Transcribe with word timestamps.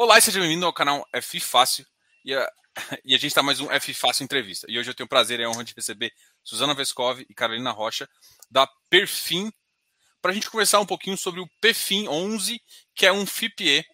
Olá 0.00 0.16
e 0.16 0.22
seja 0.22 0.38
bem-vindo 0.38 0.64
ao 0.64 0.72
canal 0.72 1.04
F 1.12 1.40
Fácil. 1.40 1.84
E 2.24 2.32
a, 2.32 2.48
e 3.04 3.16
a 3.16 3.18
gente 3.18 3.26
está 3.26 3.42
mais 3.42 3.58
um 3.58 3.68
F 3.68 3.92
Fácil 3.92 4.22
Entrevista. 4.22 4.64
E 4.70 4.78
hoje 4.78 4.88
eu 4.88 4.94
tenho 4.94 5.06
o 5.06 5.08
prazer 5.08 5.40
e 5.40 5.42
a 5.42 5.50
honra 5.50 5.64
de 5.64 5.74
receber 5.74 6.12
Suzana 6.44 6.72
Vescov 6.72 7.20
e 7.28 7.34
Carolina 7.34 7.72
Rocha 7.72 8.08
da 8.48 8.64
Perfim 8.88 9.52
para 10.22 10.30
a 10.30 10.34
gente 10.34 10.48
conversar 10.48 10.78
um 10.78 10.86
pouquinho 10.86 11.18
sobre 11.18 11.40
o 11.40 11.48
Perfim 11.60 12.06
11, 12.06 12.62
que 12.94 13.06
é 13.06 13.12
um 13.12 13.26
FIPE. 13.26 13.84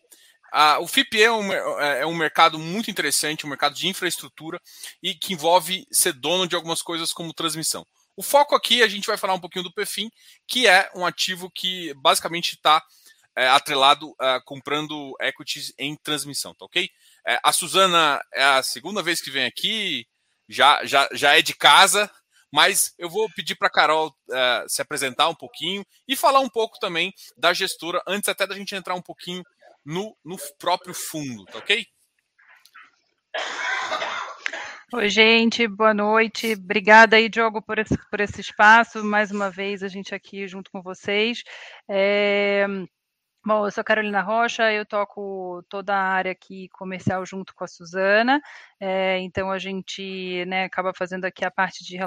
Ah, 0.53 0.79
o 0.79 0.86
FIPE 0.86 1.22
é 1.22 1.32
um, 1.32 1.50
é, 1.50 2.00
é 2.00 2.07
um 2.07 2.14
mercado 2.14 2.59
muito 2.59 2.91
interessante, 2.91 3.46
um 3.46 3.48
mercado 3.48 3.75
de 3.75 3.89
infraestrutura 3.89 4.61
e 5.02 5.14
que 5.14 5.32
envolve 5.32 5.86
ser 5.91 6.12
dono 6.12 6.46
de 6.46 6.55
algumas 6.55 6.82
coisas 6.82 7.14
como 7.14 7.32
transmissão. 7.32 7.82
O 8.14 8.23
foco 8.23 8.55
aqui 8.55 8.82
a 8.82 8.89
gente 8.89 9.07
vai 9.07 9.16
falar 9.16 9.32
um 9.32 9.41
pouquinho 9.41 9.64
do 9.64 9.73
Perfim, 9.73 10.11
que 10.46 10.66
é 10.66 10.91
um 10.95 11.07
ativo 11.07 11.50
que 11.50 11.95
basicamente 11.95 12.57
está 12.57 12.84
é, 13.37 13.48
atrelado 13.48 14.11
uh, 14.11 14.43
comprando 14.45 15.14
equities 15.21 15.73
em 15.79 15.96
transmissão, 15.96 16.54
tá 16.54 16.64
ok? 16.64 16.89
É, 17.27 17.39
a 17.43 17.53
Suzana 17.53 18.22
é 18.32 18.45
a 18.45 18.63
segunda 18.63 19.03
vez 19.03 19.21
que 19.21 19.31
vem 19.31 19.45
aqui, 19.45 20.07
já, 20.49 20.85
já, 20.85 21.08
já 21.13 21.36
é 21.36 21.43
de 21.43 21.55
casa, 21.55 22.11
mas 22.53 22.94
eu 22.99 23.11
vou 23.11 23.29
pedir 23.31 23.57
para 23.57 23.68
a 23.68 23.72
Carol 23.72 24.08
uh, 24.08 24.68
se 24.68 24.81
apresentar 24.81 25.29
um 25.29 25.35
pouquinho 25.35 25.85
e 26.07 26.14
falar 26.14 26.41
um 26.41 26.49
pouco 26.49 26.79
também 26.79 27.13
da 27.36 27.53
gestora, 27.53 28.03
antes 28.07 28.29
até 28.29 28.46
da 28.46 28.55
gente 28.55 28.75
entrar 28.75 28.94
um 28.94 29.03
pouquinho 29.03 29.43
no, 29.85 30.16
no 30.25 30.36
próprio 30.58 30.94
fundo, 30.94 31.44
tá 31.46 31.58
ok? 31.58 31.85
Oi, 34.92 35.08
gente, 35.08 35.66
boa 35.66 35.92
noite. 35.92 36.53
Obrigada 36.53 37.16
aí, 37.16 37.28
Diogo, 37.28 37.61
por 37.61 37.80
esse, 37.80 37.98
por 38.08 38.20
esse 38.20 38.41
espaço. 38.41 39.03
Mais 39.03 39.33
uma 39.33 39.50
vez, 39.50 39.83
a 39.83 39.89
gente 39.89 40.14
aqui 40.14 40.47
junto 40.47 40.70
com 40.70 40.80
vocês. 40.80 41.42
É... 41.91 42.64
Bom, 43.47 43.66
eu 43.66 43.70
sou 43.70 43.84
Carolina 43.84 44.22
Rocha, 44.22 44.72
eu 44.72 44.86
toco 44.86 45.62
toda 45.69 45.94
a 45.94 46.00
área 46.00 46.33
aqui 46.33 46.66
comercial 46.70 47.27
junto 47.27 47.55
com 47.55 47.62
a 47.62 47.66
Suzana, 47.69 48.41
é, 48.80 49.19
então 49.19 49.50
a 49.50 49.58
gente 49.58 50.46
né, 50.46 50.64
acaba 50.64 50.94
fazendo 50.94 51.27
aqui 51.27 51.44
a 51.44 51.50
parte 51.50 51.84
de 51.84 51.98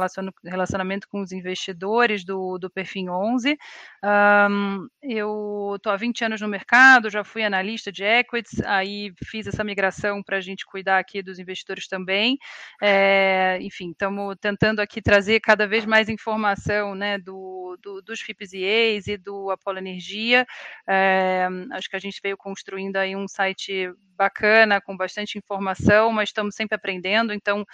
relacionamento 0.43 1.07
com 1.07 1.21
os 1.21 1.31
investidores 1.31 2.25
do, 2.25 2.57
do 2.57 2.71
Perfil 2.71 3.11
11. 3.11 3.55
Um, 4.03 4.87
eu 5.03 5.73
estou 5.75 5.91
há 5.91 5.95
20 5.95 6.25
anos 6.25 6.41
no 6.41 6.47
mercado, 6.47 7.07
já 7.07 7.23
fui 7.23 7.43
analista 7.43 7.91
de 7.91 8.03
equities, 8.03 8.59
aí 8.65 9.13
fiz 9.23 9.45
essa 9.45 9.63
migração 9.63 10.23
para 10.23 10.37
a 10.37 10.41
gente 10.41 10.65
cuidar 10.65 10.97
aqui 10.97 11.21
dos 11.21 11.37
investidores 11.37 11.87
também. 11.87 12.39
É, 12.81 13.59
enfim, 13.61 13.91
estamos 13.91 14.35
tentando 14.41 14.79
aqui 14.79 15.03
trazer 15.03 15.39
cada 15.39 15.67
vez 15.67 15.85
mais 15.85 16.09
informação 16.09 16.95
né, 16.95 17.19
do, 17.19 17.77
do, 17.79 18.01
dos 18.01 18.21
FIPs 18.21 18.53
e 18.53 19.01
e 19.07 19.17
do 19.17 19.51
Apolo 19.51 19.77
Energia. 19.77 20.43
É, 20.87 21.26
é, 21.27 21.47
acho 21.75 21.89
que 21.89 21.95
a 21.95 21.99
gente 21.99 22.19
veio 22.23 22.37
construindo 22.37 22.97
aí 22.97 23.15
um 23.15 23.27
site 23.27 23.91
bacana, 24.15 24.81
com 24.81 24.95
bastante 24.95 25.37
informação, 25.37 26.11
mas 26.11 26.29
estamos 26.29 26.55
sempre 26.55 26.75
aprendendo, 26.75 27.33
então 27.33 27.65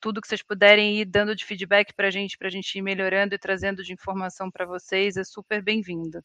tudo 0.00 0.20
que 0.20 0.28
vocês 0.28 0.42
puderem 0.42 1.00
ir 1.00 1.04
dando 1.04 1.34
de 1.34 1.44
feedback 1.44 1.92
para 1.94 2.08
a 2.08 2.10
gente, 2.10 2.36
para 2.36 2.48
a 2.48 2.50
gente 2.50 2.76
ir 2.76 2.82
melhorando 2.82 3.34
e 3.34 3.38
trazendo 3.38 3.82
de 3.82 3.92
informação 3.92 4.50
para 4.50 4.66
vocês, 4.66 5.16
é 5.16 5.24
super 5.24 5.62
bem-vindo. 5.62 6.22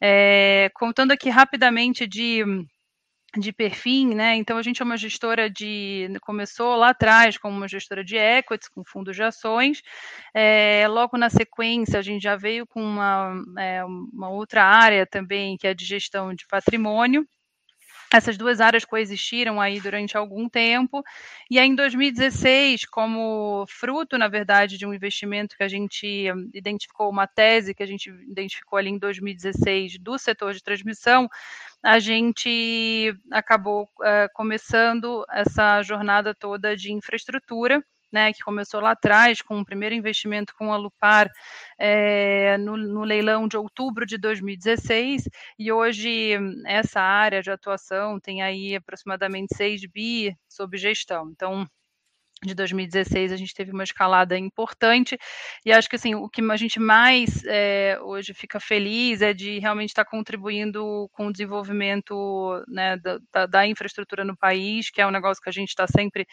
É, 0.00 0.70
contando 0.74 1.12
aqui 1.12 1.28
rapidamente 1.30 2.06
de 2.06 2.44
de 3.36 3.52
perfil, 3.52 4.14
né? 4.14 4.36
Então 4.36 4.56
a 4.56 4.62
gente 4.62 4.80
é 4.80 4.84
uma 4.84 4.96
gestora 4.96 5.50
de 5.50 6.08
começou 6.22 6.76
lá 6.76 6.90
atrás 6.90 7.36
como 7.36 7.56
uma 7.56 7.68
gestora 7.68 8.02
de 8.02 8.16
equities 8.16 8.68
com 8.68 8.82
fundos 8.84 9.16
de 9.16 9.22
ações. 9.22 9.82
É, 10.34 10.86
logo 10.88 11.18
na 11.18 11.28
sequência 11.28 11.98
a 11.98 12.02
gente 12.02 12.22
já 12.22 12.36
veio 12.36 12.66
com 12.66 12.82
uma, 12.82 13.34
é, 13.58 13.84
uma 13.84 14.30
outra 14.30 14.64
área 14.64 15.06
também 15.06 15.56
que 15.56 15.66
é 15.66 15.74
de 15.74 15.84
gestão 15.84 16.32
de 16.34 16.46
patrimônio. 16.46 17.26
Essas 18.12 18.38
duas 18.38 18.58
áreas 18.58 18.86
coexistiram 18.86 19.60
aí 19.60 19.80
durante 19.80 20.16
algum 20.16 20.48
tempo, 20.48 21.04
e 21.50 21.58
aí 21.58 21.68
em 21.68 21.74
2016, 21.74 22.86
como 22.86 23.66
fruto, 23.68 24.16
na 24.16 24.28
verdade, 24.28 24.78
de 24.78 24.86
um 24.86 24.94
investimento 24.94 25.56
que 25.56 25.62
a 25.62 25.68
gente 25.68 26.26
identificou, 26.54 27.10
uma 27.10 27.26
tese 27.26 27.74
que 27.74 27.82
a 27.82 27.86
gente 27.86 28.08
identificou 28.08 28.78
ali 28.78 28.88
em 28.88 28.98
2016 28.98 29.98
do 29.98 30.18
setor 30.18 30.54
de 30.54 30.62
transmissão, 30.62 31.28
a 31.82 31.98
gente 31.98 33.14
acabou 33.30 33.84
uh, 34.00 34.28
começando 34.32 35.24
essa 35.30 35.82
jornada 35.82 36.34
toda 36.34 36.74
de 36.74 36.92
infraestrutura, 36.92 37.84
né, 38.12 38.32
que 38.32 38.40
começou 38.40 38.80
lá 38.80 38.92
atrás 38.92 39.42
com 39.42 39.60
o 39.60 39.64
primeiro 39.64 39.94
investimento 39.94 40.54
com 40.56 40.72
a 40.72 40.76
Lupar 40.76 41.30
é, 41.78 42.56
no, 42.58 42.76
no, 42.76 43.04
leilão 43.04 43.46
de 43.46 43.56
outubro 43.56 44.06
de 44.06 44.18
2016, 44.18 45.28
e 45.58 45.70
hoje 45.72 46.32
essa 46.66 47.00
área 47.00 47.42
de 47.42 47.50
atuação 47.50 48.18
tem 48.20 48.42
aí 48.42 48.74
aproximadamente 48.74 49.56
6 49.56 49.82
bi 49.92 50.36
sob 50.48 50.76
gestão. 50.76 51.30
Então, 51.30 51.66
de 52.42 52.54
2016 52.54 53.32
a 53.32 53.36
gente 53.36 53.54
teve 53.54 53.72
uma 53.72 53.82
escalada 53.82 54.38
importante. 54.38 55.18
E 55.64 55.72
acho 55.72 55.88
que 55.88 55.96
assim 55.96 56.14
o 56.14 56.28
que 56.28 56.42
a 56.42 56.56
gente 56.56 56.78
mais 56.78 57.42
é, 57.46 57.98
hoje 58.02 58.32
fica 58.32 58.60
feliz 58.60 59.22
é 59.22 59.32
de 59.32 59.58
realmente 59.58 59.90
estar 59.90 60.04
contribuindo 60.04 61.08
com 61.12 61.26
o 61.26 61.32
desenvolvimento 61.32 62.62
né, 62.68 62.96
da, 63.32 63.46
da, 63.46 63.66
infraestrutura 63.66 64.24
no 64.24 64.36
país 64.36 64.90
que 64.90 65.00
é 65.00 65.06
um 65.06 65.10
negócio 65.10 65.42
que 65.42 65.48
a 65.48 65.52
gente 65.52 65.68
está 65.68 65.86
sempre 65.86 66.26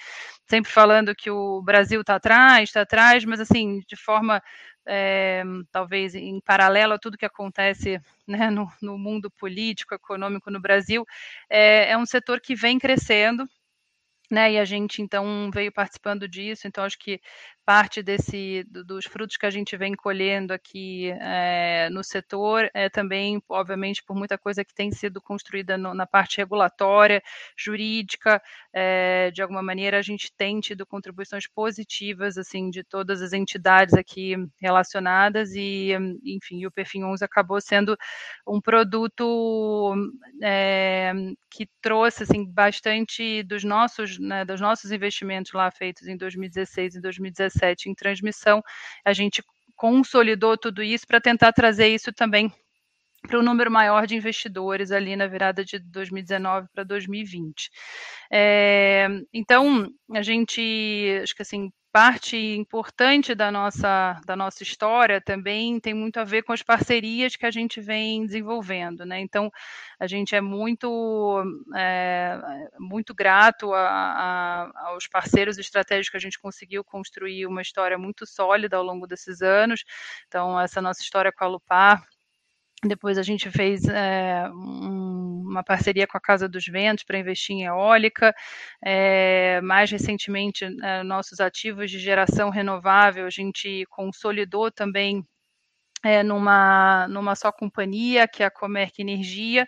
sempre 0.48 0.72
falando 0.72 1.16
que 1.16 1.30
o 1.30 1.62
Brasil 1.62 2.02
está 2.02 2.16
atrás 2.16 2.70
está 2.70 2.82
atrás 2.82 3.26
mas 3.26 3.40
assim 3.40 3.82
de 3.88 3.96
forma 3.96 4.42
é, 4.88 5.44
talvez 5.72 6.14
em 6.14 6.40
paralelo 6.42 6.94
a 6.94 7.00
tudo 7.00 7.18
que 7.18 7.26
acontece 7.26 8.00
né, 8.28 8.50
no, 8.50 8.68
no, 8.82 8.98
mundo 8.98 9.32
político 9.32 9.96
econômico 9.96 10.52
no 10.52 10.62
Brasil 10.62 11.06
é, 11.50 11.92
é 11.92 11.98
um 11.98 12.06
setor 12.06 12.40
que 12.40 12.56
vem 12.56 12.78
crescendo 12.78 13.48
né, 14.32 14.54
e 14.54 14.60
a 14.60 14.66
gente 14.66 15.02
então 15.02 15.50
veio 15.54 15.72
participando 15.72 16.28
disso, 16.28 16.68
então 16.68 16.84
acho 16.84 16.98
que 17.00 17.22
parte 17.66 18.04
desse 18.04 18.64
dos 18.70 19.06
frutos 19.06 19.38
que 19.38 19.46
a 19.46 19.50
gente 19.50 19.76
vem 19.76 19.96
colhendo 19.96 20.54
aqui 20.54 21.12
é, 21.20 21.90
no 21.90 22.04
setor 22.04 22.70
é 22.74 22.90
também, 22.90 23.42
obviamente, 23.50 24.04
por 24.04 24.16
muita 24.16 24.38
coisa 24.38 24.64
que 24.64 24.74
tem 24.74 24.92
sido 24.92 25.20
construída 25.20 25.76
no, 25.78 25.94
na 25.94 26.06
parte 26.06 26.38
regulatória, 26.38 27.24
jurídica, 27.58 28.40
é, 28.72 29.32
de 29.32 29.42
alguma 29.42 29.64
maneira 29.64 29.98
a 29.98 30.02
gente 30.04 30.32
tem 30.38 30.60
tido 30.60 30.86
contribuições 30.86 31.48
positivas 31.48 32.38
assim 32.38 32.70
de 32.70 32.84
todas 32.84 33.22
as 33.22 33.34
entidades 33.34 33.96
aqui 33.96 34.36
relacionadas 34.62 35.54
e, 35.56 35.92
enfim, 36.24 36.66
o 36.66 36.72
Perfil 36.72 37.08
11 37.08 37.26
acabou 37.26 37.60
sendo 37.60 37.98
um 38.48 38.62
produto 38.62 39.96
é, 40.44 41.14
que 41.50 41.68
trouxe 41.82 42.24
assim 42.24 42.46
bastante 42.46 43.42
dos 43.44 43.64
nossos, 43.64 44.20
né, 44.20 44.46
dos 44.46 44.62
nossos 44.62 44.92
investimentos 44.92 45.52
lá 45.54 45.72
feitos 45.72 46.08
em 46.08 46.16
2016 46.16 46.96
e 46.96 47.02
2017 47.02 47.55
2017 47.56 47.90
em 47.90 47.96
transmissão, 47.96 48.62
a 49.04 49.14
gente 49.14 49.44
consolidou 49.76 50.58
tudo 50.58 50.84
isso 50.84 51.06
para 51.08 51.22
tentar 51.22 51.52
trazer 51.52 51.88
isso 51.88 52.12
também 52.14 52.52
para 53.28 53.40
um 53.40 53.44
número 53.44 53.72
maior 53.72 54.06
de 54.06 54.16
investidores 54.16 54.92
ali 54.92 55.16
na 55.16 55.26
virada 55.26 55.66
de 55.66 55.80
2019 55.80 56.68
para 56.74 56.84
2020. 56.84 57.72
É, 58.32 59.08
então, 59.34 59.90
a 60.14 60.22
gente, 60.22 60.62
acho 61.24 61.36
que 61.36 61.42
assim, 61.42 61.72
parte 61.96 62.36
importante 62.36 63.34
da 63.34 63.50
nossa, 63.50 64.20
da 64.26 64.36
nossa 64.36 64.64
história 64.64 65.22
também 65.22 65.80
tem 65.80 65.94
muito 65.94 66.20
a 66.20 66.26
ver 66.26 66.44
com 66.44 66.52
as 66.52 66.62
parcerias 66.62 67.38
que 67.38 67.46
a 67.46 67.52
gente 67.52 67.80
vem 67.80 68.26
desenvolvendo, 68.26 69.06
né? 69.06 69.22
Então, 69.22 69.50
a 69.98 70.06
gente 70.06 70.36
é 70.36 70.42
muito, 70.42 71.42
é, 71.74 72.38
muito 72.78 73.16
grato 73.16 73.74
a, 73.74 73.80
a, 73.80 74.90
aos 74.90 75.08
parceiros 75.08 75.58
estratégicos 75.58 76.10
que 76.10 76.18
a 76.18 76.20
gente 76.20 76.38
conseguiu 76.38 76.84
construir 76.84 77.46
uma 77.48 77.62
história 77.62 77.98
muito 77.98 78.26
sólida 78.26 78.76
ao 78.76 78.84
longo 78.84 79.08
desses 79.08 79.42
anos. 79.42 79.86
Então, 80.28 80.60
essa 80.60 80.82
nossa 80.82 81.02
história 81.02 81.32
com 81.32 81.46
a 81.46 81.48
Lupar 81.48 82.04
depois 82.88 83.18
a 83.18 83.24
gente 83.24 83.50
fez 83.50 83.86
é, 83.86 84.50
um, 84.50 85.05
uma 85.56 85.64
parceria 85.64 86.06
com 86.08 86.18
a 86.18 86.22
Casa 86.22 86.48
dos 86.48 86.66
Ventos 86.66 87.04
para 87.04 87.18
investir 87.18 87.56
em 87.56 87.66
eólica. 87.66 88.34
É, 88.84 89.62
mais 89.62 89.90
recentemente, 89.90 90.66
é, 90.66 91.04
nossos 91.04 91.40
ativos 91.40 91.90
de 91.90 92.00
geração 92.00 92.50
renovável, 92.50 93.26
a 93.26 93.30
gente 93.30 93.86
consolidou 93.90 94.72
também 94.72 95.24
é, 96.04 96.22
numa, 96.22 97.08
numa 97.08 97.36
só 97.36 97.52
companhia, 97.52 98.28
que 98.28 98.44
é 98.44 98.46
a 98.46 98.52
Comerc 98.52 99.00
Energia, 99.02 99.66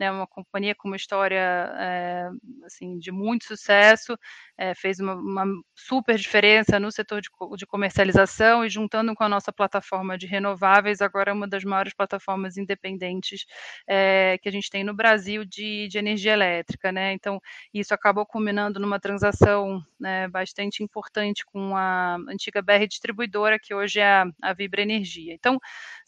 né, 0.00 0.10
uma 0.10 0.26
companhia 0.26 0.74
com 0.74 0.88
uma 0.88 0.96
história 0.96 1.38
é, 1.76 2.30
assim, 2.64 2.98
de 2.98 3.12
muito 3.12 3.44
sucesso, 3.44 4.18
é, 4.56 4.74
fez 4.74 4.98
uma, 4.98 5.14
uma, 5.14 5.44
super 5.74 6.16
diferença 6.16 6.80
no 6.80 6.90
setor 6.90 7.20
de, 7.20 7.28
de, 7.56 7.66
comercialização 7.66 8.64
e 8.64 8.70
juntando 8.70 9.14
com 9.14 9.22
a 9.22 9.28
nossa 9.28 9.52
plataforma 9.52 10.16
de 10.16 10.26
renováveis, 10.26 11.02
agora 11.02 11.30
é 11.30 11.34
uma 11.34 11.46
das 11.46 11.64
maiores 11.64 11.92
plataformas 11.92 12.56
independentes 12.56 13.44
é, 13.86 14.38
que 14.38 14.48
a 14.48 14.52
gente 14.52 14.70
tem 14.70 14.82
no 14.82 14.94
Brasil 14.94 15.44
de, 15.44 15.86
de, 15.88 15.98
energia 15.98 16.32
elétrica. 16.32 16.90
Né? 16.90 17.12
Então, 17.12 17.38
isso 17.74 17.92
acabou 17.92 18.24
culminando 18.24 18.80
numa 18.80 18.98
transação 18.98 19.84
né, 19.98 20.28
bastante 20.28 20.82
importante 20.82 21.44
com 21.44 21.76
a 21.76 22.16
antiga 22.26 22.62
BR 22.62 22.86
Distribuidora, 22.88 23.58
que 23.58 23.74
hoje 23.74 24.00
é 24.00 24.06
a, 24.06 24.24
a 24.40 24.54
Vibra 24.54 24.80
Energia. 24.80 25.34
Então, 25.34 25.58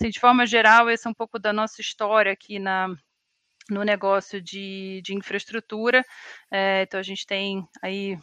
assim, 0.01 0.09
de 0.09 0.19
forma 0.19 0.47
geral, 0.47 0.89
esse 0.89 1.07
é 1.07 1.11
um 1.11 1.15
pouco 1.15 1.39
da 1.39 1.53
nossa 1.53 1.83
história 1.83 2.33
aqui 2.33 2.59
na 2.59 2.89
no 3.71 3.83
negócio 3.83 4.41
de, 4.41 5.01
de 5.05 5.15
infraestrutura. 5.15 6.05
É, 6.51 6.83
então 6.83 6.99
a 7.01 7.03
gente 7.03 7.27
tem 7.27 7.67
aí 7.83 8.17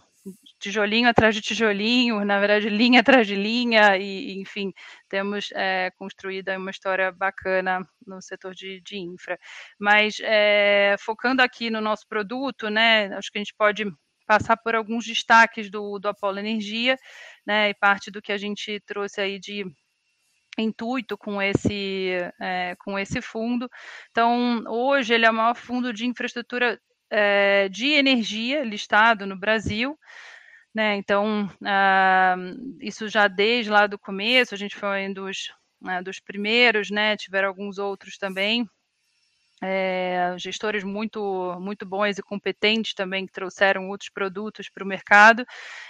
tijolinho 0.60 1.08
atrás 1.08 1.34
de 1.34 1.42
tijolinho, 1.42 2.24
na 2.26 2.40
verdade 2.40 2.70
linha 2.70 3.00
atrás 3.00 3.26
de 3.26 3.36
linha, 3.36 3.98
e 3.98 4.40
enfim, 4.40 4.74
temos 5.08 5.50
é, 5.54 5.92
construído 5.98 6.50
uma 6.52 6.72
história 6.72 7.12
bacana 7.12 7.82
no 8.06 8.22
setor 8.22 8.54
de, 8.54 8.82
de 8.82 8.98
infra. 8.98 9.40
Mas 9.80 10.18
é, 10.22 10.96
focando 11.00 11.42
aqui 11.42 11.70
no 11.70 11.82
nosso 11.82 12.08
produto, 12.08 12.70
né, 12.70 13.08
acho 13.16 13.32
que 13.32 13.38
a 13.38 13.42
gente 13.42 13.56
pode 13.58 13.86
passar 14.28 14.58
por 14.58 14.76
alguns 14.76 15.06
destaques 15.06 15.72
do, 15.72 15.98
do 15.98 16.08
Apolo 16.10 16.40
Energia, 16.40 16.98
né, 17.46 17.70
e 17.70 17.74
parte 17.74 18.12
do 18.12 18.22
que 18.22 18.32
a 18.32 18.38
gente 18.38 18.80
trouxe 18.86 19.22
aí 19.22 19.40
de 19.40 19.66
intuito 20.60 21.18
com 21.18 21.42
esse, 21.42 22.18
é, 22.40 22.76
com 22.84 22.98
esse 22.98 23.22
fundo. 23.22 23.70
Então, 24.12 24.64
hoje 24.68 25.14
ele 25.14 25.26
é 25.26 25.32
o 25.32 25.34
maior 25.34 25.56
fundo 25.56 25.94
de 25.94 26.06
infraestrutura 26.06 26.80
é, 27.10 27.68
de 27.70 27.88
energia 27.88 28.64
listado 28.64 29.26
no 29.26 29.38
Brasil. 29.38 29.98
Né? 30.74 30.96
Então, 30.96 31.46
uh, 31.48 32.78
isso 32.80 33.08
já 33.08 33.28
desde 33.28 33.72
lá 33.72 33.88
do 33.88 33.98
começo, 33.98 34.54
a 34.54 34.58
gente 34.58 34.76
foi 34.76 35.08
um 35.08 35.14
dos, 35.14 35.50
uh, 35.82 36.04
dos 36.04 36.20
primeiros, 36.20 36.92
né? 36.92 37.18
tiveram 37.18 37.48
alguns 37.48 37.80
outros 37.80 38.18
também, 38.18 38.70
é, 39.62 40.36
gestores 40.38 40.84
muito, 40.84 41.58
muito 41.60 41.86
bons 41.86 42.18
e 42.18 42.22
competentes 42.22 42.94
também 42.94 43.26
que 43.26 43.34
trouxeram 43.34 43.90
outros 43.90 44.10
produtos 44.10 44.70
para 44.70 44.84
o 44.84 44.88
mercado 44.88 45.46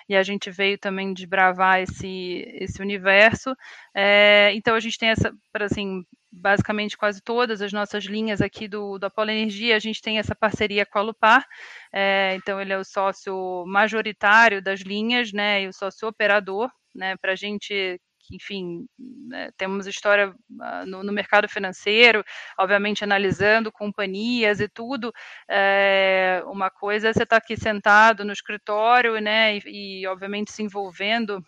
e 0.07 0.15
a 0.15 0.23
gente 0.23 0.49
veio 0.49 0.77
também 0.77 1.13
desbravar 1.13 1.79
esse, 1.81 2.45
esse 2.55 2.81
universo. 2.81 3.55
É, 3.95 4.51
então 4.53 4.75
a 4.75 4.79
gente 4.79 4.97
tem 4.97 5.09
essa, 5.09 5.31
assim, 5.53 6.03
basicamente 6.31 6.97
quase 6.97 7.21
todas 7.21 7.61
as 7.61 7.73
nossas 7.73 8.05
linhas 8.05 8.41
aqui 8.41 8.67
do, 8.67 8.97
do 8.97 9.05
Apolo 9.05 9.31
Energia, 9.31 9.75
a 9.75 9.79
gente 9.79 10.01
tem 10.01 10.19
essa 10.19 10.35
parceria 10.35 10.85
com 10.85 10.99
a 10.99 11.01
Lupar, 11.01 11.45
é, 11.91 12.35
então 12.35 12.61
ele 12.61 12.73
é 12.73 12.77
o 12.77 12.83
sócio 12.83 13.65
majoritário 13.67 14.61
das 14.61 14.81
linhas, 14.81 15.31
né, 15.33 15.63
e 15.63 15.67
o 15.67 15.73
sócio 15.73 16.07
operador, 16.07 16.69
né, 16.93 17.15
para 17.17 17.33
a 17.33 17.35
gente 17.35 17.99
enfim, 18.31 18.87
né, 18.97 19.51
temos 19.57 19.87
história 19.87 20.29
uh, 20.29 20.85
no, 20.85 21.03
no, 21.03 21.11
mercado 21.11 21.47
financeiro, 21.47 22.23
obviamente 22.57 23.03
analisando 23.03 23.71
companhias 23.71 24.59
e 24.59 24.67
tudo. 24.67 25.11
É, 25.49 26.41
uma 26.45 26.69
coisa 26.69 27.09
é 27.09 27.13
você 27.13 27.23
estar 27.23 27.37
tá 27.39 27.43
aqui 27.43 27.57
sentado 27.57 28.23
no 28.25 28.33
escritório, 28.33 29.19
né, 29.19 29.57
e, 29.57 30.01
e 30.01 30.07
obviamente 30.07 30.51
se 30.51 30.63
envolvendo 30.63 31.43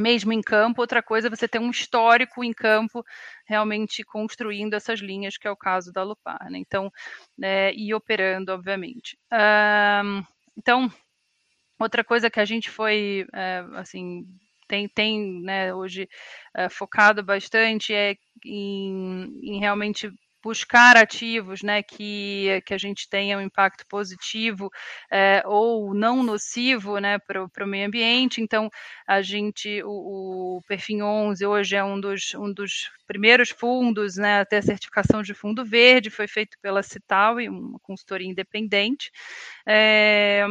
mesmo 0.00 0.32
em 0.32 0.40
campo, 0.40 0.80
outra 0.80 1.02
coisa 1.02 1.28
é 1.28 1.30
você 1.30 1.46
ter 1.46 1.58
um 1.58 1.70
histórico 1.70 2.42
em 2.42 2.52
campo 2.52 3.04
realmente 3.46 4.02
construindo 4.02 4.74
essas 4.74 5.00
linhas, 5.00 5.36
que 5.36 5.46
é 5.46 5.50
o 5.50 5.56
caso 5.56 5.92
da 5.92 6.02
Lupar, 6.02 6.50
né? 6.50 6.58
Então, 6.58 6.90
é, 7.42 7.72
e 7.74 7.92
operando, 7.94 8.52
obviamente. 8.52 9.18
Um, 9.32 10.24
então, 10.56 10.90
outra 11.78 12.02
coisa 12.02 12.30
que 12.30 12.40
a 12.40 12.44
gente 12.44 12.70
foi, 12.70 13.26
é, 13.34 13.64
assim, 13.74 14.26
tem, 14.70 14.88
tem 14.88 15.42
né, 15.42 15.74
hoje 15.74 16.08
é, 16.54 16.68
focado 16.68 17.24
bastante 17.24 17.92
é 17.92 18.14
em, 18.44 19.28
em 19.42 19.58
realmente 19.58 20.08
buscar 20.42 20.96
ativos 20.96 21.62
né, 21.62 21.82
que, 21.82 22.62
que 22.64 22.72
a 22.72 22.78
gente 22.78 23.08
tenha 23.10 23.36
um 23.36 23.42
impacto 23.42 23.84
positivo 23.86 24.70
é, 25.10 25.42
ou 25.44 25.92
não 25.92 26.22
nocivo 26.22 26.98
né, 26.98 27.18
para 27.18 27.44
o 27.44 27.66
meio 27.66 27.86
ambiente. 27.86 28.40
Então, 28.40 28.70
a 29.06 29.20
gente, 29.20 29.82
o, 29.84 30.58
o 30.58 30.62
Perfim 30.66 31.02
11 31.02 31.44
hoje 31.44 31.76
é 31.76 31.84
um 31.84 32.00
dos, 32.00 32.34
um 32.34 32.52
dos 32.52 32.90
primeiros 33.06 33.50
fundos 33.50 34.16
né, 34.16 34.40
a 34.40 34.46
ter 34.46 34.56
a 34.56 34.62
certificação 34.62 35.22
de 35.22 35.34
fundo 35.34 35.62
verde, 35.64 36.08
foi 36.08 36.26
feito 36.26 36.56
pela 36.62 36.82
Cital, 36.82 37.36
uma 37.36 37.78
consultoria 37.80 38.28
independente. 38.28 39.10
É, 39.68 40.46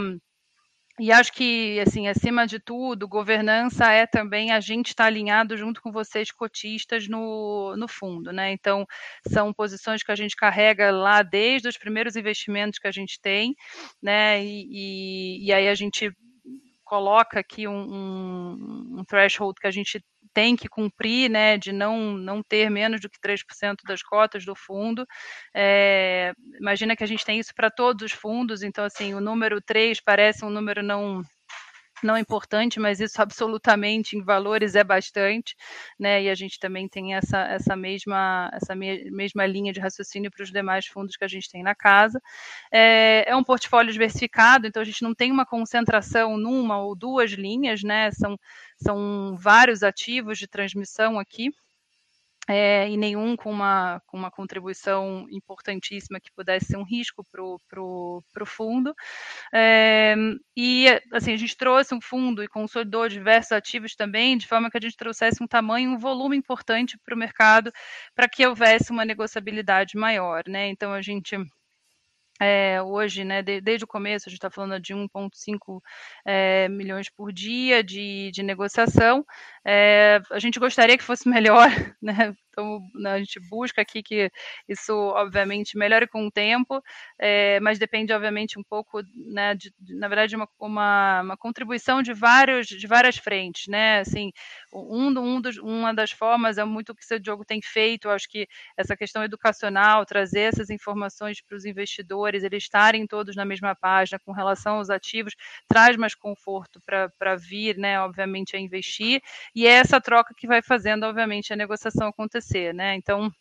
e 0.99 1.11
acho 1.11 1.31
que, 1.31 1.79
assim, 1.79 2.07
acima 2.07 2.45
de 2.45 2.59
tudo, 2.59 3.07
governança 3.07 3.91
é 3.91 4.05
também 4.05 4.51
a 4.51 4.59
gente 4.59 4.89
estar 4.89 5.05
tá 5.05 5.07
alinhado 5.07 5.55
junto 5.55 5.81
com 5.81 5.91
vocês, 5.91 6.31
cotistas, 6.31 7.07
no, 7.07 7.73
no 7.77 7.87
fundo, 7.87 8.33
né? 8.33 8.51
Então, 8.51 8.85
são 9.27 9.53
posições 9.53 10.03
que 10.03 10.11
a 10.11 10.15
gente 10.15 10.35
carrega 10.35 10.91
lá 10.91 11.23
desde 11.23 11.69
os 11.69 11.77
primeiros 11.77 12.15
investimentos 12.17 12.79
que 12.79 12.87
a 12.87 12.91
gente 12.91 13.19
tem, 13.21 13.55
né? 14.01 14.43
E, 14.43 14.67
e, 14.69 15.47
e 15.47 15.53
aí 15.53 15.69
a 15.69 15.75
gente 15.75 16.11
coloca 16.83 17.39
aqui 17.39 17.67
um, 17.67 17.81
um, 17.93 18.99
um 18.99 19.03
threshold 19.05 19.59
que 19.61 19.67
a 19.67 19.71
gente 19.71 20.03
tem 20.33 20.55
que 20.55 20.67
cumprir, 20.67 21.29
né, 21.29 21.57
de 21.57 21.71
não, 21.71 22.13
não 22.13 22.41
ter 22.43 22.69
menos 22.69 23.01
do 23.01 23.09
que 23.09 23.19
3% 23.19 23.83
das 23.85 24.01
cotas 24.01 24.45
do 24.45 24.55
fundo. 24.55 25.05
É, 25.53 26.33
imagina 26.59 26.95
que 26.95 27.03
a 27.03 27.07
gente 27.07 27.25
tem 27.25 27.39
isso 27.39 27.53
para 27.55 27.69
todos 27.69 28.03
os 28.03 28.11
fundos, 28.11 28.63
então, 28.63 28.85
assim, 28.85 29.13
o 29.13 29.21
número 29.21 29.61
3 29.61 29.99
parece 30.01 30.45
um 30.45 30.49
número 30.49 30.83
não 30.83 31.23
não 32.05 32.17
importante, 32.17 32.79
mas 32.79 32.99
isso 32.99 33.21
absolutamente 33.21 34.17
em 34.17 34.23
valores 34.23 34.75
é 34.75 34.83
bastante, 34.83 35.55
né? 35.99 36.23
E 36.23 36.29
a 36.29 36.35
gente 36.35 36.59
também 36.59 36.87
tem 36.87 37.15
essa, 37.15 37.39
essa 37.47 37.75
mesma 37.75 38.49
essa 38.53 38.75
me, 38.75 39.09
mesma 39.11 39.45
linha 39.45 39.73
de 39.73 39.79
raciocínio 39.79 40.31
para 40.31 40.43
os 40.43 40.51
demais 40.51 40.85
fundos 40.87 41.15
que 41.15 41.23
a 41.23 41.27
gente 41.27 41.49
tem 41.49 41.63
na 41.63 41.75
casa. 41.75 42.21
É, 42.71 43.25
é, 43.27 43.35
um 43.35 43.43
portfólio 43.43 43.91
diversificado, 43.91 44.67
então 44.67 44.81
a 44.81 44.85
gente 44.85 45.03
não 45.03 45.13
tem 45.13 45.31
uma 45.31 45.45
concentração 45.45 46.37
numa 46.37 46.81
ou 46.81 46.95
duas 46.95 47.31
linhas, 47.31 47.83
né? 47.83 48.11
São, 48.11 48.37
são 48.81 49.35
vários 49.37 49.83
ativos 49.83 50.37
de 50.37 50.47
transmissão 50.47 51.19
aqui 51.19 51.51
é, 52.49 52.89
e 52.89 52.97
nenhum 52.97 53.35
com 53.35 53.51
uma, 53.51 54.01
com 54.07 54.17
uma 54.17 54.31
contribuição 54.31 55.27
importantíssima 55.29 56.19
que 56.19 56.31
pudesse 56.31 56.65
ser 56.65 56.77
um 56.77 56.83
risco 56.83 57.23
para 57.23 57.43
o 57.83 58.23
fundo. 58.45 58.91
É, 59.53 60.15
e 60.57 60.87
assim, 61.13 61.31
a 61.31 61.37
gente 61.37 61.55
trouxe 61.55 61.93
um 61.93 62.01
fundo 62.01 62.43
e 62.43 62.47
consolidou 62.47 63.07
diversos 63.07 63.51
ativos 63.51 63.95
também, 63.95 64.35
de 64.35 64.47
forma 64.47 64.71
que 64.71 64.77
a 64.77 64.81
gente 64.81 64.97
trouxesse 64.97 65.43
um 65.43 65.47
tamanho, 65.47 65.91
um 65.91 65.97
volume 65.99 66.35
importante 66.35 66.97
para 67.05 67.13
o 67.13 67.17
mercado, 67.17 67.71
para 68.15 68.27
que 68.27 68.45
houvesse 68.47 68.91
uma 68.91 69.05
negociabilidade 69.05 69.95
maior. 69.95 70.41
Né? 70.47 70.69
Então, 70.69 70.91
a 70.91 71.03
gente 71.03 71.37
é, 72.39 72.81
hoje, 72.81 73.23
né, 73.23 73.41
de, 73.41 73.59
desde 73.59 73.83
o 73.83 73.87
começo, 73.87 74.27
a 74.27 74.29
gente 74.29 74.37
está 74.37 74.49
falando 74.49 74.79
de 74.79 74.93
1,5 74.93 75.81
é, 76.25 76.67
milhões 76.69 77.09
por 77.09 77.33
dia 77.33 77.83
de, 77.83 78.31
de 78.31 78.41
negociação. 78.41 79.25
É, 79.65 80.21
a 80.31 80.39
gente 80.39 80.59
gostaria 80.59 80.97
que 80.97 81.03
fosse 81.03 81.27
melhor, 81.29 81.69
né, 82.01 82.33
então, 82.49 82.81
né, 82.95 83.13
a 83.13 83.19
gente 83.19 83.39
busca 83.39 83.81
aqui 83.81 84.03
que 84.03 84.31
isso, 84.67 84.93
obviamente, 84.93 85.77
melhore 85.77 86.07
com 86.07 86.27
o 86.27 86.31
tempo, 86.31 86.81
é, 87.17 87.59
mas 87.59 87.79
depende, 87.79 88.11
obviamente, 88.11 88.59
um 88.59 88.63
pouco, 88.63 89.01
né, 89.15 89.55
de, 89.55 89.73
de, 89.79 89.95
na 89.95 90.07
verdade, 90.07 90.35
uma, 90.35 90.47
uma, 90.59 91.21
uma, 91.21 91.37
contribuição 91.37 92.01
de, 92.01 92.13
vários, 92.13 92.67
de 92.67 92.87
várias 92.87 93.17
frentes, 93.17 93.67
né, 93.67 93.99
assim, 93.99 94.31
um, 94.73 95.07
um 95.07 95.41
dos, 95.41 95.57
uma 95.57 95.93
das 95.93 96.11
formas 96.11 96.57
é 96.57 96.63
muito 96.63 96.91
o 96.91 96.95
que 96.95 97.13
o 97.13 97.19
Diogo 97.19 97.45
tem 97.45 97.61
feito, 97.61 98.09
acho 98.09 98.27
que 98.29 98.47
essa 98.77 98.95
questão 98.95 99.23
educacional, 99.23 100.05
trazer 100.05 100.41
essas 100.41 100.69
informações 100.69 101.41
para 101.41 101.55
os 101.55 101.65
investidores, 101.65 102.43
eles 102.43 102.63
estarem 102.63 103.07
todos 103.07 103.35
na 103.35 103.45
mesma 103.45 103.75
página 103.75 104.19
com 104.19 104.31
relação 104.31 104.77
aos 104.77 104.89
ativos, 104.89 105.33
traz 105.67 105.95
mais 105.97 106.15
conforto 106.15 106.81
para 106.85 107.35
vir, 107.35 107.77
né, 107.77 107.99
obviamente, 108.01 108.55
a 108.55 108.59
investir, 108.59 109.21
e 109.55 109.65
é 109.65 109.71
essa 109.71 110.01
troca 110.01 110.33
que 110.35 110.47
vai 110.47 110.61
fazendo, 110.61 111.05
obviamente, 111.05 111.53
a 111.53 111.55
negociação 111.55 112.07
acontecer 112.07 112.48
acontecer, 112.49 112.73
né? 112.73 112.95
Então, 112.95 113.31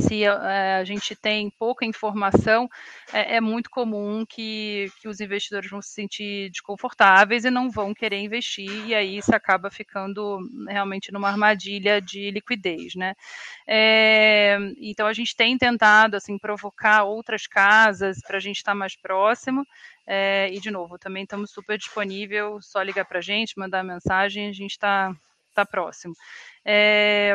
se 0.00 0.26
a, 0.26 0.78
a 0.78 0.84
gente 0.84 1.14
tem 1.14 1.48
pouca 1.56 1.84
informação, 1.84 2.68
é, 3.12 3.36
é, 3.36 3.40
muito 3.40 3.70
comum 3.70 4.26
que, 4.28 4.90
que 5.00 5.06
os 5.06 5.20
investidores 5.20 5.70
vão 5.70 5.80
se 5.80 5.90
sentir 5.90 6.50
desconfortáveis 6.50 7.44
e 7.44 7.50
não 7.50 7.70
vão 7.70 7.94
querer 7.94 8.18
investir, 8.18 8.88
e 8.88 8.94
aí 8.94 9.18
isso 9.18 9.32
acaba 9.34 9.70
ficando 9.70 10.40
realmente 10.68 11.12
numa 11.12 11.28
armadilha 11.28 12.02
de 12.02 12.28
liquidez, 12.32 12.96
né? 12.96 13.14
É, 13.68 14.58
então 14.80 15.06
a 15.06 15.12
gente 15.12 15.36
tem 15.36 15.56
tentado 15.56 16.16
assim 16.16 16.38
provocar 16.38 17.04
outras 17.04 17.46
casas 17.46 18.18
para 18.26 18.38
a 18.38 18.40
gente 18.40 18.56
estar 18.56 18.74
mais 18.74 18.96
próximo. 18.96 19.64
É, 20.06 20.50
e 20.52 20.60
de 20.60 20.70
novo, 20.70 20.98
também 20.98 21.22
estamos 21.22 21.50
super 21.52 21.78
disponível, 21.78 22.60
só 22.60 22.82
ligar 22.82 23.06
para 23.06 23.20
a 23.20 23.22
gente, 23.22 23.58
mandar 23.58 23.82
mensagem, 23.84 24.48
a 24.48 24.52
gente 24.52 24.72
está 24.72 25.14
tá 25.54 25.64
próximo. 25.64 26.14
É, 26.64 27.34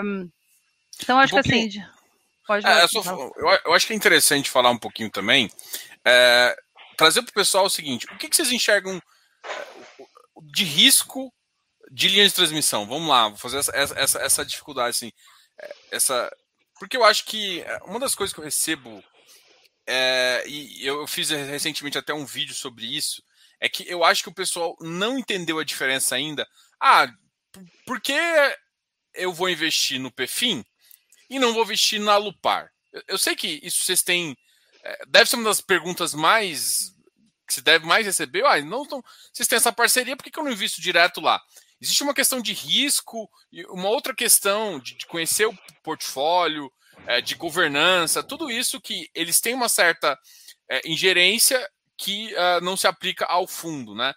então, 1.02 1.20
acho 1.20 1.36
um 1.36 1.42
que 1.42 1.50
assim. 1.50 1.84
Pode 2.46 2.66
é, 2.66 2.88
só, 2.88 3.04
eu, 3.04 3.60
eu, 3.66 3.74
acho 3.74 3.86
que 3.86 3.94
é 3.94 3.96
interessante 3.96 4.50
falar 4.50 4.72
um 4.72 4.78
pouquinho 4.78 5.10
também. 5.10 5.52
É, 6.04 6.58
trazer 6.98 7.22
para 7.22 7.30
o 7.30 7.34
pessoal 7.34 7.66
o 7.66 7.70
seguinte: 7.70 8.08
o 8.08 8.18
que, 8.18 8.28
que 8.28 8.36
vocês 8.36 8.52
enxergam 8.52 9.00
é, 9.44 9.68
de 10.52 10.64
risco 10.64 11.32
de 11.92 12.08
linha 12.08 12.28
de 12.28 12.34
transmissão? 12.34 12.88
Vamos 12.88 13.08
lá, 13.08 13.30
vou 13.30 13.38
fazer 13.38 13.60
essa, 13.60 13.72
essa, 13.76 14.20
essa 14.20 14.46
dificuldade, 14.46 14.90
assim. 14.90 15.12
É, 15.62 15.76
essa, 15.92 16.32
porque 16.80 16.98
eu 16.98 17.04
acho 17.04 17.26
que 17.26 17.62
é, 17.62 17.78
uma 17.86 18.00
das 18.00 18.16
coisas 18.16 18.34
que 18.34 18.40
eu 18.40 18.44
recebo, 18.44 19.04
é, 19.86 20.44
e 20.48 20.86
eu 20.86 21.06
fiz 21.06 21.30
recentemente 21.30 21.98
até 21.98 22.14
um 22.14 22.26
vídeo 22.26 22.56
sobre 22.56 22.86
isso, 22.86 23.22
é 23.60 23.70
que 23.70 23.88
eu 23.88 24.04
acho 24.04 24.24
que 24.24 24.30
o 24.30 24.34
pessoal 24.34 24.76
não 24.80 25.20
entendeu 25.20 25.60
a 25.60 25.64
diferença 25.64 26.16
ainda. 26.16 26.48
Ah, 26.80 27.08
por 27.86 28.00
que 28.02 28.18
eu 29.14 29.34
vou 29.34 29.50
investir 29.50 30.00
no 30.00 30.12
PFIM 30.12 30.64
e 31.30 31.40
não 31.40 31.54
vou 31.54 31.66
vestir 31.66 32.00
na 32.00 32.18
Lupar. 32.18 32.72
Eu, 32.92 33.04
eu 33.10 33.18
sei 33.18 33.36
que 33.36 33.60
isso 33.64 33.84
vocês 33.84 34.02
têm 34.02 34.36
é, 34.84 35.06
deve 35.08 35.30
ser 35.30 35.36
uma 35.36 35.46
das 35.46 35.62
perguntas 35.62 36.14
mais 36.14 36.94
que 37.48 37.54
se 37.54 37.62
deve 37.62 37.86
mais 37.86 38.06
receber. 38.06 38.46
Ah, 38.46 38.62
não, 38.62 38.86
não 38.86 39.04
vocês 39.34 39.48
têm 39.48 39.58
essa 39.58 39.74
parceria, 39.74 40.16
por 40.16 40.24
que, 40.24 40.32
que 40.32 40.40
eu 40.40 40.44
não 40.44 40.52
invisto 40.52 40.82
direto 40.82 41.20
lá? 41.20 41.42
Existe 41.82 42.04
uma 42.04 42.14
questão 42.14 42.42
de 42.42 42.54
risco 42.54 43.30
uma 43.70 43.90
outra 43.90 44.14
questão 44.14 44.80
de, 44.80 44.96
de 44.96 45.06
conhecer 45.06 45.48
o 45.48 45.58
portfólio, 45.82 46.72
é, 47.08 47.22
de 47.22 47.36
governança, 47.36 48.24
tudo 48.24 48.52
isso 48.52 48.82
que 48.82 49.10
eles 49.16 49.40
têm 49.40 49.54
uma 49.54 49.70
certa 49.70 50.18
é, 50.70 50.82
ingerência 50.86 51.68
que 51.98 52.34
uh, 52.34 52.62
não 52.64 52.78
se 52.78 52.88
aplica 52.88 53.26
ao 53.26 53.46
fundo, 53.46 53.94
né? 53.94 54.14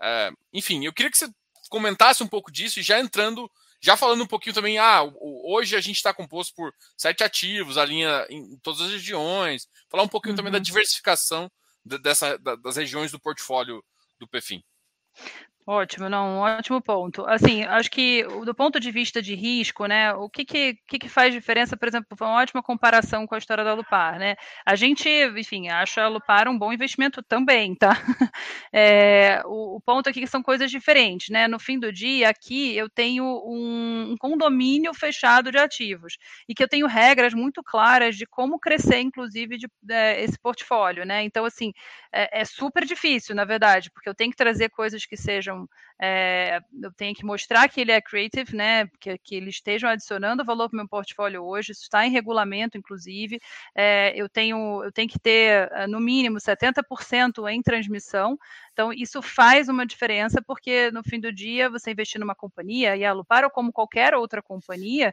É, 0.00 0.30
enfim, 0.52 0.84
eu 0.84 0.92
queria 0.92 1.10
que 1.10 1.18
você 1.18 1.28
comentasse 1.68 2.22
um 2.22 2.28
pouco 2.28 2.50
disso 2.50 2.80
e 2.80 2.82
já 2.82 2.98
entrando, 2.98 3.50
já 3.86 3.96
falando 3.96 4.24
um 4.24 4.26
pouquinho 4.26 4.52
também, 4.52 4.78
ah, 4.78 5.02
hoje 5.20 5.76
a 5.76 5.80
gente 5.80 5.94
está 5.94 6.12
composto 6.12 6.52
por 6.56 6.74
sete 6.96 7.22
ativos, 7.22 7.78
a 7.78 7.84
linha 7.84 8.26
em 8.28 8.58
todas 8.58 8.80
as 8.80 8.90
regiões, 8.90 9.68
falar 9.88 10.02
um 10.02 10.08
pouquinho 10.08 10.32
uhum. 10.32 10.38
também 10.38 10.50
da 10.50 10.58
uhum. 10.58 10.62
diversificação 10.62 11.48
dessa, 11.84 12.36
das 12.36 12.74
regiões 12.74 13.12
do 13.12 13.20
portfólio 13.20 13.80
do 14.18 14.26
PFIM. 14.26 14.60
Ótimo, 15.68 16.08
não, 16.08 16.36
um 16.36 16.38
ótimo 16.38 16.80
ponto. 16.80 17.26
Assim, 17.26 17.64
acho 17.64 17.90
que 17.90 18.22
do 18.44 18.54
ponto 18.54 18.78
de 18.78 18.92
vista 18.92 19.20
de 19.20 19.34
risco, 19.34 19.84
né, 19.86 20.12
o 20.14 20.30
que 20.30 20.44
que, 20.44 20.74
que, 20.86 20.96
que 20.96 21.08
faz 21.08 21.34
diferença, 21.34 21.76
por 21.76 21.88
exemplo, 21.88 22.16
foi 22.16 22.24
uma 22.24 22.40
ótima 22.40 22.62
comparação 22.62 23.26
com 23.26 23.34
a 23.34 23.38
história 23.38 23.64
da 23.64 23.74
Lupar, 23.74 24.16
né? 24.16 24.36
A 24.64 24.76
gente, 24.76 25.08
enfim, 25.36 25.68
acha 25.68 26.02
a 26.04 26.08
Lupar 26.08 26.46
um 26.46 26.56
bom 26.56 26.72
investimento 26.72 27.20
também, 27.20 27.74
tá? 27.74 27.90
É, 28.72 29.42
o, 29.46 29.76
o, 29.76 29.80
ponto 29.80 30.08
aqui 30.08 30.18
é 30.20 30.22
que 30.22 30.28
são 30.28 30.42
coisas 30.42 30.70
diferentes, 30.70 31.30
né? 31.30 31.48
No 31.48 31.58
fim 31.58 31.78
do 31.78 31.90
dia, 31.92 32.28
aqui 32.28 32.76
eu 32.76 32.90
tenho 32.90 33.24
um, 33.24 34.12
um 34.12 34.16
condomínio 34.18 34.92
fechado 34.92 35.50
de 35.50 35.56
ativos 35.58 36.18
e 36.48 36.54
que 36.54 36.62
eu 36.62 36.68
tenho 36.68 36.86
regras 36.86 37.32
muito 37.32 37.62
claras 37.62 38.16
de 38.16 38.26
como 38.26 38.58
crescer, 38.58 39.00
inclusive, 39.00 39.56
de, 39.56 39.66
é, 39.90 40.22
esse 40.22 40.38
portfólio, 40.38 41.06
né? 41.06 41.22
Então, 41.22 41.44
assim, 41.44 41.72
é, 42.12 42.40
é 42.40 42.44
super 42.44 42.84
difícil, 42.84 43.34
na 43.34 43.44
verdade, 43.44 43.90
porque 43.90 44.08
eu 44.08 44.14
tenho 44.14 44.30
que 44.30 44.36
trazer 44.36 44.68
coisas 44.68 45.06
que 45.06 45.16
sejam 45.16 45.55
é, 46.00 46.60
eu 46.82 46.92
tenho 46.92 47.14
que 47.14 47.24
mostrar 47.24 47.68
que 47.68 47.80
ele 47.80 47.92
é 47.92 48.00
creative, 48.00 48.54
né? 48.54 48.86
Que, 49.00 49.16
que 49.18 49.34
eles 49.34 49.56
estejam 49.56 49.88
adicionando 49.88 50.44
valor 50.44 50.68
para 50.68 50.76
o 50.76 50.78
meu 50.78 50.88
portfólio 50.88 51.42
hoje. 51.42 51.72
Isso 51.72 51.82
está 51.82 52.06
em 52.06 52.10
regulamento, 52.10 52.76
inclusive. 52.76 53.40
É, 53.74 54.12
eu 54.14 54.28
tenho 54.28 54.84
eu 54.84 54.92
tenho 54.92 55.08
que 55.08 55.18
ter 55.18 55.70
eh, 55.72 55.86
no 55.86 56.00
mínimo 56.00 56.38
70% 56.38 57.48
em 57.48 57.62
transmissão. 57.62 58.38
Então 58.72 58.92
isso 58.92 59.22
faz 59.22 59.68
uma 59.68 59.86
diferença 59.86 60.42
porque 60.46 60.90
no 60.90 61.02
fim 61.02 61.20
do 61.20 61.32
dia 61.32 61.70
você 61.70 61.90
investir 61.92 62.20
numa 62.20 62.34
companhia 62.34 62.96
e 62.96 63.04
a 63.04 63.14
ou 63.14 63.24
como 63.50 63.72
qualquer 63.72 64.14
outra 64.14 64.42
companhia 64.42 65.12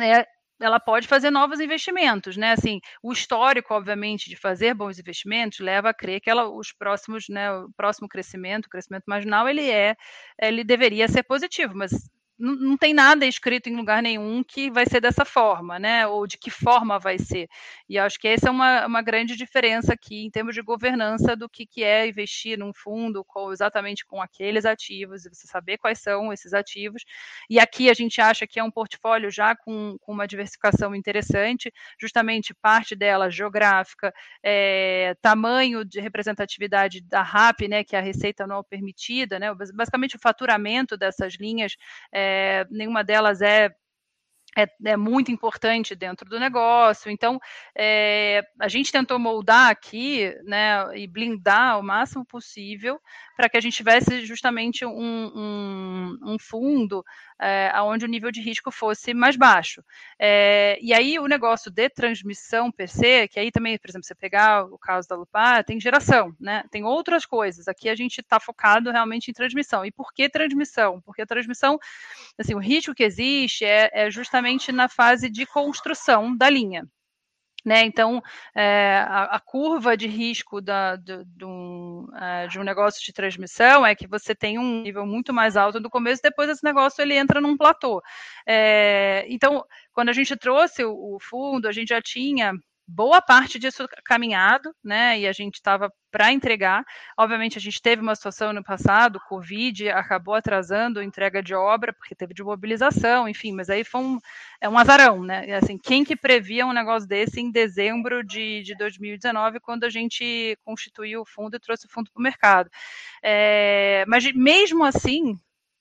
é, 0.00 0.26
ela 0.60 0.78
pode 0.80 1.08
fazer 1.08 1.30
novos 1.30 1.60
investimentos, 1.60 2.36
né? 2.36 2.52
Assim, 2.52 2.80
o 3.02 3.12
histórico, 3.12 3.74
obviamente, 3.74 4.28
de 4.30 4.36
fazer 4.36 4.74
bons 4.74 4.98
investimentos 4.98 5.58
leva 5.60 5.90
a 5.90 5.94
crer 5.94 6.20
que 6.20 6.30
ela, 6.30 6.48
os 6.48 6.72
próximos, 6.72 7.26
né, 7.28 7.50
o 7.52 7.70
próximo 7.76 8.08
crescimento, 8.08 8.66
o 8.66 8.70
crescimento 8.70 9.04
marginal, 9.06 9.48
ele 9.48 9.68
é, 9.70 9.96
ele 10.40 10.64
deveria 10.64 11.08
ser 11.08 11.22
positivo, 11.24 11.74
mas 11.74 11.92
não, 12.38 12.54
não 12.56 12.76
tem 12.76 12.92
nada 12.92 13.24
escrito 13.24 13.68
em 13.68 13.76
lugar 13.76 14.02
nenhum 14.02 14.42
que 14.42 14.70
vai 14.70 14.86
ser 14.86 15.00
dessa 15.00 15.24
forma, 15.24 15.78
né? 15.78 16.06
Ou 16.06 16.26
de 16.26 16.36
que 16.36 16.50
forma 16.50 16.98
vai 16.98 17.18
ser. 17.18 17.48
E 17.88 17.98
acho 17.98 18.18
que 18.18 18.26
essa 18.26 18.48
é 18.48 18.50
uma, 18.50 18.86
uma 18.86 19.02
grande 19.02 19.36
diferença 19.36 19.92
aqui 19.92 20.24
em 20.24 20.30
termos 20.30 20.54
de 20.54 20.62
governança 20.62 21.36
do 21.36 21.48
que, 21.48 21.64
que 21.64 21.84
é 21.84 22.08
investir 22.08 22.58
num 22.58 22.72
fundo 22.74 23.24
com, 23.24 23.52
exatamente 23.52 24.04
com 24.04 24.20
aqueles 24.20 24.64
ativos, 24.64 25.24
e 25.24 25.28
você 25.28 25.46
saber 25.46 25.78
quais 25.78 26.00
são 26.00 26.32
esses 26.32 26.52
ativos. 26.52 27.04
E 27.48 27.60
aqui 27.60 27.88
a 27.88 27.94
gente 27.94 28.20
acha 28.20 28.46
que 28.46 28.58
é 28.58 28.64
um 28.64 28.70
portfólio 28.70 29.30
já 29.30 29.54
com, 29.54 29.96
com 30.00 30.12
uma 30.12 30.26
diversificação 30.26 30.94
interessante, 30.94 31.72
justamente 32.00 32.52
parte 32.52 32.96
dela 32.96 33.30
geográfica, 33.30 34.12
é, 34.42 35.14
tamanho 35.22 35.84
de 35.84 36.00
representatividade 36.00 37.00
da 37.00 37.22
RAP, 37.22 37.62
né? 37.68 37.84
Que 37.84 37.94
é 37.94 37.98
a 38.00 38.02
receita 38.02 38.44
anual 38.44 38.64
permitida, 38.64 39.38
né? 39.38 39.54
Basicamente 39.54 40.16
o 40.16 40.20
faturamento 40.20 40.96
dessas 40.96 41.34
linhas. 41.34 41.76
É, 42.12 42.23
é, 42.24 42.66
nenhuma 42.70 43.04
delas 43.04 43.42
é 43.42 43.70
é, 44.56 44.68
é, 44.84 44.96
muito 44.96 45.30
importante 45.32 45.94
dentro 45.94 46.28
do 46.28 46.38
negócio. 46.38 47.10
Então, 47.10 47.40
é, 47.76 48.42
a 48.60 48.68
gente 48.68 48.92
tentou 48.92 49.18
moldar 49.18 49.68
aqui, 49.68 50.32
né, 50.44 50.96
e 50.96 51.06
blindar 51.06 51.78
o 51.78 51.82
máximo 51.82 52.24
possível 52.24 53.00
para 53.36 53.48
que 53.48 53.56
a 53.56 53.60
gente 53.60 53.76
tivesse 53.76 54.24
justamente 54.24 54.84
um, 54.84 54.92
um, 55.34 56.18
um 56.22 56.38
fundo 56.38 57.04
é, 57.40 57.72
onde 57.82 58.04
o 58.04 58.08
nível 58.08 58.30
de 58.30 58.40
risco 58.40 58.70
fosse 58.70 59.12
mais 59.12 59.36
baixo. 59.36 59.82
É, 60.18 60.78
e 60.80 60.92
aí 60.94 61.18
o 61.18 61.26
negócio 61.26 61.70
de 61.70 61.88
transmissão 61.88 62.70
per 62.70 62.88
se, 62.88 63.28
que 63.28 63.38
aí 63.40 63.50
também, 63.50 63.78
por 63.78 63.90
exemplo, 63.90 64.06
você 64.06 64.14
pegar 64.14 64.64
o 64.64 64.78
caso 64.78 65.08
da 65.08 65.16
Lupar, 65.16 65.64
tem 65.64 65.80
geração, 65.80 66.34
né? 66.38 66.64
Tem 66.70 66.84
outras 66.84 67.26
coisas. 67.26 67.68
Aqui 67.68 67.88
a 67.88 67.94
gente 67.94 68.20
está 68.20 68.38
focado 68.38 68.90
realmente 68.90 69.30
em 69.30 69.34
transmissão. 69.34 69.84
E 69.84 69.90
por 69.90 70.12
que 70.12 70.28
transmissão? 70.28 71.00
Porque 71.00 71.22
a 71.22 71.26
transmissão, 71.26 71.78
assim, 72.38 72.54
o 72.54 72.58
risco 72.58 72.94
que 72.94 73.02
existe 73.02 73.64
é, 73.64 73.90
é 73.92 74.10
justamente 74.10 74.72
na 74.72 74.88
fase 74.88 75.28
de 75.28 75.44
construção 75.46 76.36
da 76.36 76.48
linha. 76.48 76.88
Né? 77.64 77.82
Então, 77.84 78.22
é, 78.54 79.02
a, 79.08 79.36
a, 79.36 79.40
curva 79.40 79.96
de 79.96 80.06
risco 80.06 80.60
da, 80.60 80.96
do, 80.96 81.24
do, 81.24 82.12
é, 82.20 82.46
de 82.46 82.58
um 82.58 82.62
negócio 82.62 83.02
de 83.02 83.10
transmissão 83.10 83.86
é 83.86 83.94
que 83.94 84.06
você 84.06 84.34
tem 84.34 84.58
um 84.58 84.82
nível 84.82 85.06
muito 85.06 85.32
mais 85.32 85.56
alto 85.56 85.80
no 85.80 85.88
começo, 85.88 86.20
depois 86.22 86.50
esse 86.50 86.62
negócio 86.62 87.00
ele 87.00 87.14
entra 87.14 87.40
num 87.40 87.56
platô. 87.56 88.02
É, 88.46 89.24
então, 89.28 89.64
quando 89.94 90.10
a 90.10 90.12
gente 90.12 90.36
trouxe 90.36 90.84
o, 90.84 91.14
o 91.14 91.18
fundo, 91.18 91.66
a 91.66 91.72
gente 91.72 91.88
já 91.88 92.02
tinha 92.02 92.52
boa 92.86 93.20
parte 93.22 93.58
disso 93.58 93.86
caminhado, 94.04 94.74
né? 94.82 95.18
E 95.18 95.26
a 95.26 95.32
gente 95.32 95.54
estava 95.54 95.92
para 96.10 96.32
entregar. 96.32 96.84
Obviamente, 97.18 97.58
a 97.58 97.60
gente 97.60 97.82
teve 97.82 98.00
uma 98.00 98.14
situação 98.14 98.52
no 98.52 98.62
passado, 98.62 99.20
Covid 99.28 99.88
acabou 99.90 100.34
atrasando 100.34 101.00
a 101.00 101.04
entrega 101.04 101.42
de 101.42 101.54
obra, 101.54 101.92
porque 101.92 102.14
teve 102.14 102.34
de 102.34 102.42
mobilização, 102.42 103.28
enfim, 103.28 103.52
mas 103.52 103.68
aí 103.68 103.82
foi 103.82 104.00
um, 104.00 104.18
é 104.60 104.68
um 104.68 104.78
azarão, 104.78 105.22
né? 105.22 105.56
Assim, 105.56 105.76
quem 105.78 106.04
que 106.04 106.14
previa 106.14 106.66
um 106.66 106.72
negócio 106.72 107.08
desse 107.08 107.40
em 107.40 107.50
dezembro 107.50 108.22
de, 108.22 108.62
de 108.62 108.76
2019, 108.76 109.60
quando 109.60 109.84
a 109.84 109.90
gente 109.90 110.56
constituiu 110.64 111.22
o 111.22 111.26
fundo 111.26 111.56
e 111.56 111.60
trouxe 111.60 111.86
o 111.86 111.90
fundo 111.90 112.10
para 112.12 112.20
o 112.20 112.22
mercado? 112.22 112.70
É, 113.22 114.04
mas 114.06 114.24
mesmo 114.34 114.84
assim, 114.84 115.38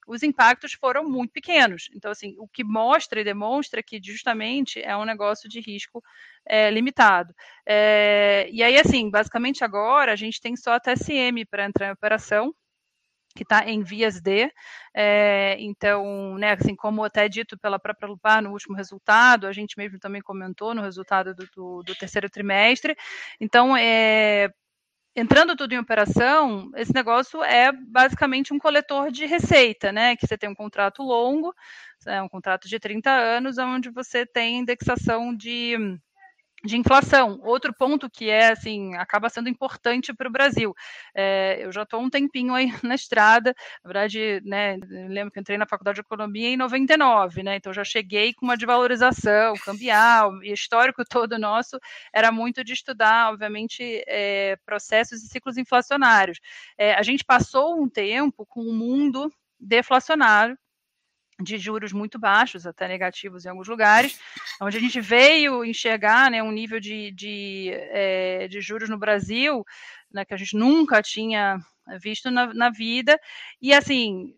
os 0.07 0.23
impactos 0.23 0.73
foram 0.73 1.03
muito 1.03 1.31
pequenos. 1.31 1.89
Então, 1.93 2.11
assim, 2.11 2.35
o 2.37 2.47
que 2.47 2.63
mostra 2.63 3.21
e 3.21 3.23
demonstra 3.23 3.83
que 3.83 3.99
justamente 4.01 4.81
é 4.81 4.95
um 4.95 5.05
negócio 5.05 5.49
de 5.49 5.59
risco 5.59 6.03
é, 6.45 6.69
limitado. 6.69 7.33
É, 7.65 8.47
e 8.51 8.61
aí, 8.63 8.77
assim, 8.77 9.09
basicamente 9.09 9.63
agora 9.63 10.11
a 10.11 10.15
gente 10.15 10.41
tem 10.41 10.55
só 10.55 10.73
a 10.73 10.79
TSM 10.79 11.45
para 11.49 11.65
entrar 11.65 11.87
em 11.87 11.91
operação, 11.91 12.53
que 13.35 13.43
está 13.43 13.67
em 13.67 13.81
vias 13.81 14.21
de, 14.21 14.51
é, 14.93 15.55
então, 15.59 16.37
né, 16.37 16.51
assim, 16.51 16.75
como 16.75 17.03
até 17.03 17.27
dito 17.27 17.57
pela 17.57 17.79
própria 17.79 18.07
Lupar 18.07 18.43
no 18.43 18.51
último 18.51 18.75
resultado, 18.75 19.47
a 19.47 19.51
gente 19.51 19.75
mesmo 19.77 19.97
também 19.99 20.21
comentou 20.21 20.75
no 20.75 20.81
resultado 20.81 21.33
do, 21.33 21.47
do, 21.55 21.83
do 21.83 21.95
terceiro 21.95 22.29
trimestre, 22.29 22.95
então, 23.39 23.75
é, 23.75 24.53
entrando 25.15 25.55
tudo 25.55 25.73
em 25.73 25.79
operação, 25.79 26.71
esse 26.75 26.93
negócio 26.93 27.43
é 27.43 27.71
basicamente 27.71 28.53
um 28.53 28.59
coletor 28.59 29.11
de 29.11 29.25
receita, 29.25 29.91
né? 29.91 30.15
Que 30.15 30.25
você 30.27 30.37
tem 30.37 30.49
um 30.49 30.55
contrato 30.55 31.03
longo, 31.03 31.53
é 32.05 32.21
um 32.21 32.29
contrato 32.29 32.67
de 32.67 32.79
30 32.79 33.11
anos, 33.11 33.57
onde 33.57 33.89
você 33.89 34.25
tem 34.25 34.59
indexação 34.59 35.35
de 35.35 35.77
de 36.63 36.77
inflação. 36.77 37.39
Outro 37.43 37.73
ponto 37.73 38.09
que 38.09 38.29
é 38.29 38.51
assim 38.51 38.95
acaba 38.95 39.29
sendo 39.29 39.49
importante 39.49 40.13
para 40.13 40.27
o 40.27 40.31
Brasil. 40.31 40.73
É, 41.13 41.59
eu 41.61 41.71
já 41.71 41.83
estou 41.83 42.01
um 42.01 42.09
tempinho 42.09 42.53
aí 42.53 42.67
na 42.83 42.95
estrada. 42.95 43.53
Na 43.83 43.87
verdade, 43.87 44.41
né, 44.45 44.77
lembro 45.09 45.31
que 45.31 45.39
entrei 45.39 45.57
na 45.57 45.65
faculdade 45.65 45.95
de 45.95 46.01
economia 46.01 46.49
em 46.49 46.57
99, 46.57 47.43
né? 47.43 47.57
Então 47.57 47.73
já 47.73 47.83
cheguei 47.83 48.33
com 48.33 48.45
uma 48.45 48.55
desvalorização 48.55 49.53
cambial 49.65 50.41
e 50.43 50.53
histórico 50.53 51.03
todo 51.09 51.37
nosso 51.37 51.77
era 52.13 52.31
muito 52.31 52.63
de 52.63 52.73
estudar, 52.73 53.31
obviamente, 53.31 54.03
é, 54.07 54.55
processos 54.65 55.23
e 55.23 55.27
ciclos 55.27 55.57
inflacionários. 55.57 56.39
É, 56.77 56.93
a 56.93 57.03
gente 57.03 57.25
passou 57.25 57.81
um 57.81 57.89
tempo 57.89 58.45
com 58.45 58.61
um 58.61 58.73
mundo 58.73 59.31
deflacionário 59.59 60.57
de 61.41 61.57
juros 61.57 61.91
muito 61.91 62.19
baixos, 62.19 62.65
até 62.65 62.87
negativos 62.87 63.45
em 63.45 63.49
alguns 63.49 63.67
lugares, 63.67 64.19
onde 64.61 64.77
a 64.77 64.79
gente 64.79 65.01
veio 65.01 65.65
enxergar 65.65 66.29
né, 66.29 66.43
um 66.43 66.51
nível 66.51 66.79
de, 66.79 67.11
de, 67.11 67.69
é, 67.71 68.47
de 68.47 68.61
juros 68.61 68.89
no 68.89 68.97
Brasil 68.97 69.65
né, 70.13 70.23
que 70.23 70.33
a 70.33 70.37
gente 70.37 70.55
nunca 70.55 71.01
tinha 71.01 71.57
visto 71.99 72.29
na, 72.29 72.53
na 72.53 72.69
vida, 72.69 73.19
e 73.61 73.73
assim, 73.73 74.33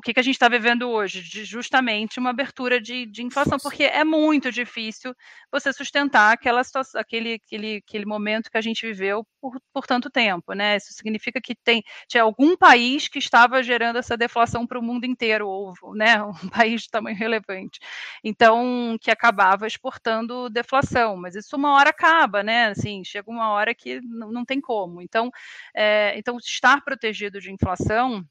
o 0.00 0.02
que, 0.02 0.14
que 0.14 0.20
a 0.20 0.22
gente 0.22 0.36
está 0.36 0.48
vivendo 0.48 0.88
hoje? 0.88 1.22
De 1.22 1.44
justamente 1.44 2.18
uma 2.18 2.30
abertura 2.30 2.80
de, 2.80 3.04
de 3.04 3.22
inflação, 3.22 3.58
porque 3.62 3.84
é 3.84 4.02
muito 4.02 4.50
difícil 4.50 5.14
você 5.52 5.74
sustentar 5.74 6.32
aquela 6.32 6.64
situação, 6.64 6.98
aquele, 6.98 7.34
aquele, 7.34 7.82
aquele 7.86 8.06
momento 8.06 8.50
que 8.50 8.56
a 8.56 8.62
gente 8.62 8.86
viveu 8.86 9.26
por, 9.38 9.60
por 9.70 9.86
tanto 9.86 10.08
tempo, 10.08 10.54
né? 10.54 10.78
Isso 10.78 10.94
significa 10.94 11.38
que 11.38 11.54
tem 11.54 11.82
tinha 12.08 12.22
algum 12.22 12.56
país 12.56 13.08
que 13.08 13.18
estava 13.18 13.62
gerando 13.62 13.98
essa 13.98 14.16
deflação 14.16 14.66
para 14.66 14.78
o 14.78 14.82
mundo 14.82 15.04
inteiro, 15.04 15.46
ou 15.46 15.74
né, 15.94 16.16
um 16.24 16.48
país 16.48 16.82
de 16.82 16.88
tamanho 16.88 17.16
relevante. 17.16 17.78
Então, 18.24 18.96
que 19.02 19.10
acabava 19.10 19.66
exportando 19.66 20.48
deflação, 20.48 21.14
mas 21.14 21.34
isso 21.34 21.56
uma 21.56 21.74
hora 21.74 21.90
acaba, 21.90 22.42
né? 22.42 22.68
Assim, 22.68 23.04
chega 23.04 23.30
uma 23.30 23.50
hora 23.50 23.74
que 23.74 24.00
não, 24.00 24.32
não 24.32 24.44
tem 24.46 24.62
como. 24.62 25.02
Então, 25.02 25.30
é, 25.76 26.14
então 26.16 26.38
estar 26.38 26.82
protegido 26.82 27.38
de 27.38 27.52
inflação 27.52 28.24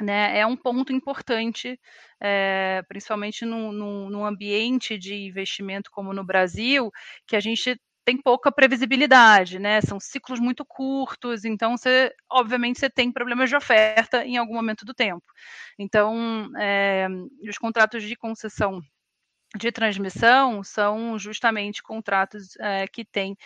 né, 0.00 0.38
é 0.38 0.46
um 0.46 0.56
ponto 0.56 0.92
importante, 0.92 1.78
é, 2.20 2.82
principalmente 2.88 3.44
num, 3.44 4.24
ambiente 4.24 4.98
de 4.98 5.14
investimento 5.14 5.90
como 5.90 6.12
no 6.12 6.24
Brasil, 6.24 6.90
que 7.26 7.36
a 7.36 7.40
gente 7.40 7.78
tem 8.04 8.20
pouca 8.20 8.50
previsibilidade, 8.50 9.58
né? 9.58 9.80
São 9.80 10.00
ciclos 10.00 10.40
muito 10.40 10.64
curtos, 10.64 11.44
então 11.44 11.76
você, 11.76 12.12
obviamente, 12.30 12.80
você 12.80 12.90
tem 12.90 13.12
problemas 13.12 13.48
de 13.48 13.56
oferta 13.56 14.24
em 14.24 14.36
algum 14.36 14.54
momento 14.54 14.84
do 14.84 14.92
tempo. 14.92 15.24
Então, 15.78 16.50
é, 16.58 17.06
os 17.48 17.58
contratos 17.58 18.02
de 18.02 18.16
concessão 18.16 18.80
de 19.56 19.70
transmissão 19.70 20.62
são 20.62 21.18
justamente 21.18 21.82
contratos 21.82 22.56
é, 22.58 22.86
que 22.86 23.04
têm 23.04 23.36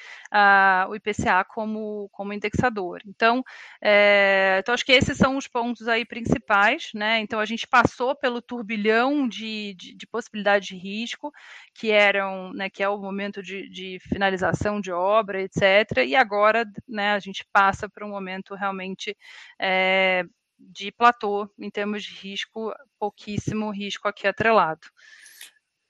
o 0.88 0.94
IPCA 0.94 1.44
como, 1.44 2.08
como 2.12 2.32
indexador. 2.32 3.00
Então, 3.06 3.42
é, 3.82 4.58
então, 4.60 4.72
acho 4.74 4.84
que 4.84 4.92
esses 4.92 5.18
são 5.18 5.36
os 5.36 5.48
pontos 5.48 5.88
aí 5.88 6.04
principais, 6.04 6.90
né? 6.94 7.18
Então, 7.20 7.40
a 7.40 7.44
gente 7.44 7.66
passou 7.66 8.14
pelo 8.14 8.40
turbilhão 8.40 9.28
de, 9.28 9.74
de, 9.74 9.94
de 9.94 10.06
possibilidades 10.06 10.68
de 10.68 10.76
risco, 10.76 11.32
que 11.74 11.90
eram, 11.90 12.52
né, 12.52 12.70
que 12.70 12.82
é 12.82 12.88
o 12.88 12.98
momento 12.98 13.42
de, 13.42 13.68
de, 13.68 13.98
finalização 14.00 14.80
de 14.80 14.92
obra, 14.92 15.42
etc. 15.42 16.04
E 16.06 16.14
agora, 16.14 16.64
né, 16.88 17.12
a 17.12 17.18
gente 17.18 17.44
passa 17.52 17.88
para 17.88 18.06
um 18.06 18.10
momento 18.10 18.54
realmente 18.54 19.16
é, 19.60 20.24
de 20.58 20.92
platô 20.92 21.48
em 21.58 21.70
termos 21.70 22.04
de 22.04 22.12
risco, 22.12 22.72
pouquíssimo 22.98 23.70
risco 23.70 24.08
aqui 24.08 24.26
atrelado. 24.26 24.86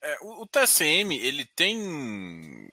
É, 0.07 0.17
o, 0.21 0.43
o, 0.43 0.47
TSM, 0.47 1.11
ele 1.11 1.43
tem. 1.43 2.69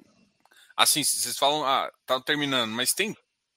Assim, 0.77 1.03
vocês 1.03 1.37
falam, 1.37 1.65
ah, 1.65 1.91
tá 2.07 2.21
terminando, 2.21 2.71
mas 2.71 2.93
tem. 2.93 3.17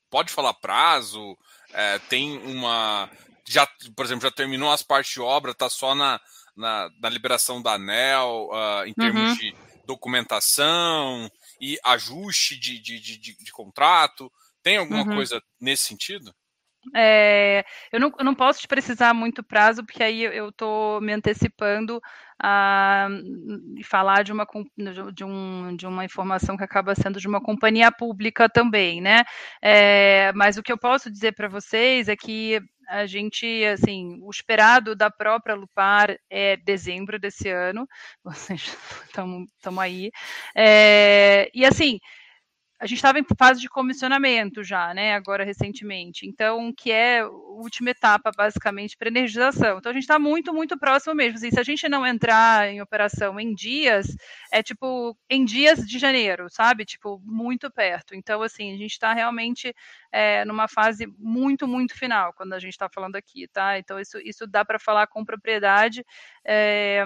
Pode 0.10 0.34
falar 0.34 0.56
prazo? 0.56 1.38
É, 1.72 2.00
tem 2.00 2.40
uma. 2.40 3.08
Já, 3.46 3.68
por 3.96 4.04
exemplo, 4.04 4.24
já 4.24 4.32
terminou 4.32 4.72
as 4.72 4.82
partes 4.82 5.14
de 5.14 5.22
obra, 5.22 5.54
tá 5.54 5.70
só 5.70 5.94
na, 5.94 6.20
na, 6.56 6.90
na 7.00 7.10
liberação 7.10 7.62
da 7.62 7.74
ANEL, 7.74 8.50
uh, 8.52 8.86
em 8.86 8.94
termos 8.94 9.30
uhum. 9.30 9.36
de 9.36 9.56
documentação 9.86 11.32
e 11.62 11.80
ajuste 11.84 12.60
de, 12.60 12.80
de, 12.80 13.00
de, 13.00 13.18
de 13.38 13.52
contrato. 13.52 14.32
Tem 14.64 14.78
alguma 14.78 15.04
uhum. 15.04 15.16
coisa 15.16 15.42
nesse 15.62 15.84
sentido? 15.84 16.34
É, 16.96 17.66
eu, 17.92 18.00
não, 18.00 18.12
eu 18.18 18.26
não 18.26 18.36
posso 18.36 18.62
te 18.62 18.68
precisar 18.68 19.14
muito 19.14 19.44
prazo, 19.44 19.84
porque 19.86 20.04
aí 20.04 20.24
eu 20.24 20.50
estou 20.50 21.02
me 21.02 21.14
antecipando 21.14 22.02
a 22.42 23.08
falar 23.84 24.24
de 24.24 24.32
uma, 24.32 24.48
de, 25.14 25.24
um, 25.24 25.76
de 25.76 25.88
uma 25.88 26.06
informação 26.06 26.56
que 26.56 26.64
acaba 26.64 26.96
sendo 26.96 27.20
de 27.20 27.28
uma 27.28 27.42
companhia 27.42 27.92
pública 27.92 28.48
também, 28.48 29.02
né? 29.02 29.24
É, 29.62 30.32
mas 30.34 30.58
o 30.58 30.64
que 30.64 30.72
eu 30.72 30.78
posso 30.78 31.10
dizer 31.12 31.34
para 31.34 31.48
vocês 31.48 32.08
é 32.08 32.16
que 32.16 32.62
a 32.88 33.06
gente, 33.06 33.46
assim, 33.66 34.18
o 34.22 34.30
esperado 34.30 34.96
da 34.96 35.12
própria 35.12 35.56
Lupar 35.56 36.18
é 36.30 36.56
dezembro 36.58 37.20
desse 37.20 37.50
ano, 37.50 37.88
vocês 38.24 38.78
estão 39.06 39.80
aí. 39.80 40.10
É, 40.56 41.50
e 41.54 41.66
assim, 41.66 42.00
a 42.80 42.86
gente 42.86 42.98
estava 42.98 43.20
em 43.20 43.26
fase 43.38 43.60
de 43.60 43.70
comissionamento 43.70 44.64
já, 44.64 44.94
né, 44.94 45.16
agora 45.16 45.44
recentemente, 45.44 46.28
então, 46.28 46.72
que 46.72 46.92
é 46.92 47.22
a 47.22 47.30
última 47.30 47.90
etapa, 47.90 48.32
basicamente, 48.36 48.96
para 48.96 49.08
energização. 49.08 49.80
Então, 49.80 49.90
a 49.90 49.94
gente 49.94 50.04
está 50.04 50.20
muito, 50.20 50.54
muito 50.54 50.78
próximo 50.78 51.16
mesmo. 51.16 51.38
Assim, 51.38 51.50
se 51.50 51.60
a 51.60 51.64
gente 51.64 51.90
não 51.90 52.06
entrar 52.06 52.70
em 52.70 52.82
operação 52.82 53.40
em 53.40 53.54
dias, 53.54 54.08
é 54.52 54.62
tipo, 54.62 55.18
em 55.30 55.44
dias 55.44 55.80
de 55.80 55.98
janeiro, 55.98 56.48
sabe? 56.50 56.86
Tipo, 56.86 57.20
muito 57.26 57.72
perto. 57.72 58.14
Então, 58.14 58.44
assim, 58.44 58.74
a 58.74 58.78
gente 58.78 58.92
está 58.92 59.12
realmente 59.14 59.74
é, 60.12 60.46
numa 60.46 60.68
fase 60.68 61.08
muito, 61.18 61.68
muito 61.68 61.98
final, 61.98 62.32
quando 62.34 62.54
a 62.54 62.60
gente 62.60 62.74
está 62.74 62.88
falando 62.88 63.16
aqui, 63.16 63.48
tá? 63.48 63.80
Então, 63.80 64.00
isso, 64.00 64.20
isso 64.20 64.46
dá 64.46 64.64
para 64.64 64.80
falar 64.80 65.08
com 65.08 65.26
propriedade. 65.26 66.06
É, 66.46 67.04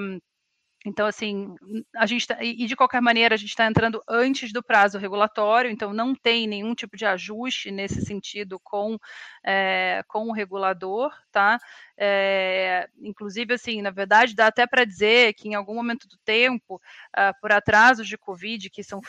então, 0.84 1.06
assim, 1.06 1.56
a 1.96 2.08
gente 2.08 2.28
tá, 2.28 2.44
e 2.44 2.66
de 2.66 2.76
qualquer 2.76 3.02
maneira 3.02 3.36
a 3.36 3.38
gente 3.38 3.50
está 3.50 3.68
entrando 3.68 4.02
antes 4.08 4.52
do 4.52 4.64
prazo 4.64 4.98
regulatório, 4.98 5.70
então 5.70 5.94
não 5.94 6.16
tem 6.16 6.48
nenhum 6.48 6.74
tipo 6.74 6.98
de 6.98 7.06
ajuste 7.06 7.70
nesse 7.70 8.02
sentido 8.02 8.60
com, 8.60 8.98
é, 9.44 10.04
com 10.08 10.28
o 10.28 10.32
regulador, 10.32 11.14
tá? 11.32 11.60
É, 11.96 12.90
inclusive, 13.00 13.54
assim, 13.54 13.80
na 13.80 13.92
verdade, 13.92 14.36
dá 14.36 14.48
até 14.48 14.66
para 14.66 14.84
dizer 14.84 15.36
que 15.36 15.48
em 15.50 15.54
algum 15.54 15.76
momento 15.76 16.08
do 16.08 16.18
tempo, 16.26 16.82
uh, 17.16 17.40
por 17.40 17.52
atrasos 17.52 18.08
de 18.08 18.18
Covid 18.18 18.68
que 18.72 18.84
são 18.84 19.02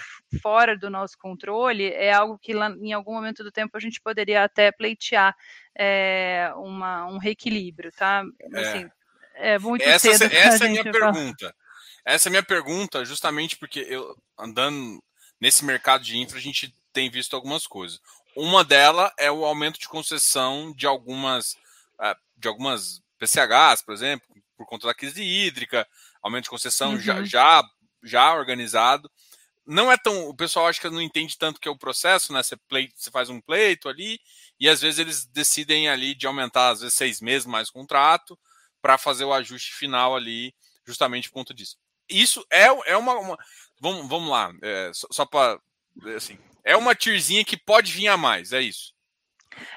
fora 0.42 0.76
do 0.76 0.90
nosso 0.90 1.16
controle, 1.16 1.86
é 1.86 2.12
algo 2.12 2.38
que 2.38 2.52
lá, 2.52 2.68
em 2.68 2.92
algum 2.92 3.14
momento 3.14 3.42
do 3.42 3.50
tempo 3.50 3.78
a 3.78 3.80
gente 3.80 3.98
poderia 3.98 4.44
até 4.44 4.70
pleitear 4.70 5.34
é, 5.74 6.52
uma, 6.54 7.06
um 7.06 7.16
reequilíbrio, 7.16 7.90
tá? 7.92 8.22
Assim, 8.54 8.90
é 9.34 9.58
muito 9.58 9.82
essa, 9.82 10.18
cedo. 10.18 10.32
Essa 10.32 10.64
é 10.64 10.66
a 10.66 10.70
minha 10.70 10.84
falar. 10.92 11.12
pergunta. 11.12 11.54
Essa 12.04 12.28
é 12.28 12.30
a 12.30 12.32
minha 12.32 12.42
pergunta, 12.42 13.04
justamente 13.04 13.56
porque 13.56 13.80
eu 13.80 14.16
andando 14.36 15.02
nesse 15.40 15.64
mercado 15.64 16.04
de 16.04 16.18
infra, 16.18 16.38
a 16.38 16.42
gente 16.42 16.74
tem 16.92 17.10
visto 17.10 17.34
algumas 17.34 17.66
coisas. 17.66 18.00
Uma 18.36 18.64
delas 18.64 19.12
é 19.18 19.30
o 19.30 19.44
aumento 19.44 19.78
de 19.78 19.88
concessão 19.88 20.72
de 20.72 20.86
algumas, 20.86 21.56
ah, 21.98 22.16
de 22.36 22.48
algumas 22.48 23.00
PCHs, 23.18 23.82
por 23.82 23.94
exemplo, 23.94 24.26
por 24.56 24.66
conta 24.66 24.86
da 24.86 24.94
crise 24.94 25.22
hídrica, 25.22 25.86
aumento 26.22 26.44
de 26.44 26.50
concessão 26.50 26.92
uhum. 26.92 27.00
já, 27.00 27.24
já, 27.24 27.62
já 28.02 28.34
organizado. 28.34 29.10
Não 29.64 29.92
é 29.92 29.96
tão. 29.96 30.28
O 30.28 30.34
pessoal 30.34 30.66
acha 30.66 30.80
que 30.80 30.90
não 30.90 31.00
entende 31.00 31.38
tanto 31.38 31.60
que 31.60 31.68
é 31.68 31.70
o 31.70 31.78
processo, 31.78 32.32
né? 32.32 32.42
Você, 32.42 32.56
pleito, 32.56 32.94
você 32.96 33.12
faz 33.12 33.28
um 33.30 33.40
pleito 33.40 33.88
ali, 33.88 34.18
e 34.58 34.68
às 34.68 34.80
vezes 34.80 34.98
eles 34.98 35.24
decidem 35.26 35.88
ali 35.88 36.16
de 36.16 36.26
aumentar, 36.26 36.70
às 36.70 36.80
vezes, 36.80 36.94
seis 36.94 37.20
meses 37.20 37.46
mais 37.46 37.70
contrato, 37.70 38.36
para 38.80 38.98
fazer 38.98 39.24
o 39.24 39.32
ajuste 39.32 39.72
final 39.72 40.16
ali, 40.16 40.52
justamente 40.84 41.28
por 41.28 41.34
conta 41.34 41.54
disso 41.54 41.76
isso 42.08 42.44
é, 42.50 42.66
é 42.86 42.96
uma, 42.96 43.14
uma. 43.18 43.38
vamos, 43.80 44.08
vamos 44.08 44.30
lá, 44.30 44.52
é, 44.62 44.90
só, 44.92 45.06
só 45.10 45.26
para. 45.26 45.58
Assim, 46.16 46.38
é 46.64 46.76
uma 46.76 46.94
tirzinha 46.94 47.44
que 47.44 47.56
pode 47.56 47.92
vir 47.92 48.08
a 48.08 48.16
mais, 48.16 48.52
é 48.52 48.60
isso. 48.60 48.92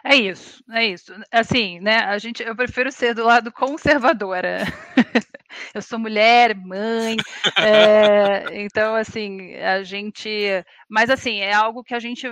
É 0.03 0.15
isso, 0.15 0.63
é 0.71 0.85
isso. 0.85 1.13
Assim, 1.31 1.79
né? 1.79 1.99
A 1.99 2.17
gente, 2.17 2.41
eu 2.41 2.55
prefiro 2.55 2.91
ser 2.91 3.13
do 3.13 3.25
lado 3.25 3.51
conservadora. 3.51 4.59
eu 5.73 5.81
sou 5.81 5.99
mulher, 5.99 6.55
mãe, 6.55 7.17
é, 7.57 8.63
então 8.63 8.95
assim 8.95 9.55
a 9.55 9.83
gente, 9.83 10.29
mas 10.89 11.09
assim 11.09 11.39
é 11.39 11.53
algo 11.53 11.83
que 11.83 11.93
a 11.93 11.99
gente 11.99 12.27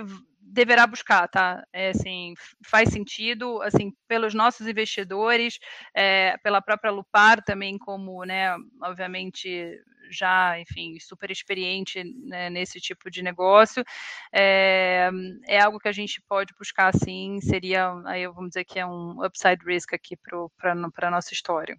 deverá 0.54 0.86
buscar, 0.86 1.26
tá? 1.28 1.66
É, 1.72 1.90
assim, 1.90 2.34
faz 2.64 2.90
sentido, 2.90 3.60
assim, 3.62 3.92
pelos 4.06 4.32
nossos 4.32 4.68
investidores, 4.68 5.58
é, 5.92 6.36
pela 6.38 6.62
própria 6.62 6.92
Lupar 6.92 7.42
também, 7.42 7.76
como, 7.76 8.24
né, 8.24 8.56
obviamente 8.80 9.80
já, 10.10 10.60
enfim, 10.60 10.98
super 11.00 11.30
experiente 11.30 12.04
né, 12.04 12.50
nesse 12.50 12.80
tipo 12.80 13.10
de 13.10 13.20
negócio, 13.20 13.84
é, 14.32 15.10
é, 15.46 15.60
algo 15.60 15.80
que 15.80 15.88
a 15.88 15.92
gente 15.92 16.22
pode 16.28 16.54
buscar, 16.56 16.94
sim, 16.94 17.40
seria, 17.40 17.92
aí 18.06 18.26
vamos 18.28 18.50
dizer 18.50 18.64
que 18.64 18.78
é 18.78 18.86
um 18.86 19.24
upside 19.24 19.64
risk 19.64 19.92
aqui 19.92 20.16
para 20.16 21.08
a 21.08 21.10
nossa 21.10 21.32
história. 21.32 21.76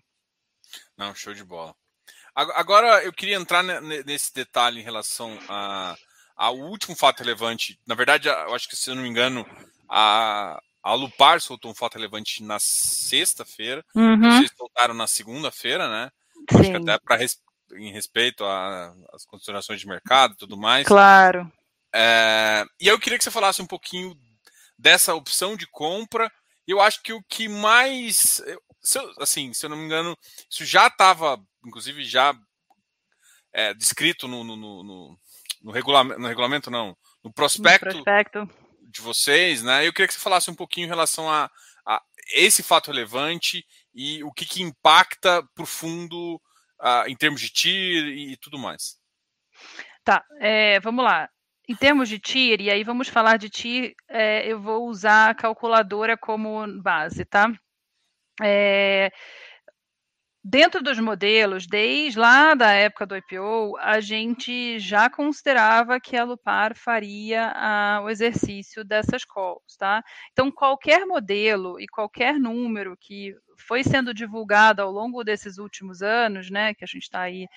Não, 0.98 1.16
show 1.16 1.34
de 1.34 1.44
bola. 1.44 1.74
Agora 2.34 3.02
eu 3.06 3.14
queria 3.14 3.38
entrar 3.38 3.64
nesse 3.64 4.34
detalhe 4.34 4.82
em 4.82 4.84
relação 4.84 5.40
a 5.48 5.96
ao 6.36 6.58
último 6.58 6.96
fato 6.96 7.20
relevante. 7.20 7.80
Na 7.86 7.96
verdade, 7.96 8.28
eu 8.28 8.54
acho 8.54 8.68
que, 8.68 8.76
se 8.76 8.90
eu 8.90 8.96
não 8.96 9.04
me 9.04 9.10
engano, 9.10 9.46
a, 9.90 10.62
a 10.84 10.94
Lupar 10.94 11.40
soltou 11.40 11.72
um 11.72 11.76
fato 11.76 11.96
relevante 11.96 12.44
na 12.44 12.60
sexta-feira. 12.60 13.84
Uhum. 13.96 14.20
Vocês 14.20 14.52
soltaram 14.58 14.94
na 14.94 15.08
segunda-feira, 15.08 15.90
né? 15.90 16.12
Sim. 16.52 16.60
Acho 16.60 16.72
que 16.72 16.78
até 16.78 17.00
para 17.00 17.26
em 17.74 17.92
respeito 17.92 18.46
às 18.46 19.26
considerações 19.26 19.80
de 19.80 19.88
mercado 19.88 20.34
e 20.34 20.38
tudo 20.38 20.58
mais. 20.58 20.86
Claro. 20.86 21.52
É, 21.94 22.66
e 22.80 22.88
eu 22.88 23.00
queria 23.00 23.18
que 23.18 23.24
você 23.24 23.32
falasse 23.32 23.62
um 23.62 23.68
pouquinho 23.68 24.16
dessa 24.78 25.16
opção 25.16 25.56
de 25.56 25.66
compra. 25.68 26.32
Eu 26.68 26.82
acho 26.82 27.02
que 27.02 27.14
o 27.14 27.24
que 27.24 27.48
mais. 27.48 28.42
Se 28.82 29.00
eu, 29.00 29.14
assim, 29.20 29.54
se 29.54 29.66
eu 29.66 29.70
não 29.70 29.78
me 29.78 29.86
engano, 29.86 30.16
isso 30.50 30.66
já 30.66 30.88
estava, 30.88 31.42
inclusive, 31.66 32.04
já 32.04 32.38
é, 33.54 33.74
descrito 33.74 34.28
no, 34.28 34.44
no, 34.44 34.56
no, 34.56 35.20
no, 35.66 35.72
regulamento, 35.72 36.20
no 36.22 36.28
regulamento, 36.28 36.72
não, 36.72 36.96
no 37.24 37.34
prospecto, 37.34 37.88
no 37.88 38.04
prospecto, 38.04 38.50
de 38.82 39.02
vocês, 39.02 39.64
né? 39.64 39.86
Eu 39.86 39.92
queria 39.92 40.08
que 40.08 40.14
você 40.14 40.20
falasse 40.20 40.50
um 40.52 40.56
pouquinho 40.56 40.86
em 40.86 40.90
relação 40.90 41.30
a, 41.30 41.50
a 41.88 42.02
esse 42.36 42.62
fato 42.62 42.92
relevante 42.92 43.66
e 43.94 44.24
o 44.24 44.32
que, 44.32 44.46
que 44.46 44.62
impacta 44.62 45.44
para 45.56 45.64
o 45.64 45.66
fundo 45.66 46.36
uh, 46.80 47.08
em 47.08 47.16
termos 47.16 47.42
de 47.42 47.50
TIR 47.50 48.06
e 48.06 48.38
tudo 48.38 48.60
mais. 48.60 48.98
Tá, 50.04 50.24
é, 50.40 50.80
vamos 50.82 51.04
lá. 51.04 51.28
Em 51.68 51.76
termos 51.76 52.10
de 52.10 52.20
TIR, 52.20 52.62
e 52.62 52.70
aí 52.70 52.84
vamos 52.84 53.08
falar 53.10 53.38
de 53.38 53.50
TIR, 53.50 53.96
é, 54.08 54.48
eu 54.48 54.62
vou 54.62 54.88
usar 54.88 55.32
a 55.32 55.36
calculadora 55.36 56.16
como 56.16 56.64
base, 56.80 57.26
tá? 57.26 57.52
É, 58.40 59.12
dentro 60.48 60.84
dos 60.84 61.00
modelos, 61.00 61.66
desde 61.66 62.20
lá 62.20 62.54
da 62.54 62.72
época 62.72 63.08
do 63.08 63.18
IPO, 63.18 63.78
a 63.80 64.00
gente 64.00 64.78
já 64.78 65.10
considerava 65.10 66.00
que 66.00 66.16
a 66.16 66.24
Lupar 66.24 66.76
faria 66.76 67.52
a, 67.56 68.02
o 68.04 68.10
exercício 68.12 68.84
dessas 68.84 69.26
calls, 69.26 69.76
tá? 69.76 70.04
Então, 70.32 70.52
qualquer 70.52 71.04
modelo 71.08 71.80
e 71.80 71.88
qualquer 71.88 72.36
número 72.36 72.96
que 72.96 73.36
foi 73.58 73.84
sendo 73.84 74.14
divulgado 74.14 74.84
ao 74.84 74.92
longo 74.92 75.24
desses 75.24 75.58
últimos 75.58 76.04
anos, 76.04 76.52
né, 76.52 76.76
que 76.76 76.84
a 76.84 76.88
gente 76.88 77.04
está 77.04 77.22
aí 77.22 77.48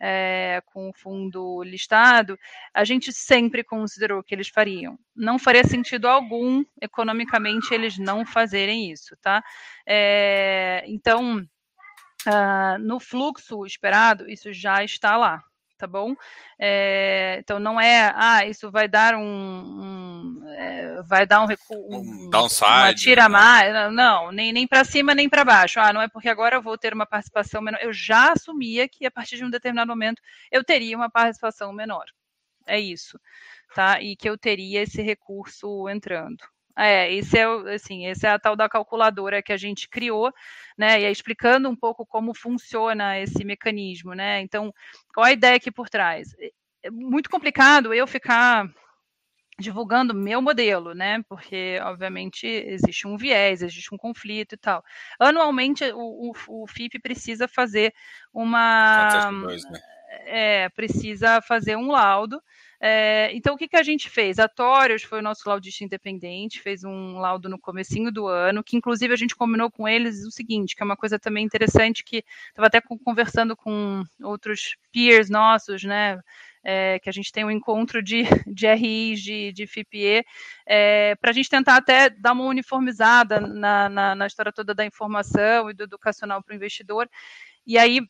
é, 0.00 0.62
com 0.66 0.88
o 0.88 0.94
fundo 0.94 1.62
listado, 1.62 2.38
a 2.72 2.82
gente 2.82 3.12
sempre 3.12 3.62
considerou 3.62 4.22
que 4.22 4.34
eles 4.34 4.48
fariam. 4.48 4.98
Não 5.14 5.38
faria 5.38 5.64
sentido 5.64 6.08
algum, 6.08 6.64
economicamente, 6.80 7.74
eles 7.74 7.98
não 7.98 8.24
fazerem 8.24 8.90
isso, 8.90 9.14
tá? 9.20 9.42
É, 9.86 10.82
então, 10.86 11.46
uh, 12.26 12.78
no 12.78 12.98
fluxo 12.98 13.64
esperado, 13.64 14.28
isso 14.28 14.52
já 14.52 14.82
está 14.82 15.16
lá, 15.16 15.42
tá 15.76 15.86
bom? 15.86 16.14
É, 16.58 17.36
então 17.38 17.58
não 17.58 17.80
é, 17.80 18.12
ah, 18.14 18.44
isso 18.44 18.70
vai 18.70 18.88
dar 18.88 19.14
um, 19.14 19.22
um 19.22 20.48
é, 20.48 21.02
vai 21.02 21.24
dar 21.26 21.42
um 21.42 21.46
recuo, 21.46 21.96
um, 21.96 22.28
downside, 22.30 22.64
uma 22.64 22.94
tira 22.94 23.22
né? 23.22 23.28
mais, 23.28 23.92
não, 23.92 24.32
nem, 24.32 24.52
nem 24.52 24.66
para 24.66 24.84
cima 24.84 25.14
nem 25.14 25.28
para 25.28 25.44
baixo. 25.44 25.78
Ah, 25.78 25.92
não 25.92 26.02
é 26.02 26.08
porque 26.08 26.28
agora 26.28 26.56
eu 26.56 26.62
vou 26.62 26.76
ter 26.76 26.92
uma 26.92 27.06
participação 27.06 27.62
menor. 27.62 27.78
Eu 27.80 27.92
já 27.92 28.32
assumia 28.32 28.88
que 28.88 29.06
a 29.06 29.10
partir 29.10 29.36
de 29.36 29.44
um 29.44 29.50
determinado 29.50 29.88
momento 29.88 30.20
eu 30.50 30.64
teria 30.64 30.96
uma 30.96 31.10
participação 31.10 31.72
menor. 31.72 32.04
É 32.66 32.78
isso, 32.78 33.18
tá? 33.74 34.02
E 34.02 34.16
que 34.16 34.28
eu 34.28 34.36
teria 34.36 34.82
esse 34.82 35.00
recurso 35.00 35.88
entrando. 35.88 36.44
É, 36.78 37.12
esse 37.12 37.36
é, 37.36 37.44
assim, 37.74 38.06
esse 38.06 38.24
é 38.24 38.30
a 38.30 38.38
tal 38.38 38.54
da 38.54 38.68
calculadora 38.68 39.42
que 39.42 39.52
a 39.52 39.56
gente 39.56 39.88
criou, 39.88 40.32
né? 40.76 41.00
E 41.00 41.06
aí 41.06 41.12
explicando 41.12 41.68
um 41.68 41.74
pouco 41.74 42.06
como 42.06 42.32
funciona 42.32 43.18
esse 43.18 43.44
mecanismo, 43.44 44.14
né? 44.14 44.40
Então, 44.40 44.72
qual 45.12 45.26
a 45.26 45.32
ideia 45.32 45.56
aqui 45.56 45.72
por 45.72 45.88
trás? 45.88 46.34
É, 46.38 46.52
é 46.84 46.90
muito 46.90 47.28
complicado 47.28 47.92
eu 47.92 48.06
ficar 48.06 48.72
divulgando 49.58 50.14
meu 50.14 50.40
modelo, 50.40 50.94
né? 50.94 51.20
Porque, 51.28 51.80
obviamente, 51.82 52.46
existe 52.46 53.08
um 53.08 53.16
viés, 53.16 53.60
existe 53.60 53.92
um 53.92 53.98
conflito 53.98 54.54
e 54.54 54.58
tal. 54.58 54.84
Anualmente, 55.18 55.84
o, 55.92 56.30
o, 56.30 56.62
o 56.62 56.66
FIP 56.68 57.00
precisa 57.00 57.48
fazer 57.48 57.92
uma. 58.32 59.08
né? 59.68 59.80
É, 60.26 60.68
precisa 60.70 61.42
fazer 61.42 61.76
um 61.76 61.90
laudo 61.90 62.40
é, 62.80 63.30
então, 63.34 63.54
o 63.54 63.58
que, 63.58 63.66
que 63.66 63.76
a 63.76 63.82
gente 63.82 64.08
fez? 64.08 64.38
A 64.38 64.46
Torius 64.46 65.02
foi 65.02 65.18
o 65.18 65.22
nosso 65.22 65.48
laudista 65.48 65.82
independente, 65.82 66.60
fez 66.60 66.84
um 66.84 67.18
laudo 67.18 67.48
no 67.48 67.58
comecinho 67.58 68.12
do 68.12 68.28
ano, 68.28 68.62
que 68.62 68.76
inclusive 68.76 69.12
a 69.12 69.16
gente 69.16 69.34
combinou 69.34 69.68
com 69.68 69.88
eles 69.88 70.24
o 70.24 70.30
seguinte, 70.30 70.76
que 70.76 70.82
é 70.82 70.86
uma 70.86 70.96
coisa 70.96 71.18
também 71.18 71.44
interessante, 71.44 72.04
que 72.04 72.24
estava 72.48 72.68
até 72.68 72.80
conversando 72.80 73.56
com 73.56 74.04
outros 74.22 74.76
peers 74.92 75.28
nossos, 75.28 75.82
né, 75.82 76.20
é, 76.62 77.00
que 77.00 77.08
a 77.08 77.12
gente 77.12 77.32
tem 77.32 77.44
um 77.44 77.50
encontro 77.50 78.00
de, 78.00 78.22
de 78.46 78.72
RIs, 78.72 79.20
de, 79.22 79.52
de 79.52 79.66
FIPE, 79.66 80.24
é, 80.64 81.16
para 81.16 81.30
a 81.30 81.34
gente 81.34 81.50
tentar 81.50 81.76
até 81.76 82.08
dar 82.08 82.32
uma 82.32 82.44
uniformizada 82.44 83.40
na, 83.40 83.88
na, 83.88 84.14
na 84.14 84.26
história 84.26 84.52
toda 84.52 84.72
da 84.72 84.84
informação 84.84 85.68
e 85.68 85.74
do 85.74 85.82
educacional 85.82 86.40
para 86.44 86.52
o 86.52 86.56
investidor, 86.56 87.10
e 87.66 87.76
aí 87.76 88.00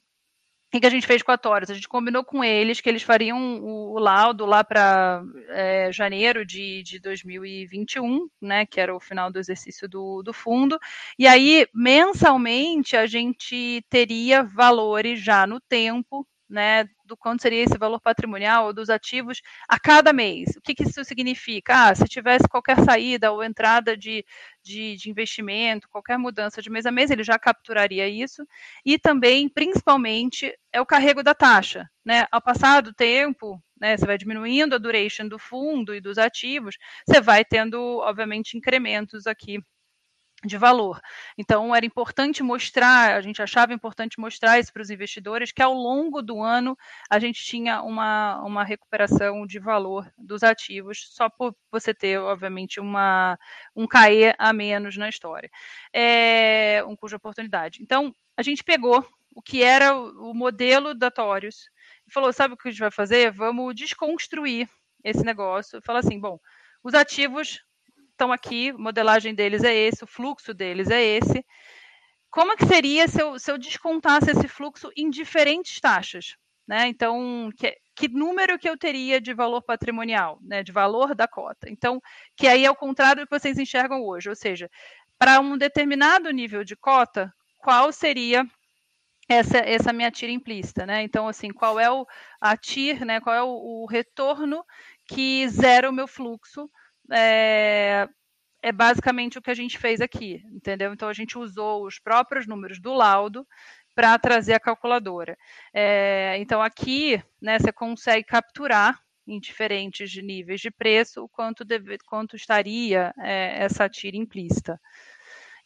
o 0.77 0.81
que 0.81 0.87
a 0.87 0.91
gente 0.91 1.07
fez 1.07 1.23
com 1.23 1.33
a 1.33 1.39
Taurus? 1.39 1.71
A 1.71 1.75
gente 1.75 1.89
combinou 1.89 2.23
com 2.23 2.45
eles 2.45 2.81
que 2.81 2.89
eles 2.89 3.03
fariam 3.03 3.59
o, 3.61 3.95
o 3.95 3.99
laudo 3.99 4.45
lá 4.45 4.63
para 4.63 5.23
é, 5.49 5.91
janeiro 5.91 6.45
de, 6.45 6.83
de 6.83 6.99
2021, 7.01 8.29
né, 8.41 8.67
que 8.67 8.81
era 8.81 8.95
o 8.95 9.01
final 9.01 9.33
do 9.33 9.39
exercício 9.39 9.89
do, 9.89 10.23
do 10.23 10.33
fundo, 10.33 10.79
e 11.19 11.27
aí 11.27 11.67
mensalmente 11.75 12.97
a 12.97 13.07
gente 13.07 13.83
teria 13.89 14.43
valores 14.43 15.21
já 15.21 15.47
no 15.47 15.59
tempo 15.59 16.27
né, 16.49 16.89
do 17.09 17.17
quanto 17.17 17.43
seria 17.43 17.65
esse 17.65 17.77
valor 17.79 18.01
patrimonial 18.01 18.73
dos 18.73 18.91
ativos 18.91 19.41
a 19.69 19.81
cada 19.81 20.13
mês. 20.13 20.55
O 20.57 20.61
que, 20.61 20.75
que 20.75 20.85
isso 20.85 21.03
significa? 21.05 21.89
Ah, 21.89 21.95
se 21.95 22.05
tivesse 22.05 22.47
qualquer 22.47 22.79
saída 22.85 23.33
ou 23.33 23.43
entrada 23.43 23.97
de, 23.97 24.25
de, 24.63 24.97
de, 24.97 25.11
investimento, 25.11 25.89
qualquer 25.89 26.19
mudança 26.19 26.63
de 26.63 26.71
mês 26.71 26.87
a 26.87 26.93
mês, 26.93 27.11
ele 27.11 27.25
já 27.25 27.39
capturaria 27.39 28.07
isso. 28.09 28.47
E 28.85 28.99
também, 28.99 29.49
principalmente, 29.49 30.55
é 30.73 30.81
o 30.81 30.87
carrego 30.87 31.23
da 31.23 31.35
taxa. 31.35 31.89
Né? 32.05 32.27
Ao 32.31 32.41
passar 32.41 32.83
do 32.83 32.93
tempo, 32.93 33.61
né, 33.81 33.97
você 33.97 34.07
vai 34.07 34.19
diminuindo 34.19 34.75
a 34.75 34.79
duration 34.79 35.27
do 35.27 35.39
fundo 35.39 35.95
e 35.95 36.01
dos 36.01 36.19
ativos, 36.19 36.77
você 37.07 37.21
vai 37.21 37.45
tendo, 37.45 37.99
obviamente, 37.99 38.57
incrementos 38.57 39.27
aqui 39.27 39.59
de 40.45 40.57
valor. 40.57 41.01
Então, 41.37 41.75
era 41.75 41.85
importante 41.85 42.43
mostrar, 42.43 43.17
a 43.17 43.21
gente 43.21 43.43
achava 43.43 43.73
importante 43.73 44.21
mostrar 44.21 44.59
isso 44.59 44.73
para 44.73 44.83
os 44.83 44.91
investidores, 44.91 45.51
que 45.51 45.63
ao 45.63 45.75
longo 45.75 46.23
do 46.23 46.41
ano 46.41 46.77
a 47.11 47.19
gente 47.19 47.43
tinha 47.45 47.83
uma, 47.83 48.41
uma 48.45 48.63
recuperação 48.63 49.47
de 49.47 49.59
valor 49.59 50.09
dos 50.17 50.43
ativos, 50.45 51.09
só 51.11 51.29
por 51.29 51.57
você 51.73 51.93
ter, 51.93 52.19
obviamente, 52.21 52.79
uma, 52.79 53.37
um 53.75 53.87
cair 53.87 54.35
a 54.39 54.53
menos 54.53 54.97
na 54.97 55.09
história, 55.09 55.51
é, 55.93 56.85
um 56.87 56.95
cuja 56.95 57.17
oportunidade. 57.17 57.83
Então, 57.83 58.15
a 58.37 58.43
gente 58.43 58.63
pegou 58.63 59.05
o 59.35 59.43
que 59.43 59.63
era 59.63 59.97
o, 59.97 60.31
o 60.31 60.35
modelo 60.35 60.95
da 60.95 61.11
Torius 61.11 61.69
e 62.07 62.13
falou, 62.13 62.33
sabe 62.33 62.55
o 62.55 62.57
que 62.57 62.69
a 62.69 62.71
gente 62.71 62.81
vai 62.81 62.93
fazer? 62.93 63.33
Vamos 63.33 63.75
desconstruir 63.75 64.69
esse 65.03 65.25
negócio. 65.25 65.81
Fala 65.83 65.99
assim, 65.99 66.21
bom, 66.21 66.39
os 66.83 66.95
ativos 66.95 67.61
estão 68.19 68.33
aqui, 68.33 68.73
modelagem 68.73 69.33
deles 69.33 69.63
é 69.63 69.73
esse, 69.73 70.03
o 70.03 70.07
fluxo 70.07 70.53
deles 70.53 70.91
é 70.91 71.01
esse. 71.01 71.47
Como 72.31 72.53
é 72.53 72.57
que 72.57 72.67
seria 72.67 73.07
se 73.07 73.23
eu, 73.23 73.39
se 73.39 73.51
eu 73.51 73.57
descontasse 73.57 74.31
esse 74.33 74.49
fluxo 74.49 74.91
em 74.97 75.09
diferentes 75.09 75.81
taxas? 75.81 76.37
Né? 76.67 76.89
Então, 76.89 77.49
que, 77.57 77.75
que, 77.97 78.09
número 78.09 78.59
que 78.59 78.69
eu 78.69 78.77
teria 78.77 79.21
de 79.21 79.33
valor 79.33 79.63
patrimonial, 79.63 80.39
né? 80.43 80.63
de 80.63 80.73
valor 80.73 81.15
da 81.15 81.27
cota? 81.27 81.71
Então, 81.71 82.03
que 82.37 82.47
aí 82.47 82.65
é 82.65 82.71
o 82.71 82.77
contrário 82.77 83.23
do 83.23 83.29
que 83.29 83.39
vocês 83.39 83.59
enxergam 83.59 84.03
hoje, 84.03 84.29
ou 84.29 84.37
seja, 84.37 84.69
para 85.19 85.41
um 85.41 85.57
determinado 85.57 86.31
nível 86.31 86.65
de 86.65 86.77
cota, 86.77 87.33
qual 87.59 87.91
seria 87.93 88.45
essa, 89.29 89.59
essa 89.59 89.93
minha 89.93 90.11
tira 90.11 90.33
implícita, 90.33 90.85
né? 90.85 91.03
Então, 91.03 91.29
assim, 91.29 91.51
qual 91.51 91.79
é 91.81 91.91
o 91.91 92.07
a 92.41 92.57
TIR, 92.57 93.05
né? 93.05 93.21
Qual 93.21 93.35
é 93.35 93.43
o, 93.43 93.83
o 93.83 93.87
retorno 93.87 94.65
que 95.07 95.49
zera 95.49 95.89
o 95.89 95.93
meu 95.93 96.07
fluxo 96.07 96.69
é, 97.13 98.09
é 98.63 98.73
basicamente 98.73 99.39
o 99.39 99.43
que 99.43 99.51
a 99.51 99.55
gente 99.55 99.79
fez 99.79 100.01
aqui, 100.01 100.43
entendeu? 100.53 100.93
Então 100.93 101.09
a 101.09 101.13
gente 101.13 101.39
usou 101.39 101.87
os 101.87 101.99
próprios 101.99 102.47
números 102.47 102.81
do 102.81 102.93
laudo 102.93 103.47
para 103.95 104.19
trazer 104.19 104.55
a 104.55 104.61
calculadora. 104.61 105.37
É, 105.73 106.37
então 106.39 106.63
aqui, 106.63 107.23
né, 107.41 107.59
você 107.59 107.73
consegue 107.73 108.25
capturar 108.25 109.01
em 109.27 109.39
diferentes 109.39 110.15
níveis 110.23 110.61
de 110.61 110.71
preço 110.71 111.25
o 111.25 111.29
quanto, 111.29 111.65
deve, 111.65 111.99
quanto 112.07 112.37
estaria 112.37 113.13
é, 113.19 113.65
essa 113.65 113.89
tira 113.89 114.17
implícita. 114.17 114.81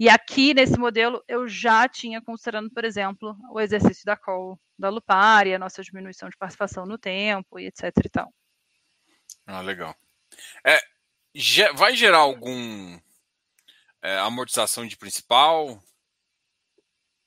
E 0.00 0.08
aqui 0.08 0.52
nesse 0.52 0.78
modelo 0.78 1.22
eu 1.28 1.46
já 1.46 1.88
tinha 1.88 2.20
considerando, 2.20 2.70
por 2.70 2.84
exemplo, 2.84 3.36
o 3.52 3.60
exercício 3.60 4.04
da 4.04 4.16
call 4.16 4.58
da 4.76 4.88
Lupar 4.88 5.46
e 5.46 5.54
a 5.54 5.58
nossa 5.58 5.82
diminuição 5.82 6.28
de 6.28 6.36
participação 6.36 6.84
no 6.84 6.98
tempo 6.98 7.58
e 7.58 7.66
etc 7.66 7.92
e 8.04 8.08
tal. 8.08 8.32
Ah, 9.46 9.60
legal. 9.60 9.94
É, 10.66 10.78
vai 11.74 11.96
gerar 11.96 12.18
algum 12.18 12.98
é, 14.02 14.18
amortização 14.18 14.86
de 14.86 14.96
principal? 14.96 15.82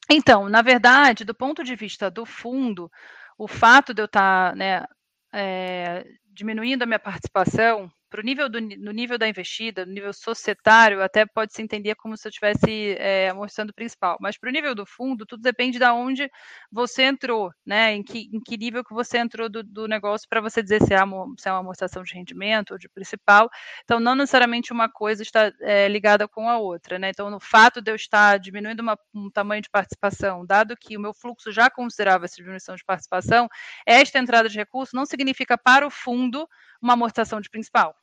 Então, 0.09 0.47
na 0.49 0.61
verdade, 0.61 1.25
do 1.25 1.33
ponto 1.33 1.63
de 1.63 1.75
vista 1.75 2.11
do 2.11 2.25
fundo, 2.25 2.91
o 3.37 3.47
fato 3.47 3.93
de 3.93 4.01
eu 4.01 4.05
estar 4.05 4.51
tá, 4.51 4.55
né, 4.55 4.85
é, 5.33 6.05
diminuindo 6.25 6.83
a 6.83 6.85
minha 6.85 6.99
participação 6.99 7.91
para 8.09 8.21
o 8.21 8.23
nível 8.23 8.49
do 8.49 8.61
no 8.61 8.91
nível 8.91 9.17
da 9.17 9.27
investida, 9.27 9.85
no 9.85 9.91
nível 9.91 10.13
societário, 10.13 11.01
até 11.01 11.25
pode 11.25 11.53
se 11.53 11.61
entender 11.61 11.95
como 11.95 12.15
se 12.17 12.27
eu 12.27 12.29
estivesse 12.29 12.95
é, 12.97 13.29
amortizando 13.29 13.71
o 13.71 13.75
principal. 13.75 14.17
Mas 14.19 14.37
para 14.37 14.49
o 14.49 14.51
nível 14.51 14.73
do 14.75 14.85
fundo, 14.85 15.25
tudo 15.25 15.41
depende 15.41 15.79
de 15.79 15.85
onde 15.85 16.29
você 16.71 17.03
entrou, 17.03 17.51
né? 17.65 17.93
Em 17.93 18.03
que, 18.03 18.29
em 18.31 18.39
que 18.39 18.57
nível 18.57 18.83
que 18.83 18.93
você 18.93 19.17
entrou 19.17 19.49
do, 19.49 19.63
do 19.63 19.87
negócio 19.87 20.27
para 20.29 20.41
você 20.41 20.61
dizer 20.61 20.81
se 20.83 20.93
é, 20.93 20.97
se 21.37 21.49
é, 21.49 21.51
uma 21.51 21.59
amortização 21.59 22.03
de 22.03 22.13
rendimento 22.13 22.71
ou 22.71 22.77
de 22.77 22.87
principal. 22.89 23.49
Então, 23.83 23.99
não 23.99 24.15
necessariamente 24.15 24.71
uma 24.71 24.89
coisa 24.89 25.23
está 25.23 25.51
é, 25.61 25.87
ligada 25.87 26.27
com 26.27 26.49
a 26.49 26.57
outra, 26.57 26.99
né? 26.99 27.09
Então, 27.09 27.29
no 27.29 27.39
fato 27.39 27.81
de 27.81 27.91
eu 27.91 27.95
estar 27.95 28.37
diminuindo 28.37 28.81
uma, 28.81 28.97
um 29.13 29.29
tamanho 29.29 29.61
de 29.61 29.69
participação, 29.69 30.45
dado 30.45 30.75
que 30.77 30.97
o 30.97 31.01
meu 31.01 31.13
fluxo 31.13 31.51
já 31.51 31.69
considerava 31.69 32.25
essa 32.25 32.35
diminuição 32.35 32.75
de 32.75 32.83
participação, 32.83 33.47
esta 33.85 34.19
entrada 34.19 34.47
de 34.49 34.57
recurso 34.57 34.95
não 34.95 35.05
significa 35.05 35.57
para 35.57 35.85
o 35.85 35.91
fundo 35.91 36.47
uma 36.81 36.93
amortização 36.93 37.41
de 37.41 37.49
principal 37.49 37.95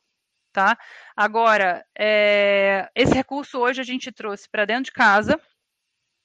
tá? 0.53 0.77
Agora, 1.17 1.83
é, 1.97 2.87
esse 2.95 3.13
recurso 3.13 3.59
hoje 3.59 3.81
a 3.81 3.83
gente 3.83 4.11
trouxe 4.11 4.47
para 4.47 4.65
dentro 4.65 4.85
de 4.85 4.91
casa 4.91 5.41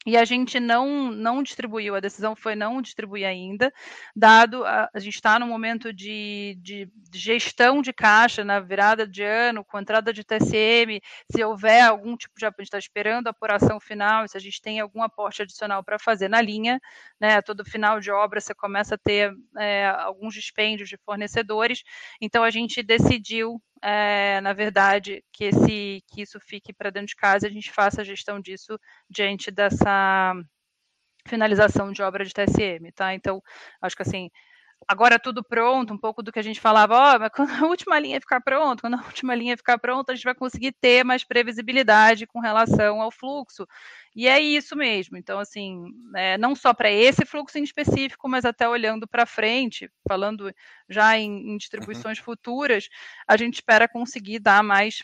e 0.08 0.16
a 0.16 0.24
gente 0.24 0.58
não, 0.58 1.12
não 1.12 1.42
distribuiu, 1.42 1.94
a 1.94 2.00
decisão 2.00 2.34
foi 2.34 2.56
não 2.56 2.80
distribuir 2.80 3.26
ainda, 3.26 3.70
dado 4.16 4.64
a, 4.64 4.88
a 4.94 4.98
gente 4.98 5.16
está 5.16 5.38
no 5.38 5.46
momento 5.46 5.92
de, 5.92 6.58
de, 6.62 6.90
gestão 7.12 7.82
de 7.82 7.92
caixa 7.92 8.42
na 8.42 8.58
virada 8.58 9.06
de 9.06 9.22
ano, 9.22 9.62
com 9.62 9.78
entrada 9.78 10.10
de 10.10 10.24
TCM, 10.24 11.02
se 11.30 11.44
houver 11.44 11.82
algum 11.82 12.16
tipo 12.16 12.34
de. 12.38 12.46
A 12.46 12.48
gente 12.48 12.62
está 12.62 12.78
esperando 12.78 13.26
a 13.26 13.30
apuração 13.30 13.78
final, 13.78 14.26
se 14.26 14.36
a 14.36 14.40
gente 14.40 14.62
tem 14.62 14.80
algum 14.80 15.02
aporte 15.02 15.42
adicional 15.42 15.84
para 15.84 15.98
fazer 15.98 16.28
na 16.28 16.40
linha, 16.40 16.80
né? 17.20 17.42
Todo 17.42 17.62
final 17.62 18.00
de 18.00 18.10
obra 18.10 18.40
você 18.40 18.54
começa 18.54 18.94
a 18.94 18.98
ter 18.98 19.34
é, 19.58 19.88
alguns 19.88 20.32
dispêndios 20.32 20.88
de 20.88 20.96
fornecedores, 20.96 21.82
então 22.18 22.42
a 22.42 22.50
gente 22.50 22.82
decidiu 22.82 23.60
é, 23.82 24.40
na 24.40 24.52
verdade, 24.52 25.24
que, 25.32 25.44
esse, 25.44 26.02
que 26.06 26.22
isso 26.22 26.38
fique 26.40 26.72
para 26.72 26.90
dentro 26.90 27.08
de 27.08 27.16
casa 27.16 27.46
e 27.46 27.50
a 27.50 27.52
gente 27.52 27.72
faça 27.72 28.00
a 28.02 28.04
gestão 28.04 28.40
disso 28.40 28.78
diante 29.08 29.50
dessa 29.50 30.34
finalização 31.26 31.92
de 31.92 32.02
obra 32.02 32.24
de 32.24 32.32
TSM, 32.32 32.90
tá? 32.94 33.14
Então, 33.14 33.42
acho 33.80 33.96
que 33.96 34.02
assim, 34.02 34.30
agora 34.86 35.18
tudo 35.18 35.42
pronto, 35.42 35.92
um 35.92 35.98
pouco 35.98 36.22
do 36.22 36.30
que 36.30 36.38
a 36.38 36.42
gente 36.42 36.60
falava, 36.60 36.94
ó, 36.94 37.16
oh, 37.16 37.18
mas 37.18 37.30
quando 37.34 37.50
a 37.50 37.66
última 37.66 37.98
linha 37.98 38.20
ficar 38.20 38.40
pronta, 38.40 38.80
quando 38.80 38.94
a 38.94 39.04
última 39.04 39.34
linha 39.34 39.56
ficar 39.56 39.78
pronta, 39.78 40.12
a 40.12 40.14
gente 40.14 40.24
vai 40.24 40.34
conseguir 40.34 40.72
ter 40.72 41.04
mais 41.04 41.24
previsibilidade 41.24 42.26
com 42.26 42.40
relação 42.40 43.00
ao 43.00 43.10
fluxo. 43.10 43.66
E 44.14 44.26
é 44.26 44.40
isso 44.40 44.76
mesmo. 44.76 45.16
Então, 45.16 45.38
assim, 45.38 45.92
é, 46.16 46.38
não 46.38 46.54
só 46.54 46.72
para 46.74 46.90
esse 46.90 47.24
fluxo 47.24 47.58
em 47.58 47.62
específico, 47.62 48.28
mas 48.28 48.44
até 48.44 48.68
olhando 48.68 49.06
para 49.06 49.26
frente, 49.26 49.90
falando 50.08 50.52
já 50.88 51.18
em, 51.18 51.30
em 51.30 51.50
uhum. 51.52 51.56
distribuições 51.56 52.18
uhum. 52.18 52.24
futuras, 52.24 52.88
a 53.26 53.36
gente 53.36 53.54
espera 53.54 53.88
conseguir 53.88 54.38
dar 54.38 54.62
mais 54.62 55.02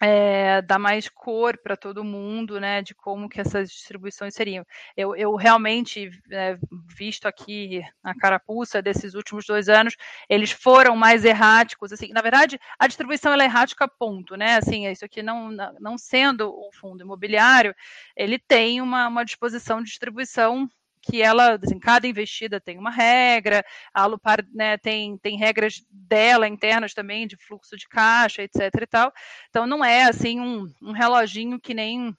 é, 0.00 0.62
dar 0.62 0.78
mais 0.78 1.08
cor 1.08 1.58
para 1.58 1.76
todo 1.76 2.02
mundo, 2.02 2.58
né, 2.58 2.80
de 2.80 2.94
como 2.94 3.28
que 3.28 3.40
essas 3.40 3.70
distribuições 3.70 4.34
seriam. 4.34 4.64
Eu, 4.96 5.14
eu 5.14 5.34
realmente, 5.36 6.10
é, 6.30 6.58
visto 6.96 7.26
aqui 7.26 7.82
a 8.02 8.14
carapuça 8.14 8.80
desses 8.80 9.14
últimos 9.14 9.44
dois 9.44 9.68
anos, 9.68 9.96
eles 10.28 10.50
foram 10.50 10.96
mais 10.96 11.24
erráticos, 11.24 11.92
assim, 11.92 12.08
na 12.12 12.22
verdade, 12.22 12.58
a 12.78 12.86
distribuição 12.86 13.34
é 13.34 13.44
errática, 13.44 13.86
ponto, 13.86 14.36
né, 14.36 14.56
assim, 14.56 14.86
isso 14.86 15.04
aqui 15.04 15.22
não, 15.22 15.50
não 15.78 15.98
sendo 15.98 16.48
o 16.50 16.70
fundo 16.72 17.02
imobiliário, 17.02 17.74
ele 18.16 18.38
tem 18.38 18.80
uma, 18.80 19.06
uma 19.08 19.24
disposição 19.24 19.82
de 19.82 19.90
distribuição 19.90 20.68
que 21.02 21.22
ela, 21.22 21.58
assim, 21.62 21.78
cada 21.78 22.06
investida 22.06 22.60
tem 22.60 22.78
uma 22.78 22.90
regra, 22.90 23.64
a 23.92 24.02
Alupar 24.02 24.44
né, 24.52 24.76
tem, 24.78 25.16
tem 25.18 25.36
regras 25.36 25.84
dela 25.90 26.46
internas 26.46 26.94
também, 26.94 27.26
de 27.26 27.36
fluxo 27.36 27.76
de 27.76 27.88
caixa, 27.88 28.42
etc 28.42 28.60
e 28.82 28.86
tal. 28.86 29.12
Então 29.48 29.66
não 29.66 29.84
é 29.84 30.04
assim 30.04 30.40
um, 30.40 30.72
um 30.82 30.92
reloginho 30.92 31.60
que 31.60 31.74
nem 31.74 32.14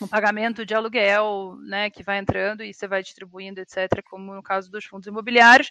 um 0.00 0.06
pagamento 0.06 0.64
de 0.64 0.74
aluguel, 0.74 1.56
né, 1.62 1.90
que 1.90 2.02
vai 2.02 2.18
entrando 2.18 2.62
e 2.62 2.72
você 2.72 2.86
vai 2.86 3.02
distribuindo, 3.02 3.60
etc., 3.60 4.02
como 4.04 4.34
no 4.34 4.42
caso 4.42 4.70
dos 4.70 4.84
fundos 4.84 5.06
imobiliários, 5.06 5.70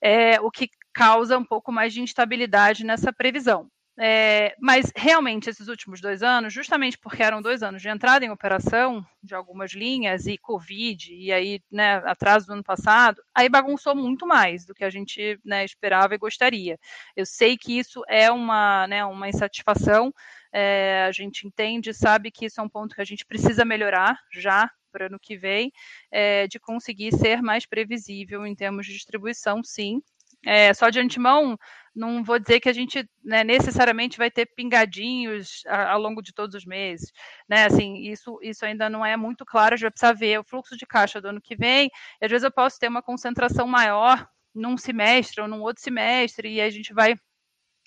é, 0.00 0.40
o 0.40 0.50
que 0.50 0.68
causa 0.92 1.38
um 1.38 1.44
pouco 1.44 1.70
mais 1.70 1.92
de 1.92 2.00
instabilidade 2.00 2.84
nessa 2.84 3.12
previsão. 3.12 3.70
É, 3.98 4.54
mas 4.60 4.92
realmente 4.94 5.48
esses 5.48 5.68
últimos 5.68 6.02
dois 6.02 6.22
anos, 6.22 6.52
justamente 6.52 6.98
porque 6.98 7.22
eram 7.22 7.40
dois 7.40 7.62
anos 7.62 7.80
de 7.80 7.88
entrada 7.88 8.26
em 8.26 8.30
operação 8.30 9.04
de 9.22 9.34
algumas 9.34 9.72
linhas 9.72 10.26
e 10.26 10.36
Covid, 10.36 11.14
e 11.14 11.32
aí, 11.32 11.62
né, 11.70 11.96
atraso 12.04 12.46
do 12.46 12.52
ano 12.52 12.62
passado, 12.62 13.22
aí 13.34 13.48
bagunçou 13.48 13.94
muito 13.96 14.26
mais 14.26 14.66
do 14.66 14.74
que 14.74 14.84
a 14.84 14.90
gente 14.90 15.40
né, 15.42 15.64
esperava 15.64 16.14
e 16.14 16.18
gostaria. 16.18 16.78
Eu 17.16 17.24
sei 17.24 17.56
que 17.56 17.78
isso 17.78 18.02
é 18.06 18.30
uma, 18.30 18.86
né, 18.86 19.02
uma 19.04 19.28
insatisfação, 19.30 20.12
é, 20.52 21.04
a 21.08 21.12
gente 21.12 21.46
entende, 21.46 21.94
sabe 21.94 22.30
que 22.30 22.46
isso 22.46 22.60
é 22.60 22.64
um 22.64 22.68
ponto 22.68 22.94
que 22.94 23.00
a 23.00 23.04
gente 23.04 23.24
precisa 23.24 23.64
melhorar 23.64 24.18
já 24.30 24.70
para 24.92 25.06
ano 25.06 25.18
que 25.20 25.36
vem, 25.36 25.72
é, 26.10 26.46
de 26.46 26.58
conseguir 26.58 27.12
ser 27.12 27.42
mais 27.42 27.66
previsível 27.66 28.46
em 28.46 28.54
termos 28.54 28.86
de 28.86 28.92
distribuição, 28.92 29.62
sim, 29.62 30.00
é, 30.46 30.72
só 30.72 30.88
de 30.90 31.00
antemão, 31.00 31.58
não 31.94 32.22
vou 32.22 32.38
dizer 32.38 32.60
que 32.60 32.68
a 32.68 32.72
gente 32.72 33.08
né, 33.24 33.42
necessariamente 33.42 34.16
vai 34.16 34.30
ter 34.30 34.46
pingadinhos 34.46 35.62
ao 35.66 36.00
longo 36.00 36.22
de 36.22 36.32
todos 36.32 36.54
os 36.54 36.64
meses, 36.64 37.12
né? 37.48 37.64
Assim, 37.64 37.96
isso, 37.96 38.38
isso 38.42 38.64
ainda 38.64 38.88
não 38.88 39.04
é 39.04 39.16
muito 39.16 39.44
claro, 39.44 39.74
a 39.74 39.76
gente 39.76 39.84
vai 39.84 39.90
precisar 39.90 40.12
ver 40.12 40.38
o 40.38 40.44
fluxo 40.44 40.76
de 40.76 40.86
caixa 40.86 41.20
do 41.20 41.28
ano 41.28 41.40
que 41.40 41.56
vem, 41.56 41.90
às 42.22 42.30
vezes 42.30 42.44
eu 42.44 42.52
posso 42.52 42.78
ter 42.78 42.88
uma 42.88 43.02
concentração 43.02 43.66
maior 43.66 44.28
num 44.54 44.76
semestre 44.78 45.40
ou 45.42 45.48
num 45.48 45.62
outro 45.62 45.82
semestre, 45.82 46.54
e 46.54 46.60
a 46.60 46.70
gente 46.70 46.94
vai 46.94 47.16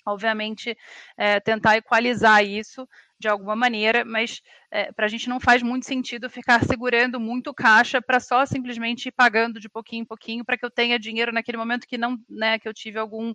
obviamente, 0.06 0.76
é, 1.16 1.40
tentar 1.40 1.76
equalizar 1.76 2.44
isso 2.44 2.88
de 3.20 3.28
alguma 3.28 3.54
maneira, 3.54 4.02
mas 4.02 4.40
é, 4.70 4.90
para 4.92 5.04
a 5.04 5.08
gente 5.08 5.28
não 5.28 5.38
faz 5.38 5.62
muito 5.62 5.84
sentido 5.84 6.30
ficar 6.30 6.64
segurando 6.64 7.20
muito 7.20 7.52
caixa 7.52 8.00
para 8.00 8.18
só 8.18 8.46
simplesmente 8.46 9.08
ir 9.08 9.12
pagando 9.12 9.60
de 9.60 9.68
pouquinho 9.68 10.02
em 10.02 10.06
pouquinho 10.06 10.42
para 10.42 10.56
que 10.56 10.64
eu 10.64 10.70
tenha 10.70 10.98
dinheiro 10.98 11.30
naquele 11.30 11.58
momento 11.58 11.86
que 11.86 11.98
não, 11.98 12.16
né, 12.28 12.58
que 12.58 12.66
eu 12.66 12.72
tive 12.72 12.98
algum 12.98 13.34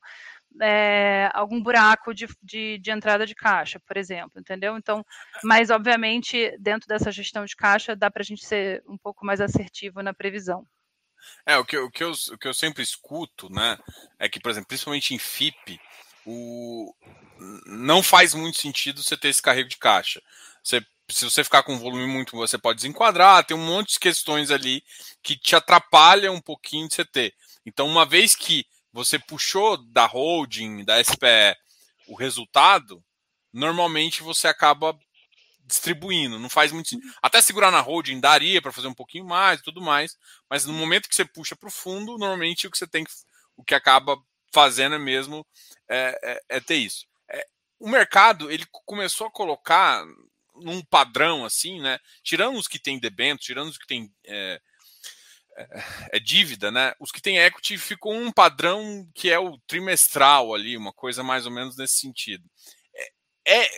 é, 0.59 1.29
algum 1.33 1.61
buraco 1.61 2.15
de, 2.15 2.25
de, 2.41 2.79
de, 2.79 2.89
entrada 2.89 3.27
de 3.27 3.35
caixa, 3.35 3.79
por 3.85 3.95
exemplo, 3.95 4.39
entendeu? 4.39 4.75
Então, 4.75 5.05
mas 5.43 5.69
obviamente 5.69 6.55
dentro 6.59 6.87
dessa 6.87 7.11
gestão 7.11 7.45
de 7.45 7.55
caixa 7.55 7.95
dá 7.95 8.09
para 8.09 8.21
a 8.21 8.25
gente 8.25 8.43
ser 8.43 8.81
um 8.87 8.97
pouco 8.97 9.23
mais 9.23 9.39
assertivo 9.39 10.01
na 10.01 10.13
previsão. 10.13 10.65
É, 11.45 11.57
o 11.57 11.65
que, 11.65 11.77
o, 11.77 11.91
que 11.91 12.03
eu, 12.03 12.11
o 12.11 12.37
que 12.37 12.47
eu 12.47 12.53
sempre 12.53 12.81
escuto, 12.81 13.49
né, 13.51 13.77
é 14.17 14.27
que, 14.27 14.39
por 14.39 14.49
exemplo, 14.49 14.67
principalmente 14.67 15.13
em 15.13 15.19
FIP, 15.19 15.79
o, 16.25 16.93
não 17.65 18.01
faz 18.01 18.33
muito 18.33 18.59
sentido 18.59 19.03
você 19.03 19.15
ter 19.17 19.29
esse 19.29 19.41
carrego 19.41 19.69
de 19.69 19.77
caixa. 19.77 20.21
Você, 20.63 20.81
se 21.09 21.25
você 21.25 21.43
ficar 21.43 21.63
com 21.63 21.73
um 21.73 21.79
volume 21.79 22.07
muito, 22.07 22.35
você 22.35 22.57
pode 22.57 22.77
desenquadrar, 22.77 23.45
tem 23.45 23.55
um 23.55 23.65
monte 23.65 23.93
de 23.93 23.99
questões 23.99 24.51
ali 24.51 24.83
que 25.21 25.37
te 25.37 25.55
atrapalham 25.55 26.35
um 26.35 26.41
pouquinho 26.41 26.87
de 26.87 26.95
você 26.95 27.05
ter. 27.05 27.33
Então, 27.65 27.87
uma 27.87 28.05
vez 28.05 28.35
que 28.35 28.65
você 28.91 29.19
puxou 29.19 29.77
da 29.91 30.05
holding, 30.05 30.83
da 30.83 31.03
SPE, 31.03 31.55
o 32.07 32.15
resultado, 32.15 33.03
normalmente 33.51 34.23
você 34.23 34.47
acaba 34.47 34.97
distribuindo, 35.65 36.39
não 36.39 36.49
faz 36.49 36.71
muito 36.71 36.89
sentido. 36.89 37.11
Até 37.21 37.41
segurar 37.41 37.71
na 37.71 37.81
holding 37.81 38.19
daria 38.19 38.61
para 38.61 38.71
fazer 38.71 38.87
um 38.87 38.93
pouquinho 38.93 39.25
mais 39.25 39.59
e 39.59 39.63
tudo 39.63 39.81
mais, 39.81 40.17
mas 40.49 40.65
no 40.65 40.73
momento 40.73 41.09
que 41.09 41.15
você 41.15 41.25
puxa 41.25 41.55
para 41.55 41.67
o 41.67 41.71
fundo, 41.71 42.17
normalmente 42.17 42.67
o 42.67 42.71
que 42.71 42.77
você 42.77 42.87
tem 42.87 43.03
que, 43.03 43.11
o 43.57 43.63
que 43.63 43.73
acaba 43.73 44.17
fazendo 44.55 44.97
mesmo 44.97 45.45
é, 45.89 46.17
é, 46.23 46.57
é 46.57 46.59
ter 46.61 46.77
isso. 46.77 47.05
É, 47.29 47.45
o 47.77 47.89
mercado 47.89 48.49
ele 48.49 48.65
começou 48.85 49.27
a 49.27 49.31
colocar 49.31 50.05
num 50.55 50.81
padrão 50.81 51.43
assim, 51.43 51.81
né? 51.81 51.99
Tirando 52.23 52.57
os 52.57 52.65
que 52.65 52.79
têm 52.79 52.97
debento, 52.97 53.41
tirando 53.41 53.67
os 53.67 53.77
que 53.77 53.85
têm 53.85 54.09
é, 54.25 54.61
é, 55.57 55.83
é, 56.13 56.19
dívida, 56.21 56.71
né? 56.71 56.93
Os 57.01 57.11
que 57.11 57.21
têm 57.21 57.37
equity 57.37 57.77
ficou 57.77 58.13
um 58.13 58.31
padrão 58.31 59.05
que 59.13 59.29
é 59.29 59.37
o 59.37 59.57
trimestral 59.67 60.55
ali, 60.55 60.77
uma 60.77 60.93
coisa 60.93 61.21
mais 61.21 61.45
ou 61.45 61.51
menos 61.51 61.75
nesse 61.75 61.97
sentido. 61.97 62.49
É, 63.45 63.63
é 63.63 63.69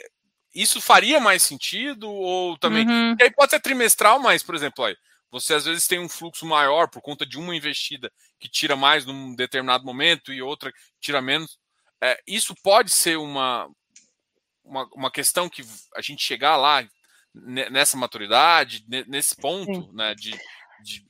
isso 0.53 0.79
faria 0.79 1.19
mais 1.19 1.41
sentido 1.41 2.07
ou 2.07 2.55
também? 2.59 2.87
Uhum. 2.87 3.15
Aí 3.19 3.31
pode 3.31 3.49
ser 3.49 3.59
trimestral, 3.59 4.19
mas 4.19 4.43
por 4.43 4.53
exemplo, 4.53 4.85
aí, 4.85 4.95
você 5.31 5.53
às 5.53 5.65
vezes 5.65 5.87
tem 5.87 5.99
um 5.99 6.09
fluxo 6.09 6.45
maior 6.45 6.89
por 6.89 7.01
conta 7.01 7.25
de 7.25 7.37
uma 7.37 7.55
investida 7.55 8.11
que 8.39 8.49
tira 8.49 8.75
mais 8.75 9.05
num 9.05 9.35
determinado 9.35 9.83
momento 9.83 10.31
e 10.31 10.41
outra 10.41 10.71
que 10.71 10.79
tira 10.99 11.21
menos. 11.21 11.59
É, 12.01 12.19
isso 12.27 12.55
pode 12.63 12.91
ser 12.91 13.17
uma, 13.17 13.69
uma, 14.63 14.87
uma, 14.93 15.11
questão 15.11 15.49
que 15.49 15.63
a 15.95 16.01
gente 16.01 16.23
chegar 16.23 16.55
lá 16.55 16.87
nessa 17.33 17.97
maturidade, 17.97 18.85
nesse 19.07 19.35
ponto, 19.35 19.91
né, 19.93 20.13
de, 20.15 20.31
de... 20.83 21.05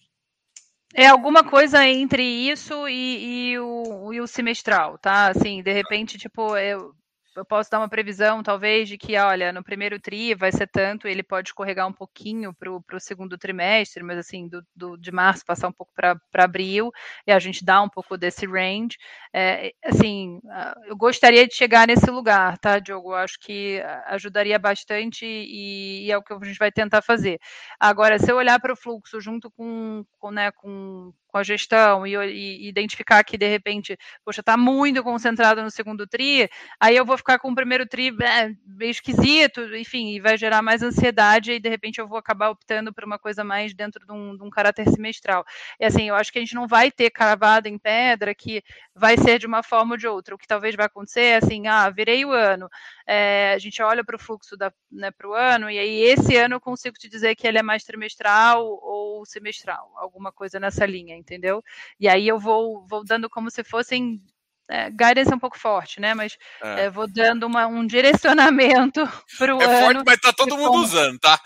É 0.94 1.08
alguma 1.08 1.44
coisa 1.44 1.86
entre 1.86 2.24
isso 2.24 2.88
e, 2.88 3.52
e, 3.52 3.60
o, 3.60 4.14
e 4.14 4.22
o 4.22 4.28
semestral, 4.28 4.98
tá? 4.98 5.28
Assim, 5.28 5.62
de 5.62 5.72
repente, 5.72 6.18
tipo, 6.18 6.56
eu, 6.58 6.94
eu 7.38 7.46
posso 7.46 7.70
dar 7.70 7.80
uma 7.80 7.88
previsão, 7.88 8.42
talvez, 8.42 8.90
de 8.90 8.98
que, 8.98 9.16
olha, 9.16 9.54
no 9.54 9.64
primeiro 9.64 10.00
TRI 10.00 10.34
vai 10.34 10.52
ser 10.52 10.68
tanto, 10.68 11.08
ele 11.08 11.22
pode 11.22 11.50
escorregar 11.50 11.88
um 11.88 11.94
pouquinho 11.94 12.54
para 12.54 12.72
o 12.72 13.00
segundo 13.00 13.38
trimestre, 13.38 14.04
mas 14.04 14.18
assim, 14.18 14.48
do, 14.48 14.66
do 14.76 14.98
de 14.98 15.12
março 15.12 15.46
passar 15.46 15.68
um 15.68 15.72
pouco 15.72 15.94
para 15.96 16.20
abril, 16.36 16.92
e 17.26 17.32
a 17.32 17.40
gente 17.40 17.64
dá 17.64 17.82
um 17.82 17.90
pouco 17.90 18.18
desse 18.18 18.46
range. 18.48 18.98
É, 19.32 19.72
assim, 19.86 20.40
eu 20.88 20.98
gostaria 20.98 21.48
de 21.48 21.54
chegar 21.54 21.88
nesse 21.88 22.10
lugar, 22.10 22.58
tá, 22.58 22.80
Diogo? 22.80 23.12
Eu 23.12 23.18
acho 23.18 23.40
que 23.40 23.82
ajudaria 24.08 24.58
bastante 24.58 25.26
e, 25.26 26.08
e, 26.08 26.12
é 26.12 26.18
o 26.18 26.24
que 26.24 26.34
a 26.34 26.40
gente 26.44 26.58
vai 26.58 26.72
tentar 26.72 27.02
fazer. 27.02 27.40
Agora, 27.80 28.18
se 28.18 28.32
eu 28.32 28.38
olhar 28.38 28.60
para 28.60 28.74
o 28.74 28.78
fluxo 28.78 29.22
junto 29.22 29.52
com, 29.52 30.04
com, 30.20 30.32
né, 30.32 30.52
com 30.52 31.14
com 31.38 31.40
a 31.40 31.44
gestão 31.44 32.08
e, 32.08 32.16
e, 32.16 32.68
identificar 32.68 33.24
que 33.24 33.38
de 33.38 33.48
repente, 33.48 33.98
poxa, 34.26 34.42
está 34.42 34.58
muito 34.58 35.04
concentrado 35.04 35.62
no 35.62 35.70
segundo 35.70 36.08
tri, 36.08 36.50
aí 36.80 36.96
eu 36.96 37.06
vou 37.06 37.18
ficar 37.18 37.38
com 37.38 37.52
o 37.52 37.56
primeiro 37.56 37.86
tri 37.86 38.10
é, 38.22 38.54
meio 38.66 38.92
esquisito, 38.92 39.62
enfim, 39.76 40.16
e 40.16 40.20
vai 40.20 40.38
gerar 40.38 40.62
mais 40.62 40.82
ansiedade 40.82 41.52
e 41.52 41.60
de 41.60 41.70
repente 41.70 42.00
eu 42.00 42.08
vou 42.08 42.18
acabar 42.18 42.50
optando 42.50 42.92
por 42.94 43.04
uma 43.04 43.20
coisa 43.20 43.44
mais 43.44 43.74
dentro 43.74 44.06
de 44.06 44.12
um, 44.12 44.36
de 44.36 44.44
um 44.44 44.50
caráter 44.50 44.90
semestral. 44.90 45.46
E 45.80 45.86
assim, 45.86 46.10
eu 46.10 46.16
acho 46.16 46.32
que 46.32 46.40
a 46.40 46.42
gente 46.42 46.56
não 46.56 46.68
vai 46.68 46.92
ter 46.92 47.12
cravado 47.12 47.68
em 47.68 47.78
pedra 47.78 48.34
que 48.34 48.64
vai 48.96 49.16
ser 49.18 49.38
de 49.38 49.46
uma 49.46 49.62
forma 49.62 49.94
ou 49.94 49.98
de 49.98 50.08
outra. 50.08 50.34
O 50.34 50.38
que 50.38 50.48
talvez 50.48 50.76
vai 50.76 50.88
acontecer 50.88 51.22
é 51.22 51.36
assim, 51.36 51.68
ah, 51.68 51.90
virei 51.90 52.26
o 52.26 52.32
ano, 52.32 52.68
é, 53.06 53.54
a 53.54 53.60
gente 53.60 53.82
olha 53.82 54.04
para 54.04 54.16
o 54.16 54.20
fluxo 54.20 54.56
né, 54.92 55.12
para 55.12 55.30
o 55.30 55.34
ano, 55.34 55.70
e 55.70 55.78
aí 55.78 56.02
esse 56.02 56.36
ano 56.36 56.56
eu 56.56 56.62
consigo 56.62 56.98
te 56.98 57.08
dizer 57.08 57.36
que 57.36 57.48
ele 57.48 57.58
é 57.58 57.64
mais 57.64 57.84
trimestral 57.84 58.66
ou 58.66 59.26
semestral, 59.26 59.92
alguma 59.98 60.32
coisa 60.32 60.60
nessa 60.60 60.86
linha, 60.86 61.16
entendeu? 61.28 61.64
E 62.00 62.08
aí 62.08 62.28
eu 62.28 62.40
vou, 62.40 62.86
vou 62.88 63.04
dando 63.04 63.30
como 63.30 63.52
se 63.52 63.64
fossem 63.64 64.22
é, 64.70 64.90
guidance 64.90 65.32
é 65.32 65.36
um 65.36 65.40
pouco 65.40 65.58
forte, 65.58 66.00
né? 66.00 66.14
Mas 66.14 66.38
é. 66.62 66.86
É, 66.86 66.90
vou 66.90 67.08
dando 67.08 67.46
uma, 67.46 67.68
um 67.68 67.86
direcionamento 67.86 69.08
para 69.38 69.56
o 69.56 69.62
é 69.62 69.66
ano. 69.66 69.74
É 69.74 69.82
forte, 69.82 70.04
mas 70.06 70.20
tá 70.20 70.34
todo 70.34 70.58
mundo 70.58 70.72
como... 70.72 70.84
usando, 70.84 71.20
tá? 71.20 71.40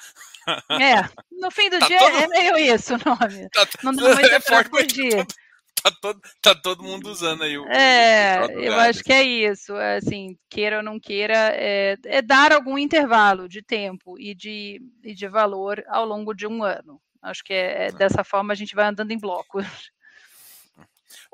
É, 0.71 1.03
no 1.39 1.51
fim 1.51 1.69
do 1.69 1.77
tá 1.77 1.87
dia 1.87 1.99
todo... 1.99 2.17
é 2.17 2.27
meio 2.27 2.57
isso 2.57 2.95
o 2.95 2.97
nome. 2.97 3.47
Tá... 3.53 3.67
Não 3.83 3.93
dá 3.93 4.03
muito 4.15 4.25
é 4.25 4.39
forte, 4.39 4.69
fugir. 4.69 5.25
Tá, 5.25 5.91
tá, 5.91 5.97
todo, 6.01 6.21
tá 6.41 6.55
todo 6.55 6.83
mundo 6.83 7.09
usando 7.09 7.43
aí 7.43 7.57
o. 7.57 7.67
É, 7.67 8.43
o 8.47 8.51
eu 8.59 8.73
acho 8.79 9.03
que 9.03 9.13
é 9.13 9.21
isso. 9.21 9.75
Assim, 9.75 10.35
queira 10.49 10.77
ou 10.77 10.83
não 10.83 10.99
queira, 10.99 11.51
é, 11.53 11.95
é 12.05 12.21
dar 12.23 12.51
algum 12.51 12.77
intervalo 12.77 13.47
de 13.47 13.61
tempo 13.61 14.19
e 14.19 14.33
de, 14.33 14.81
e 15.03 15.13
de 15.13 15.27
valor 15.27 15.83
ao 15.87 16.05
longo 16.05 16.33
de 16.33 16.47
um 16.47 16.63
ano. 16.63 16.99
Acho 17.21 17.43
que 17.43 17.53
é, 17.53 17.87
é 17.87 17.91
dessa 17.91 18.23
forma 18.23 18.53
a 18.53 18.55
gente 18.55 18.75
vai 18.75 18.85
andando 18.85 19.11
em 19.11 19.19
blocos. 19.19 19.65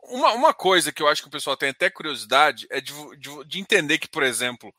Uma, 0.04 0.34
uma 0.34 0.54
coisa 0.54 0.92
que 0.92 1.02
eu 1.02 1.08
acho 1.08 1.22
que 1.22 1.28
o 1.28 1.32
pessoal 1.32 1.58
tem 1.58 1.70
até 1.70 1.90
curiosidade 1.90 2.68
é 2.70 2.80
de, 2.80 2.94
de, 3.18 3.46
de 3.46 3.60
entender 3.60 3.98
que, 3.98 4.08
por 4.08 4.24
exemplo, 4.24 4.74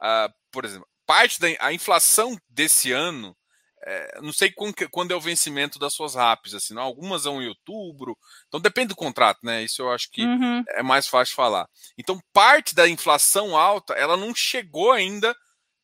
uh, 0.00 0.32
por 0.50 0.64
exemplo, 0.64 0.86
parte 1.06 1.40
da 1.40 1.48
a 1.60 1.72
inflação 1.72 2.36
desse 2.48 2.92
ano, 2.92 3.36
é, 3.84 4.20
não 4.20 4.32
sei 4.32 4.50
quando, 4.52 4.74
quando, 4.90 5.10
é 5.10 5.16
o 5.16 5.20
vencimento 5.20 5.78
das 5.78 5.92
suas 5.92 6.14
RAPs, 6.14 6.54
assim, 6.54 6.74
não? 6.74 6.82
algumas 6.82 7.22
são 7.22 7.42
em 7.42 7.48
outubro, 7.48 8.16
então 8.46 8.60
depende 8.60 8.88
do 8.88 8.96
contrato, 8.96 9.40
né? 9.42 9.62
Isso 9.62 9.82
eu 9.82 9.90
acho 9.90 10.08
que 10.10 10.24
uhum. 10.24 10.62
é 10.68 10.82
mais 10.82 11.08
fácil 11.08 11.34
falar. 11.34 11.68
Então, 11.98 12.20
parte 12.32 12.74
da 12.74 12.88
inflação 12.88 13.56
alta, 13.56 13.94
ela 13.94 14.16
não 14.16 14.34
chegou 14.34 14.92
ainda 14.92 15.36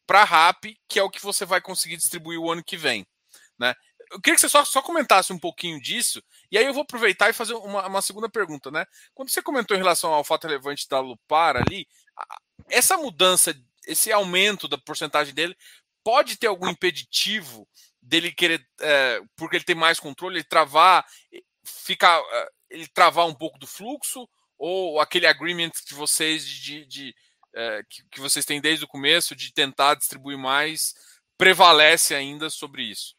para 0.06 0.22
a 0.22 0.24
RAP, 0.24 0.76
que 0.88 0.98
é 0.98 1.02
o 1.02 1.10
que 1.10 1.22
você 1.22 1.44
vai 1.44 1.60
conseguir 1.60 1.96
distribuir 1.96 2.38
o 2.38 2.50
ano 2.50 2.62
que 2.62 2.76
vem, 2.76 3.06
né? 3.58 3.74
Eu 4.10 4.20
queria 4.20 4.34
que 4.34 4.40
você 4.40 4.48
só, 4.48 4.64
só 4.64 4.80
comentasse 4.82 5.32
um 5.32 5.38
pouquinho 5.38 5.80
disso, 5.80 6.22
e 6.50 6.58
aí 6.58 6.64
eu 6.64 6.72
vou 6.72 6.82
aproveitar 6.82 7.28
e 7.28 7.32
fazer 7.32 7.54
uma, 7.54 7.86
uma 7.86 8.02
segunda 8.02 8.28
pergunta, 8.28 8.70
né? 8.70 8.86
Quando 9.14 9.30
você 9.30 9.42
comentou 9.42 9.76
em 9.76 9.80
relação 9.80 10.12
ao 10.12 10.24
fato 10.24 10.46
relevante 10.46 10.88
da 10.88 11.00
Lupar 11.00 11.56
ali, 11.56 11.86
essa 12.68 12.96
mudança, 12.96 13.54
esse 13.86 14.10
aumento 14.12 14.68
da 14.68 14.78
porcentagem 14.78 15.34
dele, 15.34 15.56
pode 16.02 16.36
ter 16.36 16.46
algum 16.46 16.68
impeditivo 16.68 17.68
dele 18.00 18.32
querer, 18.32 18.66
é, 18.80 19.20
porque 19.36 19.56
ele 19.56 19.64
tem 19.64 19.76
mais 19.76 20.00
controle, 20.00 20.36
ele 20.36 20.44
travar, 20.44 21.04
ficar, 21.64 22.18
é, 22.18 22.48
ele 22.70 22.86
travar 22.88 23.26
um 23.26 23.34
pouco 23.34 23.58
do 23.58 23.66
fluxo, 23.66 24.28
ou 24.58 25.00
aquele 25.00 25.26
agreement 25.26 25.70
que 25.86 25.94
vocês 25.94 26.46
de, 26.46 26.84
de 26.86 27.14
é, 27.54 27.82
que, 27.88 28.02
que 28.10 28.20
vocês 28.20 28.44
têm 28.44 28.60
desde 28.60 28.84
o 28.84 28.88
começo 28.88 29.34
de 29.36 29.52
tentar 29.52 29.94
distribuir 29.94 30.38
mais 30.38 30.94
prevalece 31.36 32.14
ainda 32.14 32.50
sobre 32.50 32.82
isso? 32.82 33.17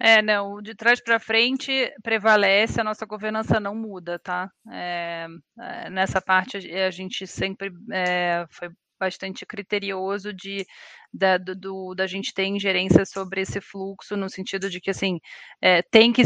É, 0.00 0.22
não, 0.22 0.62
de 0.62 0.74
trás 0.74 1.00
para 1.02 1.18
frente 1.18 1.92
prevalece, 2.02 2.80
a 2.80 2.84
nossa 2.84 3.04
governança 3.04 3.58
não 3.58 3.74
muda, 3.74 4.18
tá? 4.18 4.50
É, 4.70 5.26
é, 5.60 5.90
nessa 5.90 6.20
parte 6.20 6.56
a 6.56 6.90
gente 6.90 7.26
sempre 7.26 7.70
é, 7.92 8.46
foi 8.50 8.70
bastante 8.98 9.46
criterioso 9.46 10.32
de 10.32 10.66
da, 11.12 11.38
do, 11.38 11.94
da 11.94 12.06
gente 12.06 12.34
ter 12.34 12.44
ingerência 12.44 13.04
sobre 13.06 13.40
esse 13.40 13.60
fluxo, 13.60 14.16
no 14.16 14.28
sentido 14.28 14.68
de 14.68 14.80
que 14.80 14.90
assim 14.90 15.18
é, 15.60 15.82
tem 15.82 16.12
que 16.12 16.22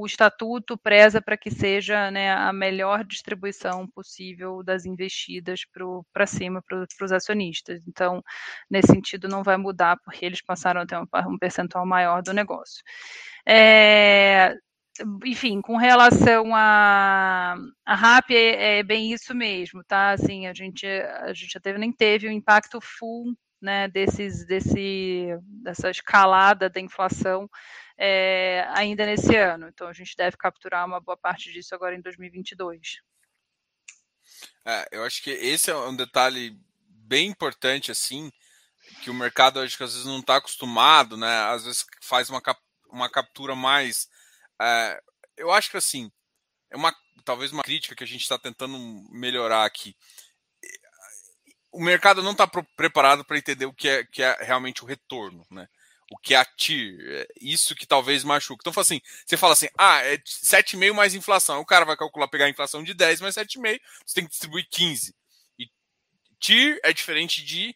o, 0.00 0.06
estatuto 0.06 0.76
preza 0.76 1.20
para 1.20 1.36
que 1.36 1.50
seja 1.50 2.10
né, 2.10 2.32
a 2.32 2.52
melhor 2.52 3.04
distribuição 3.04 3.86
possível 3.88 4.62
das 4.62 4.84
investidas 4.84 5.60
para 6.12 6.26
cima 6.26 6.62
para 6.62 6.86
os 7.02 7.12
acionistas. 7.12 7.80
Então, 7.86 8.22
nesse 8.70 8.88
sentido, 8.92 9.28
não 9.28 9.42
vai 9.42 9.56
mudar 9.56 9.96
porque 10.04 10.24
eles 10.24 10.42
passaram 10.42 10.80
a 10.80 10.86
ter 10.86 10.96
um, 10.98 11.06
um 11.28 11.38
percentual 11.38 11.86
maior 11.86 12.22
do 12.22 12.32
negócio. 12.32 12.82
É, 13.46 14.54
enfim, 15.24 15.60
com 15.60 15.76
relação 15.76 16.54
a, 16.54 17.56
a 17.84 17.94
RAP, 17.94 18.30
é, 18.30 18.78
é, 18.78 18.82
bem 18.82 19.12
isso 19.12 19.34
mesmo, 19.34 19.82
tá? 19.84 20.12
Assim, 20.12 20.46
a 20.46 20.54
gente, 20.54 20.86
a 20.86 21.32
gente 21.32 21.56
até 21.58 21.76
nem 21.76 21.92
teve 21.92 22.28
o 22.28 22.32
impacto 22.32 22.80
full 22.80 23.36
né, 23.60 23.88
desses, 23.88 24.46
desse, 24.46 25.28
dessa 25.62 25.90
escalada 25.90 26.68
da 26.68 26.80
inflação 26.80 27.48
é, 27.98 28.66
ainda 28.74 29.06
nesse 29.06 29.34
ano. 29.36 29.68
Então, 29.68 29.88
a 29.88 29.92
gente 29.92 30.16
deve 30.16 30.36
capturar 30.36 30.84
uma 30.86 31.00
boa 31.00 31.16
parte 31.16 31.52
disso 31.52 31.74
agora 31.74 31.94
em 31.94 32.00
2022. 32.00 33.00
É, 34.64 34.86
eu 34.92 35.04
acho 35.04 35.22
que 35.22 35.30
esse 35.30 35.70
é 35.70 35.76
um 35.76 35.94
detalhe 35.94 36.58
bem 36.88 37.28
importante, 37.28 37.90
assim, 37.90 38.30
que 39.02 39.10
o 39.10 39.14
mercado 39.14 39.60
acho 39.60 39.76
que 39.76 39.84
às 39.84 39.92
vezes 39.92 40.06
não 40.06 40.20
está 40.20 40.36
acostumado, 40.36 41.16
né? 41.16 41.44
Às 41.44 41.64
vezes 41.64 41.86
faz 42.02 42.28
uma, 42.28 42.40
cap 42.40 42.60
uma 42.90 43.08
captura 43.08 43.54
mais. 43.54 44.08
É, 44.60 45.00
eu 45.36 45.52
acho 45.52 45.70
que 45.70 45.76
assim, 45.76 46.10
é 46.70 46.76
uma 46.76 46.94
talvez 47.24 47.52
uma 47.52 47.62
crítica 47.62 47.94
que 47.94 48.04
a 48.04 48.06
gente 48.06 48.22
está 48.22 48.38
tentando 48.38 48.78
melhorar 49.10 49.64
aqui 49.64 49.96
o 51.76 51.80
mercado 51.82 52.22
não 52.22 52.32
está 52.32 52.46
preparado 52.46 53.22
para 53.22 53.36
entender 53.36 53.66
o 53.66 53.72
que 53.72 53.86
é, 53.86 54.04
que 54.04 54.22
é 54.22 54.34
realmente 54.40 54.82
o 54.82 54.86
retorno, 54.86 55.46
né? 55.50 55.68
O 56.10 56.18
que 56.18 56.34
é 56.34 56.38
a 56.38 56.44
TIR, 56.44 56.98
é 57.04 57.26
isso 57.40 57.74
que 57.74 57.86
talvez 57.86 58.22
machuque. 58.22 58.62
Então, 58.66 58.80
assim, 58.80 59.00
você 59.24 59.36
fala 59.36 59.54
assim, 59.54 59.68
ah, 59.76 59.98
é 60.04 60.18
7,5 60.18 60.94
mais 60.94 61.14
inflação. 61.14 61.60
O 61.60 61.66
cara 61.66 61.84
vai 61.84 61.96
calcular, 61.96 62.28
pegar 62.28 62.44
a 62.44 62.50
inflação 62.50 62.84
de 62.84 62.94
10 62.94 63.20
mais 63.20 63.34
7,5, 63.34 63.80
você 64.06 64.14
tem 64.14 64.24
que 64.24 64.30
distribuir 64.30 64.68
15. 64.70 65.14
E 65.58 65.66
TIR 66.38 66.78
é 66.84 66.92
diferente 66.92 67.44
de 67.44 67.74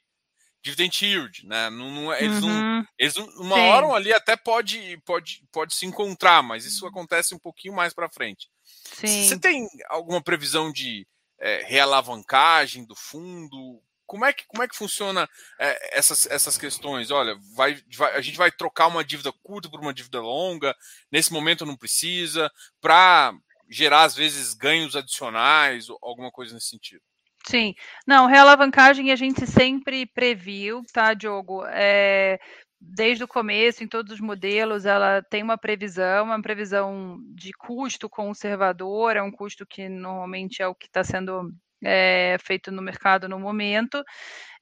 dividend 0.62 1.04
yield, 1.04 1.46
né? 1.46 1.70
Não, 1.70 1.90
não, 1.90 2.12
é, 2.12 2.22
eles, 2.22 2.42
uhum. 2.42 2.48
não, 2.48 2.86
eles 2.98 3.14
não, 3.16 3.26
uma 3.40 3.56
Sim. 3.56 3.62
hora 3.62 3.86
ali 3.88 4.12
até 4.12 4.36
pode, 4.36 5.00
pode, 5.04 5.42
pode 5.50 5.74
se 5.74 5.86
encontrar, 5.86 6.42
mas 6.42 6.64
isso 6.64 6.86
acontece 6.86 7.34
um 7.34 7.38
pouquinho 7.38 7.74
mais 7.74 7.94
para 7.94 8.10
frente. 8.10 8.48
Sim. 8.64 9.26
Você 9.26 9.38
tem 9.38 9.66
alguma 9.88 10.22
previsão 10.22 10.70
de 10.70 11.06
é, 11.40 11.64
realavancagem 11.64 12.84
do 12.84 12.94
fundo? 12.94 13.82
Como 14.10 14.24
é 14.24 14.32
que, 14.32 14.44
como 14.48 14.60
é 14.60 14.66
que 14.66 14.76
funciona 14.76 15.28
é, 15.56 15.96
essas, 15.96 16.26
essas 16.26 16.58
questões? 16.58 17.12
Olha, 17.12 17.38
vai, 17.54 17.80
vai, 17.96 18.16
a 18.16 18.20
gente 18.20 18.36
vai 18.36 18.50
trocar 18.50 18.88
uma 18.88 19.04
dívida 19.04 19.32
curta 19.40 19.70
por 19.70 19.78
uma 19.78 19.94
dívida 19.94 20.20
longa, 20.20 20.74
nesse 21.12 21.32
momento 21.32 21.64
não 21.64 21.76
precisa, 21.76 22.50
para 22.80 23.32
gerar, 23.68 24.02
às 24.02 24.16
vezes, 24.16 24.52
ganhos 24.52 24.96
adicionais 24.96 25.88
ou 25.88 25.96
alguma 26.02 26.28
coisa 26.28 26.52
nesse 26.52 26.70
sentido. 26.70 27.00
Sim, 27.46 27.72
não, 28.04 28.26
realavancagem 28.26 29.12
a 29.12 29.16
gente 29.16 29.46
sempre 29.46 30.04
previu, 30.06 30.82
tá, 30.92 31.14
Diogo? 31.14 31.64
É, 31.66 32.40
desde 32.80 33.22
o 33.22 33.28
começo, 33.28 33.84
em 33.84 33.88
todos 33.88 34.14
os 34.14 34.20
modelos, 34.20 34.86
ela 34.86 35.22
tem 35.22 35.40
uma 35.40 35.56
previsão, 35.56 36.24
uma 36.24 36.42
previsão 36.42 37.16
de 37.32 37.52
custo 37.52 38.10
conservador, 38.10 39.14
é 39.14 39.22
um 39.22 39.30
custo 39.30 39.64
que 39.64 39.88
normalmente 39.88 40.60
é 40.60 40.66
o 40.66 40.74
que 40.74 40.86
está 40.86 41.04
sendo 41.04 41.52
é, 41.84 42.36
feito 42.40 42.70
no 42.70 42.82
mercado 42.82 43.28
no 43.28 43.38
momento. 43.38 44.02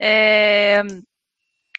É, 0.00 0.82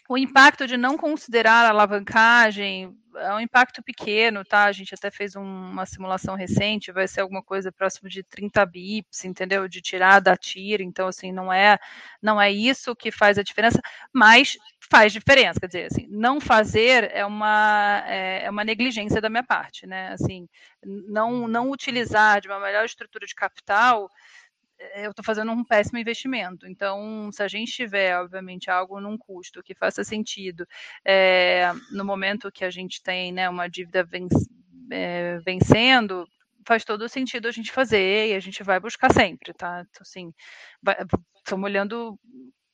o 0.10 0.18
impacto 0.18 0.66
de 0.66 0.76
não 0.76 0.98
considerar 0.98 1.68
a 1.68 1.70
alavancagem 1.70 2.92
é 3.16 3.34
um 3.34 3.40
impacto 3.40 3.84
pequeno, 3.84 4.44
tá? 4.44 4.66
A 4.66 4.72
gente 4.72 4.94
até 4.96 5.12
fez 5.12 5.36
um, 5.36 5.44
uma 5.44 5.86
simulação 5.86 6.34
recente, 6.36 6.92
vai 6.92 7.08
ser 7.08 7.22
alguma 7.22 7.44
coisa 7.44 7.72
próximo 7.72 8.10
de 8.10 8.24
30 8.24 8.66
bips, 8.66 9.24
entendeu? 9.24 9.68
De 9.68 9.82
tirar 9.82 10.20
da 10.20 10.36
tira, 10.36 10.82
então 10.82 11.08
assim, 11.08 11.32
não 11.32 11.54
é 11.54 11.78
não 12.22 12.42
é 12.42 12.52
isso 12.52 12.96
que 12.96 13.12
faz 13.12 13.38
a 13.38 13.44
diferença, 13.44 13.80
mas 14.12 14.58
faz 14.92 15.14
diferença, 15.14 15.60
quer 15.60 15.68
dizer, 15.68 15.86
assim, 15.92 16.08
não 16.10 16.42
fazer 16.42 17.12
é 17.14 17.24
uma 17.24 18.04
é, 18.08 18.46
é 18.46 18.50
uma 18.50 18.64
negligência 18.64 19.22
da 19.22 19.30
minha 19.30 19.44
parte, 19.44 19.86
né? 19.86 20.10
Assim, 20.14 20.48
não 20.84 21.48
não 21.48 21.70
utilizar 21.70 22.42
de 22.42 22.48
uma 22.48 22.60
melhor 22.60 22.86
estrutura 22.86 23.28
de 23.28 23.36
capital 23.36 24.10
eu 24.96 25.12
estou 25.12 25.24
fazendo 25.24 25.52
um 25.52 25.64
péssimo 25.64 26.00
investimento. 26.00 26.66
Então, 26.68 27.30
se 27.32 27.44
a 27.44 27.48
gente 27.48 27.72
tiver, 27.72 28.18
obviamente, 28.18 28.70
algo 28.70 29.00
num 29.00 29.18
custo 29.18 29.64
que 29.64 29.76
faça 29.76 30.04
sentido, 30.04 30.66
é, 31.06 31.72
no 31.92 32.06
momento 32.06 32.52
que 32.52 32.64
a 32.64 32.70
gente 32.70 33.02
tem 33.04 33.32
né, 33.32 33.50
uma 33.50 33.68
dívida 33.68 34.08
é, 34.92 35.40
vencendo, 35.40 36.26
faz 36.66 36.86
todo 36.86 37.10
sentido 37.10 37.48
a 37.48 37.52
gente 37.52 37.72
fazer 37.72 38.30
e 38.30 38.34
a 38.34 38.40
gente 38.40 38.64
vai 38.64 38.80
buscar 38.80 39.12
sempre, 39.12 39.54
tá? 39.54 39.86
Então, 39.90 40.02
assim, 40.02 40.34
estamos 41.38 41.66
olhando 41.66 42.18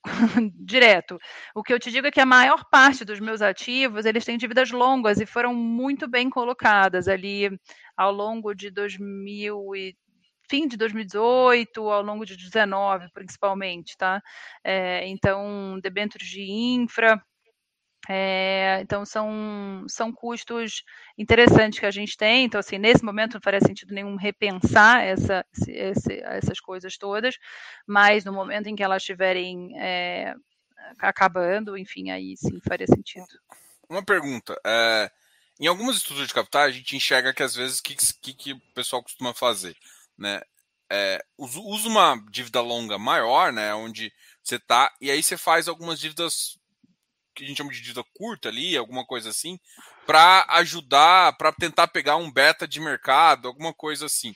direto. 0.64 1.18
O 1.56 1.64
que 1.64 1.74
eu 1.74 1.80
te 1.80 1.92
digo 1.92 2.08
é 2.08 2.12
que 2.12 2.20
a 2.20 2.26
maior 2.26 2.64
parte 2.70 3.04
dos 3.04 3.20
meus 3.20 3.42
ativos, 3.42 4.06
eles 4.06 4.26
têm 4.26 4.38
dívidas 4.38 4.72
longas 4.72 5.20
e 5.20 5.26
foram 5.26 5.54
muito 5.54 6.08
bem 6.08 6.30
colocadas 6.30 7.08
ali 7.08 7.50
ao 7.98 8.12
longo 8.12 8.54
de 8.54 8.70
2000 8.70 9.76
e 9.76 9.96
fim 10.50 10.68
de 10.68 10.78
2018, 10.78 11.90
ao 11.90 12.02
longo 12.02 12.26
de 12.26 12.34
2019, 12.34 13.10
principalmente, 13.14 13.98
tá? 13.98 14.22
É, 14.64 15.08
então, 15.08 15.80
debêntures 15.82 16.28
de 16.28 16.42
infra, 16.42 17.22
é, 18.08 18.80
então 18.82 19.06
são, 19.06 19.86
são 19.88 20.12
custos 20.12 20.84
interessantes 21.18 21.80
que 21.80 21.86
a 21.86 21.92
gente 21.92 22.16
tem. 22.16 22.46
Então, 22.46 22.60
assim, 22.60 22.78
nesse 22.78 23.04
momento 23.04 23.36
não 23.36 23.42
faria 23.42 23.62
sentido 23.62 23.94
nenhum 23.94 24.16
repensar 24.16 25.04
essa, 25.04 25.46
esse, 25.68 26.22
essas 26.24 26.60
coisas 26.60 26.98
todas, 26.98 27.36
mas 27.88 28.24
no 28.24 28.34
momento 28.34 28.68
em 28.68 28.76
que 28.76 28.84
elas 28.84 29.02
estiverem 29.02 29.78
é, 29.80 30.36
acabando, 31.00 31.78
enfim, 31.78 32.12
aí 32.12 32.36
sim 32.38 32.60
faria 32.68 32.88
sentido. 32.88 33.28
Uma 33.90 34.04
pergunta. 34.04 34.60
É, 34.66 35.10
em 35.60 35.68
algumas 35.68 35.98
estruturas 35.98 36.28
de 36.28 36.34
capital, 36.34 36.64
a 36.64 36.72
gente 36.72 36.96
enxerga 36.96 37.34
que 37.34 37.44
às 37.44 37.56
vezes 37.56 37.80
o 37.80 37.84
que, 37.84 37.96
que, 38.22 38.34
que, 38.34 38.54
o 38.54 38.62
pessoal 38.74 39.02
costuma 39.02 39.34
fazer? 39.34 39.76
Né? 40.18 40.42
É, 40.90 41.24
usa 41.38 41.88
uma 41.88 42.16
dívida 42.30 42.62
longa 42.62 42.98
maior, 42.98 43.52
né? 43.52 43.74
Onde 43.74 44.14
você 44.44 44.56
está, 44.58 44.94
e 45.02 45.10
aí 45.10 45.22
você 45.22 45.36
faz 45.36 45.68
algumas 45.68 46.00
dívidas 46.00 46.58
que 47.34 47.44
a 47.44 47.48
gente 47.48 47.58
chama 47.58 47.72
de 47.72 47.82
dívida 47.82 48.04
curta 48.14 48.48
ali, 48.48 48.78
alguma 48.78 49.06
coisa 49.06 49.30
assim, 49.30 49.60
para 50.06 50.46
ajudar, 50.50 51.36
para 51.38 51.52
tentar 51.52 51.88
pegar 51.88 52.16
um 52.16 52.32
beta 52.32 52.68
de 52.68 52.80
mercado, 52.80 53.48
alguma 53.48 53.74
coisa 53.74 54.06
assim. 54.06 54.34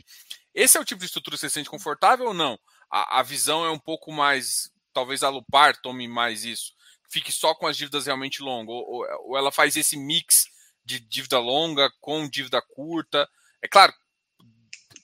Esse 0.53 0.77
é 0.77 0.81
o 0.81 0.85
tipo 0.85 0.99
de 0.99 1.05
estrutura 1.05 1.35
que 1.35 1.39
você 1.39 1.49
se 1.49 1.53
sente 1.53 1.69
confortável 1.69 2.27
ou 2.27 2.33
não? 2.33 2.59
A, 2.91 3.19
a 3.19 3.23
visão 3.23 3.63
é 3.63 3.69
um 3.69 3.79
pouco 3.79 4.11
mais, 4.11 4.71
talvez 4.91 5.23
a 5.23 5.29
Lupar 5.29 5.77
tome 5.77 6.07
mais 6.07 6.43
isso, 6.43 6.73
fique 7.09 7.31
só 7.31 7.55
com 7.55 7.67
as 7.67 7.77
dívidas 7.77 8.05
realmente 8.05 8.41
longas, 8.41 8.75
ou, 8.75 9.05
ou 9.25 9.37
ela 9.37 9.51
faz 9.51 9.77
esse 9.77 9.95
mix 9.95 10.45
de 10.83 10.99
dívida 10.99 11.39
longa 11.39 11.89
com 12.01 12.27
dívida 12.27 12.61
curta. 12.61 13.29
É 13.61 13.67
claro, 13.67 13.93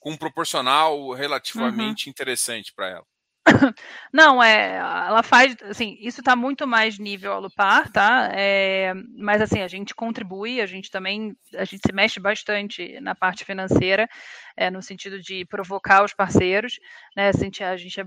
com 0.06 0.12
um 0.12 0.16
proporcional 0.16 1.10
relativamente 1.10 2.06
uhum. 2.06 2.10
interessante 2.12 2.72
para 2.72 2.88
ela. 2.90 3.04
Não, 4.12 4.40
é, 4.40 4.76
ela 4.76 5.20
faz, 5.24 5.56
assim, 5.62 5.98
isso 6.00 6.20
está 6.20 6.36
muito 6.36 6.64
mais 6.64 6.96
nível 6.96 7.32
Alupar, 7.32 7.90
tá? 7.90 8.30
É, 8.32 8.94
mas 9.18 9.42
assim, 9.42 9.62
a 9.62 9.68
gente 9.68 9.96
contribui, 9.96 10.60
a 10.60 10.66
gente 10.66 10.92
também, 10.92 11.36
a 11.56 11.64
gente 11.64 11.82
se 11.84 11.92
mexe 11.92 12.20
bastante 12.20 13.00
na 13.00 13.16
parte 13.16 13.44
financeira, 13.44 14.08
é, 14.56 14.70
no 14.70 14.80
sentido 14.80 15.20
de 15.20 15.44
provocar 15.44 16.04
os 16.04 16.14
parceiros, 16.14 16.78
né? 17.16 17.28
A 17.28 17.32
gente, 17.32 17.64
a 17.64 17.76
gente 17.76 18.00
é 18.00 18.04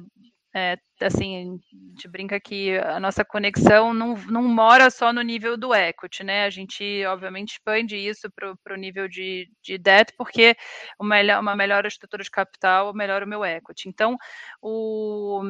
é, 0.53 0.77
assim, 1.01 1.37
a 1.37 1.91
gente 1.91 2.07
brinca 2.07 2.39
que 2.39 2.75
a 2.79 2.99
nossa 2.99 3.23
conexão 3.23 3.93
não, 3.93 4.15
não 4.15 4.43
mora 4.43 4.89
só 4.89 5.13
no 5.13 5.21
nível 5.21 5.55
do 5.55 5.73
equity, 5.75 6.23
né? 6.23 6.45
A 6.45 6.49
gente, 6.49 7.05
obviamente, 7.05 7.53
expande 7.53 7.95
isso 7.95 8.29
para 8.31 8.73
o 8.73 8.77
nível 8.77 9.07
de, 9.07 9.47
de 9.61 9.77
debt, 9.77 10.13
porque 10.17 10.55
uma 10.99 11.19
uma 11.39 11.55
melhor 11.55 11.85
estrutura 11.85 12.23
de 12.23 12.31
capital 12.31 12.93
melhora 12.93 13.25
o 13.25 13.27
meu 13.27 13.45
equity. 13.45 13.89
Então, 13.89 14.17
o. 14.61 15.41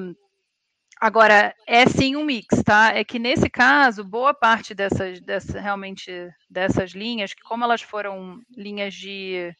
Agora, 1.00 1.56
é 1.66 1.86
sim 1.86 2.18
um 2.18 2.26
mix, 2.26 2.62
tá? 2.62 2.93
É 2.93 3.06
que 3.06 3.18
nesse 3.18 3.50
caso, 3.50 4.04
boa 4.04 4.34
parte 4.34 4.76
dessas, 4.76 5.22
dessas 5.22 5.56
realmente 5.62 6.12
dessas 6.50 6.91
linhas, 6.91 7.34
que 7.34 7.41
como 7.41 7.64
elas 7.64 7.82
foram 7.82 8.41
linhas 8.58 8.93
de 8.93 9.56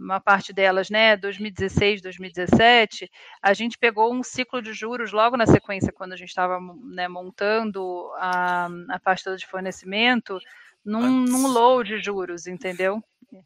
uma 0.00 0.18
parte 0.18 0.52
delas, 0.52 0.88
né, 0.88 1.16
2016, 1.16 2.00
2017, 2.00 3.10
a 3.42 3.52
gente 3.52 3.76
pegou 3.78 4.12
um 4.12 4.22
ciclo 4.22 4.62
de 4.62 4.72
juros 4.72 5.12
logo 5.12 5.36
na 5.36 5.46
sequência, 5.46 5.92
quando 5.92 6.14
a 6.14 6.16
gente 6.16 6.30
estava 6.30 6.58
né, 6.84 7.06
montando 7.06 8.10
a, 8.16 8.68
a 8.88 8.98
pasta 8.98 9.36
de 9.36 9.46
fornecimento, 9.46 10.38
num, 10.84 11.24
num, 11.26 11.46
low 11.46 11.84
de 11.84 11.98
juros, 11.98 12.46
entendeu? 12.46 13.04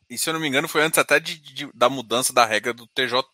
E 0.08 0.16
se 0.16 0.30
eu 0.30 0.34
não 0.34 0.40
me 0.40 0.46
engano, 0.46 0.68
foi 0.68 0.82
antes 0.82 0.98
até 0.98 1.18
de, 1.18 1.38
de, 1.38 1.70
da 1.74 1.90
mudança 1.90 2.32
da 2.32 2.44
regra 2.44 2.72
do 2.72 2.86
TJ, 2.86 3.24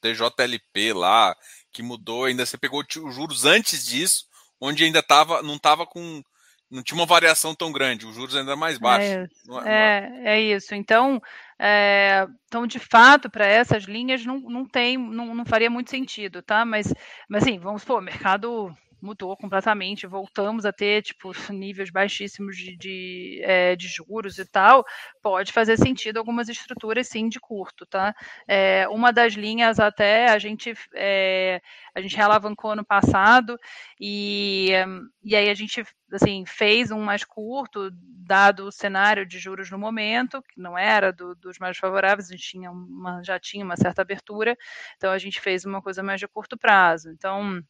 TJLP 0.00 0.92
lá, 0.92 1.36
que 1.72 1.82
mudou, 1.82 2.24
ainda 2.24 2.46
você 2.46 2.56
pegou 2.56 2.82
os 2.82 3.14
juros 3.14 3.44
antes 3.44 3.84
disso, 3.84 4.26
onde 4.60 4.84
ainda 4.84 5.02
tava, 5.02 5.42
não 5.42 5.56
estava 5.56 5.84
com 5.84 6.22
não 6.70 6.84
tinha 6.84 6.96
uma 6.96 7.06
variação 7.06 7.52
tão 7.52 7.72
grande, 7.72 8.06
os 8.06 8.14
juros 8.14 8.36
ainda 8.36 8.54
mais 8.54 8.78
baixos. 8.78 9.10
É, 9.10 9.16
é, 9.16 9.28
não 9.44 9.66
é, 9.66 10.22
é 10.24 10.40
isso. 10.40 10.72
Então, 10.72 11.20
é, 11.62 12.26
então 12.46 12.66
de 12.66 12.78
fato, 12.78 13.28
para 13.28 13.46
essas 13.46 13.84
linhas 13.84 14.24
não, 14.24 14.40
não 14.40 14.66
tem, 14.66 14.96
não, 14.96 15.34
não 15.34 15.44
faria 15.44 15.68
muito 15.68 15.90
sentido, 15.90 16.42
tá? 16.42 16.64
Mas, 16.64 16.92
mas 17.28 17.42
assim, 17.42 17.58
vamos 17.58 17.82
supor, 17.82 18.00
mercado 18.00 18.74
mudou 19.00 19.36
completamente, 19.36 20.06
voltamos 20.06 20.64
a 20.64 20.72
ter 20.72 21.02
tipo 21.02 21.32
níveis 21.52 21.90
baixíssimos 21.90 22.56
de, 22.56 22.76
de, 22.76 23.40
é, 23.42 23.76
de, 23.76 23.88
juros 23.88 24.38
e 24.38 24.44
tal, 24.44 24.84
pode 25.22 25.52
fazer 25.52 25.76
sentido 25.76 26.18
algumas 26.18 26.48
estruturas 26.48 27.08
sim 27.08 27.28
de 27.28 27.40
curto, 27.40 27.86
tá? 27.86 28.14
É, 28.46 28.88
uma 28.88 29.12
das 29.12 29.34
linhas 29.34 29.80
até 29.80 30.28
a 30.30 30.38
gente 30.38 30.74
é, 30.94 31.60
a 31.94 32.00
gente 32.00 32.16
realavancou 32.16 32.76
no 32.76 32.84
passado 32.84 33.58
e, 34.00 34.70
e 35.22 35.36
aí 35.36 35.48
a 35.48 35.54
gente 35.54 35.84
assim 36.12 36.44
fez 36.46 36.90
um 36.90 37.00
mais 37.00 37.24
curto 37.24 37.90
dado 37.92 38.66
o 38.66 38.72
cenário 38.72 39.26
de 39.26 39.38
juros 39.38 39.70
no 39.70 39.78
momento 39.78 40.42
que 40.42 40.60
não 40.60 40.78
era 40.78 41.12
do, 41.12 41.34
dos 41.34 41.58
mais 41.58 41.76
favoráveis, 41.76 42.28
a 42.28 42.32
gente 42.32 42.48
tinha 42.48 42.70
uma, 42.70 43.22
já 43.22 43.38
tinha 43.38 43.64
uma 43.64 43.76
certa 43.76 44.02
abertura, 44.02 44.56
então 44.96 45.10
a 45.10 45.18
gente 45.18 45.40
fez 45.40 45.64
uma 45.64 45.82
coisa 45.82 46.02
mais 46.02 46.20
de 46.20 46.28
curto 46.28 46.56
prazo, 46.56 47.10
então 47.10 47.60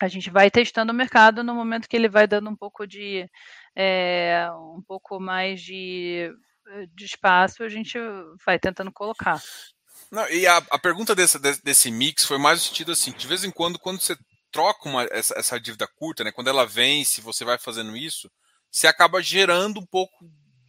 a 0.00 0.08
gente 0.08 0.30
vai 0.30 0.50
testando 0.50 0.92
o 0.92 0.94
mercado 0.94 1.42
no 1.42 1.54
momento 1.54 1.88
que 1.88 1.96
ele 1.96 2.08
vai 2.08 2.26
dando 2.26 2.50
um 2.50 2.56
pouco 2.56 2.86
de 2.86 3.28
é, 3.74 4.48
um 4.74 4.82
pouco 4.86 5.18
mais 5.20 5.60
de, 5.60 6.30
de 6.94 7.04
espaço, 7.04 7.62
a 7.62 7.68
gente 7.68 7.98
vai 8.44 8.58
tentando 8.58 8.92
colocar. 8.92 9.40
Não, 10.10 10.28
e 10.28 10.46
a, 10.46 10.58
a 10.70 10.78
pergunta 10.78 11.14
desse, 11.14 11.38
desse 11.38 11.90
mix 11.90 12.24
foi 12.24 12.38
mais 12.38 12.60
no 12.60 12.68
sentido 12.68 12.92
assim, 12.92 13.12
de 13.12 13.26
vez 13.26 13.44
em 13.44 13.50
quando, 13.50 13.78
quando 13.78 14.00
você 14.00 14.16
troca 14.50 14.88
uma, 14.88 15.04
essa, 15.10 15.34
essa 15.38 15.60
dívida 15.60 15.86
curta, 15.86 16.22
né, 16.22 16.32
quando 16.32 16.48
ela 16.48 16.66
vence, 16.66 17.20
você 17.20 17.44
vai 17.44 17.58
fazendo 17.58 17.96
isso, 17.96 18.30
você 18.70 18.86
acaba 18.86 19.22
gerando 19.22 19.80
um 19.80 19.86
pouco 19.86 20.14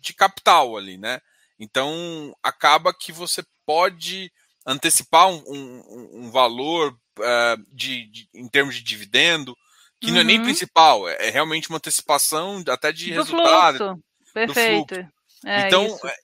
de 0.02 0.14
capital 0.14 0.78
ali, 0.78 0.98
né? 0.98 1.20
Então 1.60 2.36
acaba 2.42 2.94
que 2.94 3.12
você 3.12 3.44
pode 3.66 4.32
antecipar 4.66 5.28
um, 5.30 5.44
um, 5.48 6.10
um 6.26 6.32
valor 6.32 6.98
uh, 7.22 7.64
de, 7.74 8.08
de, 8.08 8.30
em 8.34 8.48
termos 8.48 8.76
de 8.76 8.84
dividendo, 8.84 9.56
que 10.00 10.08
uhum. 10.08 10.14
não 10.14 10.22
é 10.22 10.24
nem 10.24 10.38
uhum. 10.40 10.46
principal, 10.46 11.08
é, 11.08 11.28
é, 11.28 11.30
realmente 11.30 11.70
uma 11.70 11.78
antecipação 11.78 12.64
até 12.68 12.92
de 12.92 13.14
do 13.14 13.22
resultado. 13.22 13.78
Fluxo. 13.78 14.04
Perfeito. 14.34 14.96
Fluxo. 14.96 15.12
É, 15.46 15.68
então, 15.68 15.86
isso. 15.86 16.08
É, 16.08 16.16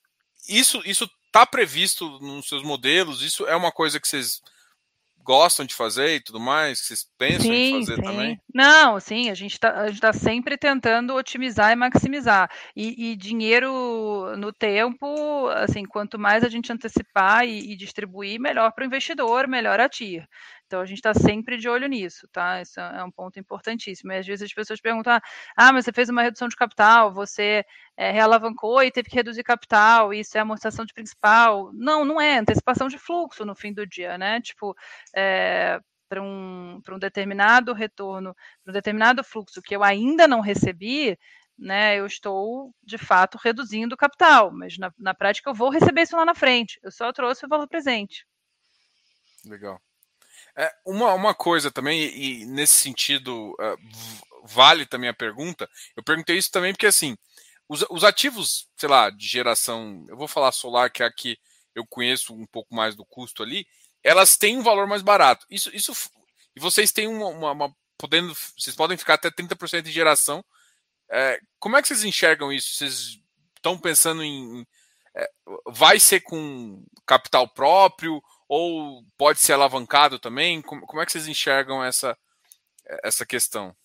isso 0.48 0.82
isso 0.86 1.10
está 1.28 1.46
previsto 1.46 2.20
nos 2.20 2.48
seus 2.48 2.64
modelos, 2.64 3.22
isso 3.22 3.48
é 3.48 3.56
uma 3.56 3.72
coisa 3.72 4.00
que 4.00 4.08
vocês 4.08 4.40
gostam 5.24 5.66
de 5.66 5.74
fazer 5.74 6.16
e 6.16 6.20
tudo 6.20 6.40
mais, 6.40 6.82
que 6.82 6.88
vocês 6.88 7.08
pensam 7.18 7.42
sim, 7.42 7.52
em 7.52 7.80
fazer 7.80 7.96
sim. 7.96 8.02
também? 8.02 8.42
Não, 8.54 9.00
sim, 9.00 9.30
a 9.30 9.34
gente 9.34 9.54
está 9.54 9.86
tá 10.00 10.14
sempre 10.14 10.58
tentando 10.58 11.16
otimizar 11.16 11.72
e 11.72 11.76
maximizar. 11.76 12.52
E, 12.76 13.12
e, 13.12 13.16
dinheiro 13.16 14.36
no 14.38 14.52
tempo, 14.52 15.48
assim, 15.56 15.86
quanto 15.86 16.20
mais 16.20 16.44
a 16.44 16.50
gente 16.50 16.72
antecipar 16.72 17.46
e, 17.46 17.72
e 17.72 17.76
distribuir, 17.76 18.40
melhor 18.40 18.72
para 18.74 18.84
o 18.84 18.88
investidor, 18.88 19.48
melhor 19.48 19.80
a 19.80 19.90
TIR. 19.90 20.28
Então 20.74 20.82
a 20.82 20.88
gente 20.88 20.98
está 20.98 21.14
sempre 21.14 21.56
de 21.56 21.70
olho 21.70 21.88
nisso, 21.88 22.28
tá? 22.32 22.60
Isso 22.60 22.80
é 22.80 23.04
um 23.04 23.12
ponto 23.12 23.40
importantíssimo. 23.40 24.12
E 24.12 24.18
às 24.18 24.26
vezes 24.26 24.42
as 24.42 24.54
pessoas 24.54 24.82
perguntam: 24.82 25.20
ah, 25.56 25.72
mas 25.72 25.86
você 25.86 25.94
fez 25.94 26.10
uma 26.10 26.24
redução 26.24 26.48
de 26.48 26.56
capital, 26.56 27.14
você 27.14 27.64
é, 27.96 28.10
realavancou 28.10 28.82
e 28.82 28.90
teve 28.90 29.08
que 29.08 29.16
reduzir 29.16 29.44
capital, 29.44 30.12
isso 30.12 30.36
é 30.36 30.42
amortização 30.42 30.84
de 30.84 30.92
principal. 30.92 31.72
Não, 31.74 32.04
não 32.04 32.20
é, 32.20 32.40
antecipação 32.40 32.88
de 32.88 32.98
fluxo 32.98 33.46
no 33.46 33.54
fim 33.54 33.72
do 33.72 33.86
dia, 33.86 34.18
né? 34.18 34.42
Tipo, 34.42 34.76
é, 35.16 35.80
para 36.10 36.24
um, 36.24 36.82
um 36.90 37.00
determinado 37.00 37.72
retorno, 37.72 38.36
para 38.64 38.72
um 38.72 38.74
determinado 38.74 39.24
fluxo 39.24 39.62
que 39.62 39.76
eu 39.76 39.84
ainda 39.84 40.28
não 40.28 40.40
recebi, 40.40 41.16
né, 41.56 42.00
eu 42.00 42.08
estou 42.08 42.74
de 42.82 42.98
fato 42.98 43.38
reduzindo 43.38 43.94
o 43.94 43.98
capital, 43.98 44.52
mas 44.52 44.76
na, 44.80 44.92
na 44.98 45.14
prática 45.14 45.52
eu 45.52 45.54
vou 45.54 45.70
receber 45.70 46.02
isso 46.02 46.18
lá 46.18 46.26
na 46.26 46.34
frente. 46.34 46.80
Eu 46.82 46.92
só 46.92 47.14
trouxe 47.14 47.46
o 47.46 47.50
valor 47.50 47.68
presente. 47.68 48.26
Legal. 49.46 49.80
É, 50.56 50.72
uma, 50.86 51.14
uma 51.14 51.34
coisa 51.34 51.72
também, 51.72 52.02
e 52.02 52.46
nesse 52.46 52.76
sentido, 52.76 53.52
uh, 53.54 53.78
vale 54.44 54.86
também 54.86 55.10
a 55.10 55.14
pergunta. 55.14 55.70
Eu 55.96 56.04
perguntei 56.04 56.38
isso 56.38 56.52
também 56.52 56.74
porque, 56.74 56.88
assim, 56.88 57.18
os, 57.68 57.84
os, 57.90 58.04
ativos, 58.04 58.68
sei 58.78 58.90
lá, 58.90 59.10
de 59.10 59.28
geração, 59.28 60.06
eu 60.10 60.18
vou 60.18 60.28
falar 60.28 60.52
solar, 60.52 60.92
que 60.92 61.02
é 61.02 61.06
a 61.06 61.12
que 61.12 61.38
eu 61.74 61.86
conheço 61.88 62.34
um 62.34 62.46
pouco 62.46 62.76
mais 62.76 62.96
do 62.96 63.06
custo 63.06 63.42
ali, 63.42 63.66
elas 64.04 64.38
têm 64.38 64.58
um 64.58 64.64
valor 64.64 64.86
mais 64.86 65.02
barato. 65.02 65.46
Isso, 65.50 65.76
isso 65.76 65.94
e 66.56 66.60
vocês 66.60 66.92
têm 66.92 67.08
uma, 67.08 67.28
uma, 67.28 67.52
uma 67.52 67.76
podendo, 67.98 68.34
vocês 68.58 68.76
podem 68.76 68.98
ficar 68.98 69.16
até 69.16 69.32
30% 69.32 69.84
de 69.84 69.92
geração. 69.92 70.44
É, 71.10 71.40
como 71.60 71.78
é 71.78 71.82
que 71.82 71.88
vocês 71.88 72.04
enxergam 72.04 72.52
isso? 72.52 72.76
Vocês 72.76 73.20
estão 73.56 73.78
pensando 73.78 74.24
em. 74.24 74.66
É, 75.16 75.30
vai 75.68 76.00
ser 76.00 76.22
com 76.22 76.84
capital 77.06 77.48
próprio? 77.48 78.22
Ou 78.48 79.04
pode 79.18 79.40
ser 79.40 79.54
alavancado 79.54 80.20
também? 80.20 80.62
Como, 80.62 80.86
como 80.86 81.02
é 81.02 81.06
que 81.06 81.12
vocês 81.12 81.28
enxergam 81.28 81.84
essa, 81.84 82.18
essa 83.04 83.26
questão? 83.26 83.76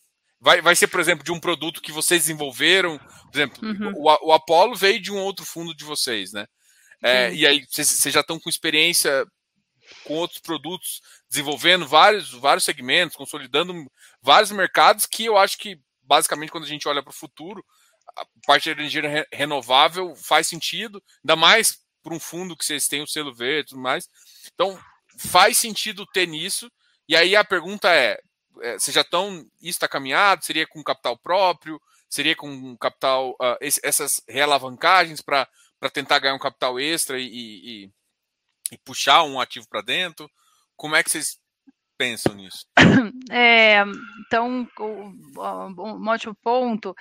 vai, 0.41 0.61
vai 0.61 0.77
ser, 0.77 0.87
por 0.89 1.01
exemplo, 1.01 1.25
de 1.25 1.33
um 1.33 1.41
produto 1.41 1.83
que 1.83 1.93
vocês 1.93 2.23
desenvolveram. 2.23 2.99
Por 2.99 3.35
exemplo, 3.35 3.69
uhum. 3.69 3.93
o, 3.97 4.29
o 4.29 4.33
Apollo 4.33 4.75
veio 4.75 5.01
de 5.01 5.13
um 5.13 5.19
outro 5.19 5.45
fundo 5.45 5.75
de 5.75 5.85
vocês, 5.85 6.33
né? 6.33 6.47
É, 7.03 7.33
e 7.33 7.47
aí 7.47 7.65
vocês 7.69 8.13
já 8.13 8.21
estão 8.21 8.41
com 8.41 8.51
experiência 8.51 9.25
com 10.05 10.15
outros 10.15 10.41
produtos, 10.41 11.01
desenvolvendo 11.31 11.87
vários, 11.87 12.33
vários 12.33 12.65
segmentos, 12.65 13.17
consolidando 13.17 13.73
vários 14.21 14.51
mercados 14.51 15.07
que 15.07 15.25
eu 15.25 15.39
acho 15.39 15.57
que, 15.57 15.79
basicamente, 16.03 16.51
quando 16.51 16.65
a 16.65 16.69
gente 16.69 16.89
olha 16.89 17.03
para 17.03 17.11
o 17.11 17.17
futuro, 17.17 17.65
a 18.17 18.27
parte 18.47 18.65
de 18.65 18.71
energia 18.71 19.27
renovável 19.33 20.15
faz 20.17 20.47
sentido, 20.47 21.03
ainda 21.25 21.37
mais 21.37 21.79
para 22.09 22.17
um 22.17 22.21
fundo 22.21 22.57
que 22.57 22.65
vocês 22.65 22.89
têm 22.89 23.03
o 23.03 23.07
selo 23.07 23.35
verde 23.35 23.61
e 23.61 23.69
tudo 23.71 23.83
mais. 23.83 24.09
Então, 24.55 24.79
faz 25.19 25.59
sentido 25.59 26.07
ter 26.07 26.27
nisso. 26.27 26.73
E 27.07 27.15
aí 27.15 27.37
a 27.37 27.45
pergunta 27.45 27.93
é: 27.93 28.19
é 28.63 28.79
vocês 28.79 28.95
já 28.95 29.03
estão. 29.03 29.47
Isso 29.61 29.77
está 29.77 29.87
caminhado? 29.87 30.45
Seria 30.45 30.67
com 30.67 30.83
capital 30.83 31.19
próprio? 31.19 31.81
Seria 32.09 32.35
com 32.35 32.77
capital. 32.79 33.33
Uh, 33.33 33.57
esse, 33.61 33.81
essas 33.85 34.23
realavancagens 34.27 35.21
para 35.21 35.47
tentar 35.93 36.19
ganhar 36.19 36.35
um 36.35 36.39
capital 36.39 36.81
extra 36.81 37.21
e, 37.21 37.27
e, 37.27 37.91
e 38.73 38.79
puxar 38.79 39.23
um 39.25 39.39
ativo 39.39 39.69
para 39.69 39.83
dentro? 39.83 40.31
Como 40.75 40.97
é 40.97 41.03
que 41.03 41.11
vocês 41.11 41.39
pensam 41.99 42.35
nisso? 42.35 42.67
É, 43.31 43.83
então, 44.27 44.67
um 44.79 46.09
ótimo 46.09 46.35
ponto 46.37 46.97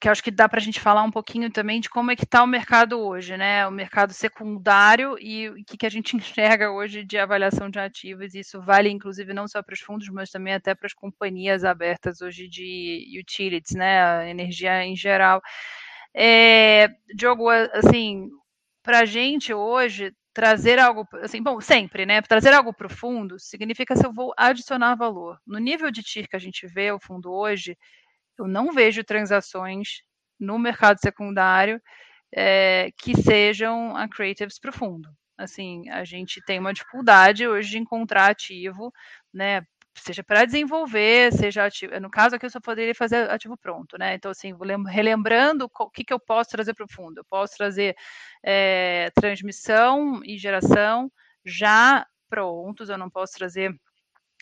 que 0.00 0.08
acho 0.08 0.22
que 0.22 0.30
dá 0.30 0.48
para 0.48 0.58
a 0.58 0.62
gente 0.62 0.80
falar 0.80 1.02
um 1.02 1.10
pouquinho 1.10 1.50
também 1.50 1.80
de 1.80 1.88
como 1.88 2.10
é 2.10 2.16
que 2.16 2.24
está 2.24 2.42
o 2.42 2.46
mercado 2.46 3.00
hoje, 3.00 3.36
né? 3.36 3.66
O 3.66 3.70
mercado 3.70 4.12
secundário 4.12 5.16
e 5.20 5.48
o 5.48 5.54
que, 5.64 5.76
que 5.76 5.86
a 5.86 5.90
gente 5.90 6.16
enxerga 6.16 6.70
hoje 6.70 7.04
de 7.04 7.16
avaliação 7.18 7.70
de 7.70 7.78
ativos. 7.78 8.34
Isso 8.34 8.60
vale, 8.60 8.90
inclusive, 8.90 9.32
não 9.32 9.48
só 9.48 9.62
para 9.62 9.74
os 9.74 9.80
fundos, 9.80 10.08
mas 10.10 10.30
também 10.30 10.54
até 10.54 10.74
para 10.74 10.86
as 10.86 10.94
companhias 10.94 11.64
abertas 11.64 12.20
hoje 12.20 12.48
de 12.48 13.18
utilities, 13.20 13.76
né? 13.76 14.02
A 14.02 14.28
energia 14.28 14.84
em 14.84 14.96
geral. 14.96 15.40
É, 16.14 16.88
Diogo, 17.14 17.48
assim, 17.50 18.28
para 18.82 19.00
a 19.00 19.04
gente 19.04 19.52
hoje 19.54 20.12
trazer 20.34 20.78
algo, 20.78 21.06
assim, 21.22 21.42
bom, 21.42 21.60
sempre, 21.60 22.04
né? 22.04 22.20
Trazer 22.22 22.52
algo 22.52 22.74
para 22.74 22.88
o 22.88 22.90
fundo 22.90 23.38
significa 23.38 23.96
se 23.96 24.04
eu 24.06 24.12
vou 24.12 24.34
adicionar 24.36 24.94
valor. 24.94 25.38
No 25.46 25.58
nível 25.58 25.90
de 25.90 26.02
TIR 26.02 26.28
que 26.28 26.36
a 26.36 26.38
gente 26.38 26.66
vê 26.66 26.92
o 26.92 27.00
fundo 27.00 27.32
hoje, 27.32 27.76
eu 28.38 28.46
não 28.46 28.72
vejo 28.72 29.04
transações 29.04 30.02
no 30.38 30.58
mercado 30.58 30.98
secundário 31.00 31.80
é, 32.34 32.90
que 32.98 33.16
sejam 33.16 33.96
a 33.96 34.08
creatives 34.08 34.58
para 34.58 34.70
o 34.70 34.74
fundo. 34.74 35.08
Assim, 35.38 35.88
a 35.90 36.04
gente 36.04 36.40
tem 36.46 36.58
uma 36.58 36.72
dificuldade 36.72 37.46
hoje 37.46 37.70
de 37.70 37.78
encontrar 37.78 38.30
ativo, 38.30 38.92
né? 39.32 39.62
Seja 39.98 40.22
para 40.22 40.44
desenvolver, 40.44 41.32
seja 41.32 41.64
ativo. 41.64 41.98
No 42.00 42.10
caso 42.10 42.36
aqui, 42.36 42.46
eu 42.46 42.50
só 42.50 42.60
poderia 42.60 42.94
fazer 42.94 43.30
ativo 43.30 43.56
pronto, 43.56 43.98
né? 43.98 44.14
Então, 44.14 44.30
assim, 44.30 44.52
relembrando 44.86 45.70
o 45.72 45.90
que, 45.90 46.04
que 46.04 46.12
eu 46.12 46.20
posso 46.20 46.50
trazer 46.50 46.74
para 46.74 46.84
o 46.84 46.92
fundo. 46.92 47.18
Eu 47.18 47.24
posso 47.24 47.54
trazer 47.56 47.96
é, 48.44 49.10
transmissão 49.14 50.20
e 50.24 50.38
geração 50.38 51.10
já 51.44 52.06
prontos, 52.28 52.88
eu 52.88 52.98
não 52.98 53.08
posso 53.08 53.34
trazer 53.34 53.74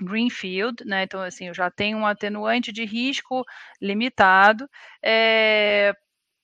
Greenfield, 0.00 0.84
né? 0.84 1.04
Então, 1.04 1.20
assim, 1.22 1.48
eu 1.48 1.54
já 1.54 1.70
tenho 1.70 1.98
um 1.98 2.06
atenuante 2.06 2.72
de 2.72 2.84
risco 2.84 3.44
limitado, 3.80 4.68
é, 5.02 5.92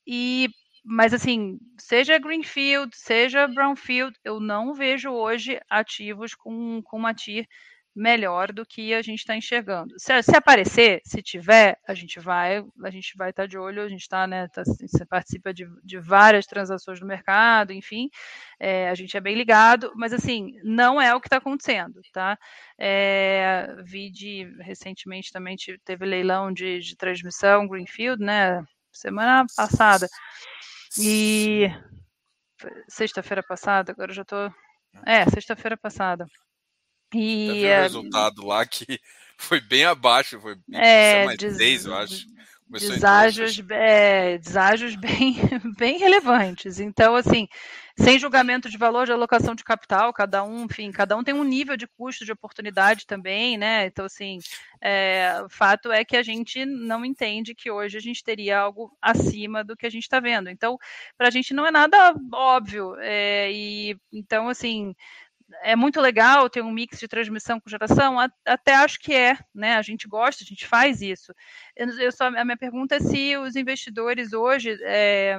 e 0.07 0.49
mas 0.85 1.13
assim, 1.13 1.59
seja 1.79 2.19
Greenfield, 2.19 2.97
seja 2.97 3.47
Brownfield, 3.47 4.17
eu 4.25 4.41
não 4.41 4.73
vejo 4.75 5.11
hoje 5.11 5.61
ativos 5.69 6.35
com, 6.35 6.83
com 6.83 6.97
uma 6.97 7.15
TIR 7.15 7.47
melhor 8.01 8.51
do 8.51 8.65
que 8.65 8.95
a 8.95 9.03
gente 9.03 9.19
está 9.19 9.37
enxergando. 9.37 9.95
Se, 9.99 10.23
se, 10.23 10.35
aparecer, 10.35 11.03
se 11.05 11.23
tiver, 11.23 11.79
a 11.87 11.93
gente 11.93 12.19
vai, 12.19 12.65
a 12.83 12.91
gente 12.91 13.15
vai 13.17 13.29
estar 13.29 13.43
tá 13.43 13.47
de 13.47 13.59
olho, 13.59 13.83
a 13.83 13.89
gente 13.89 14.01
está, 14.01 14.27
né, 14.27 14.49
tá, 14.49 14.63
você 14.65 15.05
participa 15.05 15.53
de, 15.53 15.69
de, 15.85 15.99
várias 15.99 16.47
transações 16.47 16.99
no 16.99 17.07
mercado, 17.07 17.73
enfim, 17.73 18.09
é, 18.59 18.89
a 18.89 18.95
gente 18.95 19.17
é 19.17 19.21
bem 19.21 19.37
ligado, 19.37 19.93
mas 19.95 20.15
assim, 20.15 20.53
não 20.65 21.01
é 21.01 21.15
o 21.15 21.21
que 21.21 21.27
está 21.27 21.37
acontecendo, 21.37 22.01
tá? 22.11 22.39
É, 22.79 23.69
vi 23.85 24.11
de, 24.11 24.51
recentemente 24.61 25.31
também 25.31 25.57
teve 25.85 26.07
leilão 26.07 26.51
de, 26.51 26.81
de 26.81 26.97
transmissão 26.97 27.69
Greenfield, 27.69 28.25
né, 28.25 28.65
semana 28.91 29.45
passada, 29.55 30.09
e 30.99 31.69
sexta-feira 32.89 33.43
passada, 33.43 33.93
agora 33.93 34.11
eu 34.11 34.15
já 34.17 34.23
estou, 34.23 34.51
é, 35.05 35.29
sexta-feira 35.29 35.77
passada, 35.77 36.27
e 37.19 37.65
um 37.65 37.83
resultado 37.83 38.47
lá 38.47 38.65
que 38.65 38.87
foi 39.37 39.61
bem 39.61 39.85
abaixo, 39.85 40.41
foi 40.41 40.57
é, 40.73 41.25
mais 41.25 41.39
des... 41.39 41.57
10, 41.57 41.87
eu 41.87 41.95
acho. 41.95 42.27
deságios, 42.71 43.63
é, 43.71 44.39
deságios 44.39 44.95
bem, 44.97 45.37
bem 45.79 45.99
relevantes. 45.99 46.79
Então, 46.79 47.17
assim, 47.17 47.49
sem 48.01 48.19
julgamento 48.19 48.71
de 48.71 48.79
valor 48.79 49.05
de 49.05 49.13
alocação 49.13 49.55
de 49.55 49.63
capital, 49.63 50.13
cada 50.13 50.43
um, 50.43 50.65
enfim, 50.65 50.91
cada 50.91 51.17
um 51.17 51.23
tem 51.23 51.35
um 51.35 51.45
nível 51.45 51.77
de 51.77 51.87
custo 51.87 52.25
de 52.25 52.33
oportunidade 52.33 53.07
também, 53.07 53.59
né? 53.59 53.87
Então, 53.87 54.07
assim, 54.07 54.39
é, 54.81 55.41
o 55.45 55.49
fato 55.51 55.93
é 55.93 56.05
que 56.05 56.17
a 56.17 56.23
gente 56.23 56.65
não 56.65 57.05
entende 57.05 57.55
que 57.55 57.71
hoje 57.71 57.99
a 57.99 58.01
gente 58.01 58.25
teria 58.25 58.59
algo 58.59 58.97
acima 59.03 59.63
do 59.63 59.77
que 59.77 59.87
a 59.87 59.91
gente 59.91 60.05
está 60.05 60.19
vendo. 60.19 60.49
Então, 60.49 60.79
para 61.17 61.29
a 61.29 61.31
gente 61.31 61.53
não 61.53 61.67
é 61.67 61.71
nada 61.71 62.15
óbvio. 62.33 62.95
É, 63.01 63.53
e 63.53 63.97
então, 64.13 64.49
assim, 64.49 64.95
é 65.63 65.75
muito 65.77 66.01
legal 66.01 66.49
ter 66.49 66.63
um 66.63 66.71
mix 66.71 66.99
de 66.99 67.09
transmissão 67.09 67.61
com 67.61 67.71
geração, 67.71 68.17
até 68.45 68.75
acho 68.75 68.99
que 69.01 69.15
é, 69.15 69.37
né? 69.55 69.75
A 69.75 69.83
gente 69.83 70.09
gosta, 70.09 70.45
a 70.45 70.47
gente 70.47 70.67
faz 70.67 71.01
isso. 71.03 71.35
Eu, 71.77 72.13
só, 72.13 72.27
a 72.27 72.45
minha 72.45 72.57
pergunta 72.57 72.97
é 72.97 73.01
se 73.01 73.37
os 73.37 73.57
investidores 73.57 74.33
hoje 74.33 74.79
é, 74.83 75.39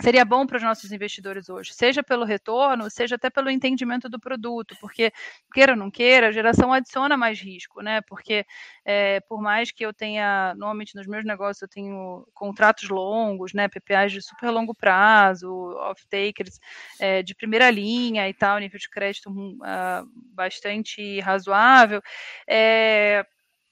seria 0.00 0.24
bom 0.24 0.46
para 0.46 0.56
os 0.56 0.62
nossos 0.62 0.90
investidores 0.92 1.48
hoje, 1.48 1.72
seja 1.74 2.02
pelo 2.02 2.24
retorno, 2.24 2.90
seja 2.90 3.16
até 3.16 3.30
pelo 3.30 3.50
entendimento 3.50 4.08
do 4.08 4.18
produto, 4.18 4.76
porque 4.80 5.12
queira 5.52 5.72
ou 5.72 5.78
não 5.78 5.90
queira, 5.90 6.28
a 6.28 6.32
geração 6.32 6.72
adiciona 6.72 7.16
mais 7.16 7.40
risco, 7.40 7.80
né? 7.82 8.00
Porque 8.02 8.44
é, 8.84 9.20
por 9.20 9.40
mais 9.40 9.70
que 9.70 9.84
eu 9.84 9.92
tenha, 9.92 10.54
normalmente 10.56 10.96
nos 10.96 11.06
meus 11.06 11.24
negócios 11.24 11.62
eu 11.62 11.68
tenho 11.68 12.26
contratos 12.34 12.88
longos, 12.88 13.52
né? 13.52 13.68
PPAs 13.68 14.12
de 14.12 14.22
super 14.22 14.50
longo 14.50 14.74
prazo, 14.74 15.50
off-takers 15.78 16.58
é, 16.98 17.22
de 17.22 17.34
primeira 17.34 17.70
linha 17.70 18.28
e 18.28 18.34
tal, 18.34 18.58
nível 18.58 18.78
de 18.78 18.88
crédito 18.88 19.30
uh, 19.30 20.06
bastante 20.34 21.20
razoável. 21.20 22.02
É, 22.48 23.24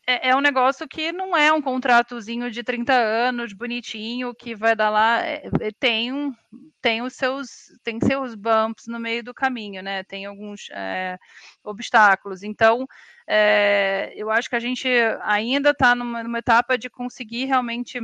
é, 0.09 0.30
é, 0.30 0.36
um 0.36 0.40
negócio 0.40 0.88
que 0.88 1.12
não 1.12 1.36
é 1.36 1.52
um 1.52 1.61
contratozinho 1.61 2.50
de 2.50 2.62
30 2.62 2.94
anos, 2.94 3.52
bonitinho, 3.52 4.34
que 4.34 4.54
vai 4.54 4.74
dar 4.74 4.88
lá. 4.88 5.22
É, 5.22 5.50
é, 5.61 5.70
tem, 5.78 6.32
tem 6.80 7.02
os 7.02 7.12
seus 7.12 7.48
tem 7.84 8.00
seus 8.00 8.34
bumps 8.34 8.86
no 8.86 8.98
meio 8.98 9.22
do 9.22 9.34
caminho, 9.34 9.82
né? 9.82 10.02
Tem 10.04 10.24
alguns 10.24 10.70
é, 10.72 11.18
obstáculos. 11.62 12.42
Então, 12.42 12.86
é, 13.28 14.11
eu 14.16 14.30
acho 14.30 14.48
que 14.48 14.56
a 14.56 14.61
gente 14.61 14.88
ainda 15.20 15.70
está 15.70 15.94
numa, 15.94 16.22
numa 16.22 16.38
etapa 16.38 16.78
de 16.78 16.88
conseguir 16.88 17.44
realmente 17.44 18.00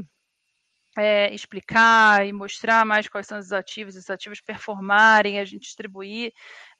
é, 0.96 1.32
explicar 1.34 2.26
e 2.26 2.32
mostrar 2.32 2.84
mais 2.84 3.08
quais 3.08 3.26
são 3.26 3.38
os 3.38 3.52
ativos, 3.52 3.96
os 3.96 4.10
ativos 4.10 4.40
performarem, 4.40 5.40
a 5.40 5.44
gente 5.44 5.62
distribuir. 5.62 6.32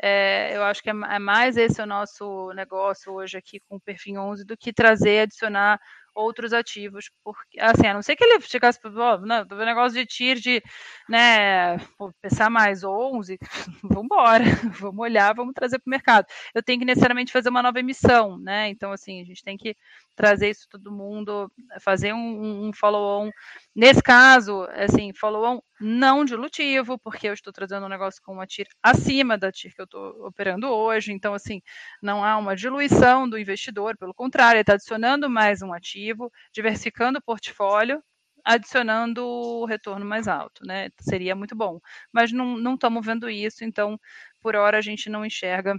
É, 0.03 0.57
eu 0.57 0.63
acho 0.65 0.83
que 0.83 0.91
é, 0.91 0.93
é, 0.93 1.19
mais 1.19 1.57
esse 1.57 1.81
o 1.81 1.87
nosso 1.87 2.53
negócio 2.55 3.13
hoje 3.13 3.37
aqui 3.37 3.61
com 3.69 3.77
o 3.77 3.81
Perfil 3.81 4.21
11 4.21 4.45
do 4.45 4.57
que 4.57 4.73
trazer, 4.73 5.21
adicionar 5.21 5.81
outros 6.15 6.53
ativos, 6.53 7.11
porque, 7.25 7.59
assim, 7.61 7.87
a 7.87 7.95
não 7.95 8.03
ser 8.03 8.15
que 8.17 8.25
ele 8.25 8.41
chegasse, 8.41 8.79
não, 9.23 9.43
o 9.51 9.65
negócio 9.65 9.99
de 9.99 10.07
TIR 10.07 10.39
de, 10.39 10.63
né, 11.09 11.77
pensar 12.23 12.49
mais 12.49 12.85
11, 12.85 13.39
vamos 13.83 14.05
embora, 14.05 14.45
vamos 14.79 15.01
olhar, 15.01 15.35
vamos 15.35 15.55
trazer 15.55 15.79
para 15.79 15.89
o 15.89 15.91
mercado. 15.91 16.27
Eu 16.55 16.63
tenho 16.63 16.79
que 16.79 16.85
necessariamente 16.85 17.33
fazer 17.33 17.49
uma 17.49 17.63
nova 17.63 17.81
emissão, 17.81 18.39
né, 18.39 18.69
então, 18.69 18.93
assim, 18.93 19.21
a 19.21 19.25
gente 19.25 19.43
tem 19.43 19.57
que 19.57 19.77
trazer 20.15 20.51
isso 20.51 20.69
todo 20.71 20.93
mundo, 20.93 21.51
fazer 21.81 22.13
um, 22.13 22.69
um 22.69 22.73
follow-on. 22.73 23.31
Nesse 23.75 24.03
caso, 24.03 24.69
assim, 24.73 25.13
follow-on 25.13 25.61
não 25.81 26.25
dilutivo, 26.25 26.99
porque 26.99 27.29
eu 27.29 27.35
estou 27.35 27.53
trazendo 27.53 27.87
um 27.87 27.89
negócio 27.89 28.23
com 28.23 28.33
uma 28.33 28.47
TIR 28.47 28.69
acima 28.83 29.37
da 29.37 29.51
TIR 29.51 29.75
que 29.75 29.83
eu 29.85 30.13
estou 30.13 30.27
operando 30.27 30.69
hoje, 30.69 31.13
então, 31.13 31.35
assim, 31.35 31.63
não 32.03 32.25
há 32.25 32.37
uma 32.37 32.57
diluição 32.57 33.29
do 33.29 33.39
investidor, 33.39 33.97
pelo 33.97 34.15
contrário, 34.15 34.57
ele 34.57 34.63
está 34.63 34.75
adicionando 34.75 35.31
mais 35.31 35.63
um 35.63 35.73
ativo, 35.73 36.31
diversificando 36.53 37.19
o 37.19 37.23
portfólio, 37.23 38.03
adicionando 38.45 39.25
o 39.27 39.65
retorno 39.65 40.05
mais 40.05 40.29
alto, 40.29 40.65
né? 40.67 40.91
Seria 41.01 41.35
muito 41.35 41.57
bom. 41.57 41.81
Mas 42.13 42.33
não 42.33 42.75
estamos 42.75 43.05
vendo 43.05 43.29
isso, 43.31 43.65
então, 43.65 43.99
por 44.41 44.55
hora, 44.57 44.79
a 44.79 44.83
gente 44.83 45.09
não 45.09 45.25
enxerga 45.25 45.75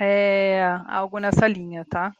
é, 0.00 0.62
algo 0.86 1.18
nessa 1.18 1.46
linha, 1.48 1.84
tá? 1.88 2.12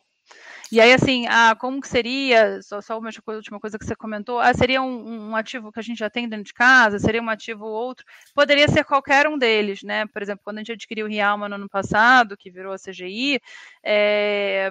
E 0.70 0.80
aí, 0.80 0.92
assim, 0.92 1.26
ah, 1.28 1.54
como 1.58 1.80
que 1.80 1.88
seria, 1.88 2.60
só, 2.62 2.80
só 2.80 2.98
uma 2.98 3.10
coisa, 3.24 3.38
última 3.38 3.60
coisa 3.60 3.78
que 3.78 3.84
você 3.84 3.94
comentou, 3.94 4.40
ah, 4.40 4.52
seria 4.52 4.82
um, 4.82 5.30
um, 5.30 5.36
ativo 5.36 5.70
que 5.70 5.78
a 5.78 5.82
gente 5.82 5.98
já 5.98 6.10
tem 6.10 6.28
dentro 6.28 6.44
de 6.46 6.54
casa, 6.54 6.98
seria 6.98 7.22
um 7.22 7.30
ativo 7.30 7.64
outro, 7.64 8.04
poderia 8.34 8.66
ser 8.68 8.84
qualquer 8.84 9.28
um 9.28 9.38
deles, 9.38 9.82
né? 9.82 10.06
Por 10.06 10.22
exemplo, 10.22 10.42
quando 10.44 10.58
a 10.58 10.60
gente 10.60 10.72
adquiriu 10.72 11.06
o 11.06 11.08
Rialma 11.08 11.48
no 11.48 11.54
ano 11.54 11.68
passado, 11.68 12.36
que 12.36 12.50
virou 12.50 12.72
a 12.72 12.78
CGI, 12.78 13.40
é, 13.84 14.68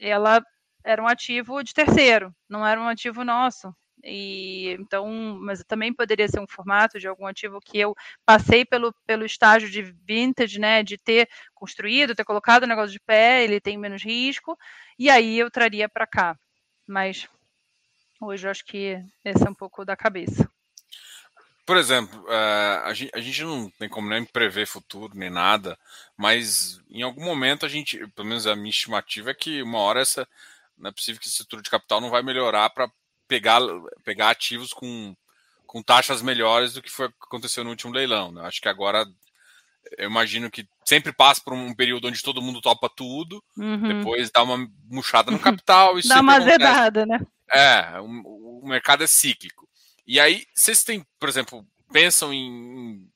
ela 0.00 0.42
era 0.84 1.02
um 1.02 1.08
ativo 1.08 1.62
de 1.62 1.74
terceiro, 1.74 2.34
não 2.48 2.66
era 2.66 2.80
um 2.80 2.88
ativo 2.88 3.24
nosso. 3.24 3.74
E 4.06 4.76
então, 4.78 5.06
mas 5.40 5.64
também 5.64 5.92
poderia 5.92 6.28
ser 6.28 6.38
um 6.38 6.46
formato 6.46 6.98
de 6.98 7.08
algum 7.08 7.26
ativo 7.26 7.60
que 7.60 7.78
eu 7.78 7.94
passei 8.24 8.64
pelo, 8.64 8.94
pelo 9.04 9.26
estágio 9.26 9.68
de 9.68 9.82
vintage, 9.82 10.60
né, 10.60 10.82
de 10.82 10.96
ter 10.96 11.28
construído, 11.54 12.14
ter 12.14 12.24
colocado 12.24 12.62
o 12.62 12.68
negócio 12.68 12.92
de 12.92 13.00
pé, 13.00 13.42
ele 13.42 13.60
tem 13.60 13.76
menos 13.76 14.02
risco, 14.02 14.56
e 14.98 15.10
aí 15.10 15.38
eu 15.38 15.50
traria 15.50 15.88
para 15.88 16.06
cá. 16.06 16.38
Mas 16.86 17.28
hoje 18.20 18.46
eu 18.46 18.50
acho 18.50 18.64
que 18.64 19.02
esse 19.24 19.44
é 19.44 19.50
um 19.50 19.54
pouco 19.54 19.84
da 19.84 19.96
cabeça. 19.96 20.48
Por 21.66 21.76
exemplo, 21.76 22.24
a, 22.84 22.94
gente, 22.94 23.10
a, 23.12 23.20
gente, 23.20 23.42
não 23.42 23.68
tem 23.70 23.88
como 23.88 24.08
nem 24.08 24.24
prever 24.24 24.68
futuro 24.68 25.16
nem 25.16 25.28
nada, 25.28 25.76
mas 26.16 26.80
em 26.88 27.02
algum 27.02 27.24
momento 27.24 27.66
a 27.66 27.68
gente, 27.68 28.06
pelo 28.14 28.28
menos 28.28 28.46
a 28.46 28.54
minha 28.54 28.70
estimativa 28.70 29.32
é 29.32 29.34
que 29.34 29.60
uma 29.62 29.80
hora 29.80 30.00
essa 30.00 30.28
não 30.78 30.90
é 30.90 30.92
possível 30.92 31.20
que 31.20 31.26
esse 31.26 31.34
estrutura 31.34 31.62
de 31.62 31.70
capital 31.70 32.00
não 32.00 32.08
vai 32.08 32.22
melhorar 32.22 32.70
para 32.70 32.88
pegar, 33.28 33.60
pegar 34.04 34.30
ativos 34.30 34.72
com, 34.72 35.14
com 35.66 35.82
taxas 35.82 36.22
melhores 36.22 36.72
do 36.72 36.82
que 36.82 36.90
foi 36.90 37.06
aconteceu 37.22 37.64
no 37.64 37.70
último 37.70 37.92
leilão. 37.92 38.32
Né? 38.32 38.42
Acho 38.42 38.60
que 38.60 38.68
agora 38.68 39.04
eu 39.98 40.08
imagino 40.08 40.50
que 40.50 40.66
sempre 40.84 41.12
passa 41.12 41.40
por 41.42 41.52
um 41.52 41.74
período 41.74 42.08
onde 42.08 42.22
todo 42.22 42.42
mundo 42.42 42.60
topa 42.60 42.88
tudo, 42.88 43.42
uhum. 43.56 43.98
depois 43.98 44.30
dá 44.30 44.42
uma 44.42 44.68
murchada 44.84 45.30
no 45.30 45.38
capital 45.40 45.98
e 45.98 46.06
dá 46.06 46.20
uma 46.20 46.36
azedada, 46.36 47.06
né? 47.06 47.20
É, 47.52 48.00
o, 48.00 48.62
o, 48.62 48.68
mercado 48.68 49.04
é 49.04 49.06
cíclico. 49.06 49.68
E 50.06 50.18
aí, 50.18 50.44
vocês 50.54 50.82
têm, 50.82 51.04
por 51.18 51.28
exemplo, 51.28 51.64
pensam 51.92 52.32
em. 52.32 53.08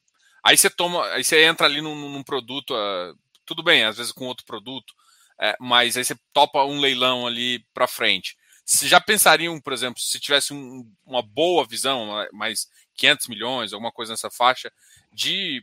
Aí 0.45 0.57
você 0.57 0.71
toma, 0.71 1.05
aí 1.09 1.25
você 1.25 1.45
entra 1.45 1.67
ali 1.67 1.81
num, 1.81 1.95
num 1.95 2.23
produto, 2.23 2.73
uh, 2.73 3.17
tudo 3.45 3.63
bem, 3.63 3.85
às 3.85 3.97
vezes 3.97 4.13
com 4.13 4.27
outro 4.27 4.47
produto, 4.47 4.95
é, 5.41 5.57
mas 5.61 5.97
aí 5.97 6.05
você 6.05 6.17
topa 6.33 6.65
um 6.65 6.81
leilão 6.81 7.27
ali 7.27 7.65
para 7.75 7.87
frente. 7.87 8.37
Se 8.73 8.87
já 8.87 9.01
pensariam, 9.01 9.61
por 9.61 9.73
exemplo, 9.73 10.01
se 10.01 10.21
tivesse 10.21 10.55
um, 10.55 10.89
uma 11.05 11.23
boa 11.23 11.67
visão, 11.67 12.25
mais 12.33 12.69
500 12.95 13.27
milhões, 13.27 13.73
alguma 13.73 13.91
coisa 13.91 14.13
nessa 14.13 14.31
faixa, 14.31 14.73
de 15.13 15.61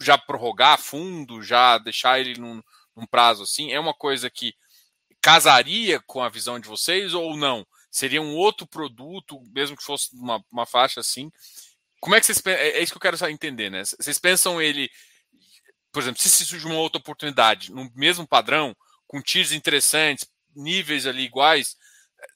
já 0.00 0.16
prorrogar 0.16 0.78
fundo, 0.78 1.42
já 1.42 1.78
deixar 1.78 2.20
ele 2.20 2.38
num, 2.38 2.62
num 2.94 3.04
prazo 3.08 3.42
assim, 3.42 3.72
é 3.72 3.80
uma 3.80 3.92
coisa 3.92 4.30
que 4.30 4.54
casaria 5.20 6.00
com 6.06 6.22
a 6.22 6.28
visão 6.28 6.60
de 6.60 6.68
vocês 6.68 7.12
ou 7.12 7.36
não? 7.36 7.66
Seria 7.90 8.22
um 8.22 8.36
outro 8.36 8.68
produto, 8.68 9.42
mesmo 9.52 9.76
que 9.76 9.82
fosse 9.82 10.14
uma, 10.14 10.40
uma 10.52 10.64
faixa 10.64 11.00
assim? 11.00 11.32
Como 11.98 12.14
é 12.14 12.20
que 12.20 12.26
vocês 12.26 12.40
é, 12.46 12.78
é 12.78 12.80
isso 12.80 12.92
que 12.92 12.98
eu 12.98 13.12
quero 13.12 13.28
entender, 13.28 13.68
né? 13.68 13.82
Vocês 13.84 14.16
pensam 14.16 14.62
ele, 14.62 14.88
por 15.90 16.00
exemplo, 16.00 16.22
se 16.22 16.46
surge 16.46 16.64
uma 16.66 16.78
outra 16.78 17.00
oportunidade 17.00 17.72
no 17.72 17.90
mesmo 17.96 18.28
padrão, 18.28 18.76
com 19.08 19.20
tiros 19.20 19.50
interessantes, 19.50 20.30
níveis 20.54 21.04
ali 21.04 21.24
iguais, 21.24 21.76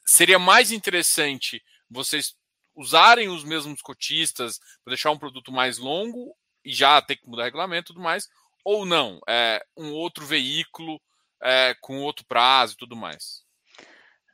seria 0.07 0.39
mais 0.39 0.70
interessante 0.70 1.62
vocês 1.91 2.35
usarem 2.74 3.28
os 3.28 3.45
mesmos 3.45 3.83
cotistas 3.83 4.59
para 4.85 4.93
deixar 4.93 5.11
um 5.11 5.18
produto 5.18 5.53
mais 5.53 5.78
longo 5.78 6.35
e 6.64 6.72
já 6.72 7.01
ter 7.03 7.16
que 7.16 7.28
mudar 7.28 7.45
regulamento 7.45 7.93
e 7.93 7.95
tudo 7.95 8.03
mais, 8.03 8.28
ou 8.64 8.87
não? 8.87 9.20
É 9.28 9.62
um 9.76 9.93
outro 9.93 10.24
veículo 10.24 11.01
é, 11.43 11.74
com 11.80 12.01
outro 12.01 12.24
prazo 12.24 12.74
e 12.74 12.76
tudo 12.76 12.97
mais. 12.97 13.41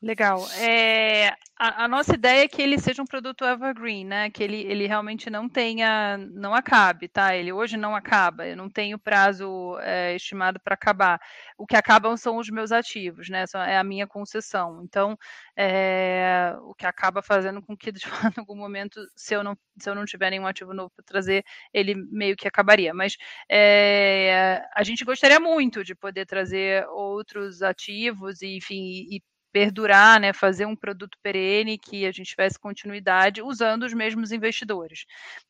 Legal. 0.01 0.49
É, 0.53 1.31
a, 1.59 1.85
a, 1.85 1.89
nossa 1.89 2.15
ideia 2.15 2.45
é 2.45 2.49
que 2.49 2.63
ele 2.63 2.79
seja 2.79 3.03
um 3.03 3.05
produto 3.05 3.45
evergreen, 3.45 4.05
né? 4.05 4.31
Que 4.31 4.45
ele, 4.45 4.63
ele 4.63 4.87
realmente 4.87 5.29
não 5.29 5.49
tenha, 5.49 6.17
não 6.17 6.55
acabe, 6.55 7.09
tá? 7.09 7.35
Ele 7.35 7.53
hoje 7.53 7.77
não 7.77 7.97
acaba, 7.97 8.47
eu 8.47 8.57
não 8.57 8.71
tenho 8.71 8.97
prazo 8.97 9.77
é, 9.81 10.15
estimado 10.15 10.61
para 10.61 10.75
acabar. 10.75 11.21
O 11.59 11.67
que 11.67 11.75
acabam 11.75 12.17
são 12.17 12.37
os 12.37 12.49
meus 12.49 12.71
ativos, 12.71 13.29
né? 13.29 13.45
É 13.67 13.77
a 13.77 13.83
minha 13.83 14.07
concessão. 14.07 14.83
Então, 14.85 15.19
é, 15.57 16.55
o 16.63 16.75
que 16.77 16.87
acaba 16.87 17.21
fazendo 17.21 17.61
com 17.61 17.77
que, 17.77 17.91
de 17.91 18.01
fato, 18.33 18.39
em 18.39 18.41
algum 18.41 18.57
momento, 18.57 19.01
se 19.17 19.35
eu 19.35 19.43
não, 19.43 19.59
se 19.81 19.91
eu 19.91 19.97
não 19.97 20.05
tiver 20.05 20.31
nenhum 20.31 20.47
ativo 20.47 20.73
novo 20.73 20.93
para 20.95 21.05
trazer, 21.05 21.45
ele 21.75 21.97
meio 22.13 22.37
que 22.37 22.47
acabaria. 22.47 22.95
Mas 22.95 23.17
é, 23.51 24.63
a 24.77 24.85
gente 24.85 25.05
gostaria 25.05 25.41
muito 25.41 25.83
de 25.83 25.97
poder 25.97 26.25
trazer 26.25 26.87
outros 26.91 27.63
ativos 27.63 28.43
e, 28.43 28.57
enfim, 28.59 29.07
e 29.11 29.21
perdurar, 29.53 30.21
né, 30.21 30.33
fazer 30.33 30.67
um 30.67 30.77
produto 30.77 31.19
perene 31.23 31.79
que 31.79 32.07
a 32.07 32.13
gente 32.13 32.31
tivesse 32.31 32.59
continuidade 32.59 33.43
usando 33.43 33.85
os 33.85 33.95
mesmos 33.95 34.33
investidores. 34.33 35.05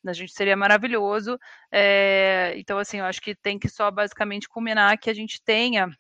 A 0.07 0.13
gente 0.13 0.33
seria 0.33 0.57
maravilhoso. 0.57 1.39
É, 1.71 2.55
então, 2.57 2.79
assim, 2.79 2.99
eu 2.99 3.05
acho 3.05 3.21
que 3.21 3.35
tem 3.35 3.59
que 3.59 3.69
só 3.69 3.91
basicamente 3.91 4.49
combinar 4.49 4.99
que 4.99 5.11
a 5.11 5.15
gente 5.15 5.43
tenha 5.43 5.91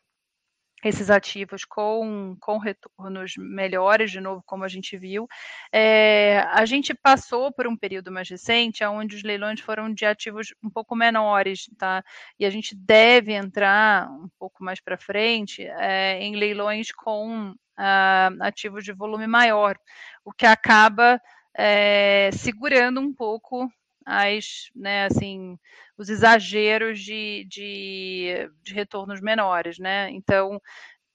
esses 0.85 1.11
ativos 1.11 1.65
com, 1.65 2.37
com 2.41 2.59
retornos 2.59 3.35
melhores, 3.37 4.11
de 4.11 4.21
novo, 4.21 4.43
como 4.47 4.65
a 4.65 4.69
gente 4.69 4.97
viu. 4.97 5.27
É, 5.73 6.45
a 6.53 6.65
gente 6.65 6.95
passou 6.95 7.53
por 7.53 7.67
um 7.67 7.77
período 7.77 8.13
mais 8.13 8.29
recente, 8.29 8.85
onde 8.85 9.17
os 9.17 9.23
leilões 9.23 9.61
foram 9.61 9.93
de 9.93 10.05
ativos 10.05 10.55
um 10.63 10.71
pouco 10.71 10.95
menores, 10.95 11.69
tá? 11.77 12.05
E 12.39 12.47
a 12.47 12.51
gente 12.51 12.77
deve 12.77 13.33
entrar 13.33 14.09
um 14.11 14.29
pouco 14.39 14.63
mais 14.63 14.81
para 14.81 14.97
frente 14.97 15.65
é, 15.65 16.21
em 16.21 16.37
leilões 16.37 16.93
com 16.93 17.51
uh, 17.51 18.43
ativos 18.43 18.85
de 18.85 18.93
volume 18.93 19.27
maior, 19.27 19.79
o 20.25 20.33
que 20.33 20.47
acaba 20.47 21.21
é, 21.57 22.31
segurando 22.33 23.01
um 23.01 23.13
pouco 23.13 23.69
as, 24.09 24.71
né, 24.75 25.05
assim, 25.05 25.59
os 25.99 26.09
exageros 26.09 26.99
de, 27.01 27.45
de, 27.47 28.51
de 28.63 28.73
retornos 28.73 29.21
menores, 29.21 29.79
né? 29.79 30.09
Então, 30.11 30.59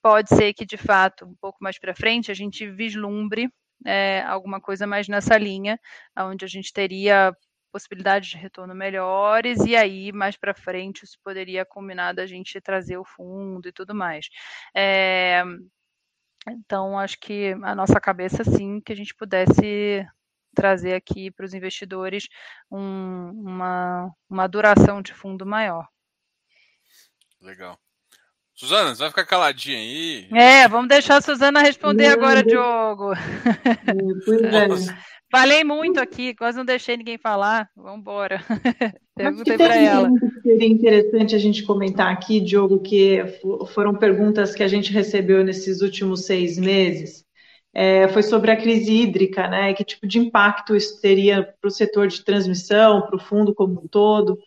pode 0.00 0.28
ser 0.28 0.54
que, 0.54 0.64
de 0.64 0.76
fato, 0.76 1.24
um 1.26 1.34
pouco 1.40 1.58
mais 1.60 1.76
para 1.76 1.94
frente, 1.94 2.30
a 2.30 2.34
gente 2.34 2.70
vislumbre 2.70 3.50
é, 3.84 4.22
alguma 4.22 4.60
coisa 4.60 4.86
mais 4.86 5.08
nessa 5.08 5.36
linha, 5.36 5.78
onde 6.16 6.44
a 6.44 6.48
gente 6.48 6.72
teria 6.72 7.36
possibilidades 7.72 8.30
de 8.30 8.36
retorno 8.36 8.72
melhores, 8.76 9.58
e 9.66 9.74
aí, 9.74 10.12
mais 10.12 10.36
para 10.36 10.54
frente, 10.54 11.02
isso 11.04 11.18
poderia 11.24 11.64
combinar 11.64 12.12
da 12.12 12.24
gente 12.26 12.60
trazer 12.60 12.96
o 12.96 13.04
fundo 13.04 13.68
e 13.68 13.72
tudo 13.72 13.92
mais. 13.92 14.28
É, 14.72 15.42
então, 16.48 16.96
acho 16.96 17.18
que 17.18 17.56
a 17.64 17.74
nossa 17.74 18.00
cabeça, 18.00 18.44
sim, 18.44 18.80
que 18.80 18.92
a 18.92 18.96
gente 18.96 19.14
pudesse 19.16 20.06
trazer 20.54 20.94
aqui 20.94 21.30
para 21.30 21.44
os 21.44 21.52
investidores 21.52 22.28
um, 22.70 23.30
uma, 23.34 24.10
uma 24.30 24.46
duração 24.46 25.02
de 25.02 25.12
fundo 25.12 25.44
maior. 25.44 25.86
Legal. 27.40 27.78
Suzana, 28.54 28.94
você 28.94 29.00
vai 29.00 29.08
ficar 29.10 29.26
caladinha 29.26 29.76
aí? 29.76 30.28
É, 30.32 30.68
vamos 30.68 30.88
deixar 30.88 31.16
a 31.16 31.20
Suzana 31.20 31.60
responder 31.60 32.08
não, 32.08 32.14
agora, 32.14 32.40
não. 32.40 32.46
Diogo. 32.46 33.12
Pois 34.24 34.88
é. 34.88 35.14
Falei 35.30 35.64
muito 35.64 35.98
aqui, 35.98 36.32
quase 36.32 36.56
não 36.56 36.64
deixei 36.64 36.96
ninguém 36.96 37.18
falar. 37.18 37.68
Vamos 37.76 37.98
embora. 37.98 38.40
Perguntei 39.16 39.56
para 39.56 39.76
ela. 39.76 40.08
Seria 40.42 40.68
interessante 40.68 41.34
a 41.34 41.38
gente 41.38 41.64
comentar 41.64 42.12
aqui, 42.12 42.40
Diogo, 42.40 42.80
que 42.80 43.20
foram 43.74 43.96
perguntas 43.96 44.54
que 44.54 44.62
a 44.62 44.68
gente 44.68 44.92
recebeu 44.92 45.42
nesses 45.42 45.80
últimos 45.80 46.24
seis 46.24 46.56
meses 46.56 47.23
é, 47.74 48.06
foi 48.08 48.22
sobre 48.22 48.52
a 48.52 48.56
crise 48.56 48.92
hídrica, 48.92 49.48
né? 49.48 49.74
Que 49.74 49.84
tipo 49.84 50.06
de 50.06 50.18
impacto 50.18 50.76
isso 50.76 51.00
teria 51.00 51.42
para 51.60 51.68
o 51.68 51.70
setor 51.70 52.06
de 52.06 52.24
transmissão, 52.24 53.02
para 53.02 53.16
o 53.16 53.20
fundo 53.20 53.52
como 53.52 53.82
um 53.82 53.88
todo. 53.88 54.38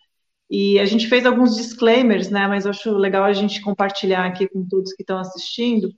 E 0.50 0.80
a 0.80 0.86
gente 0.86 1.08
fez 1.08 1.26
alguns 1.26 1.54
disclaimers, 1.56 2.30
né? 2.30 2.48
Mas 2.48 2.66
acho 2.66 2.90
legal 2.96 3.24
a 3.24 3.32
gente 3.34 3.60
compartilhar 3.60 4.24
aqui 4.24 4.48
com 4.48 4.66
todos 4.66 4.94
que 4.94 5.02
estão 5.02 5.18
assistindo. 5.18 5.90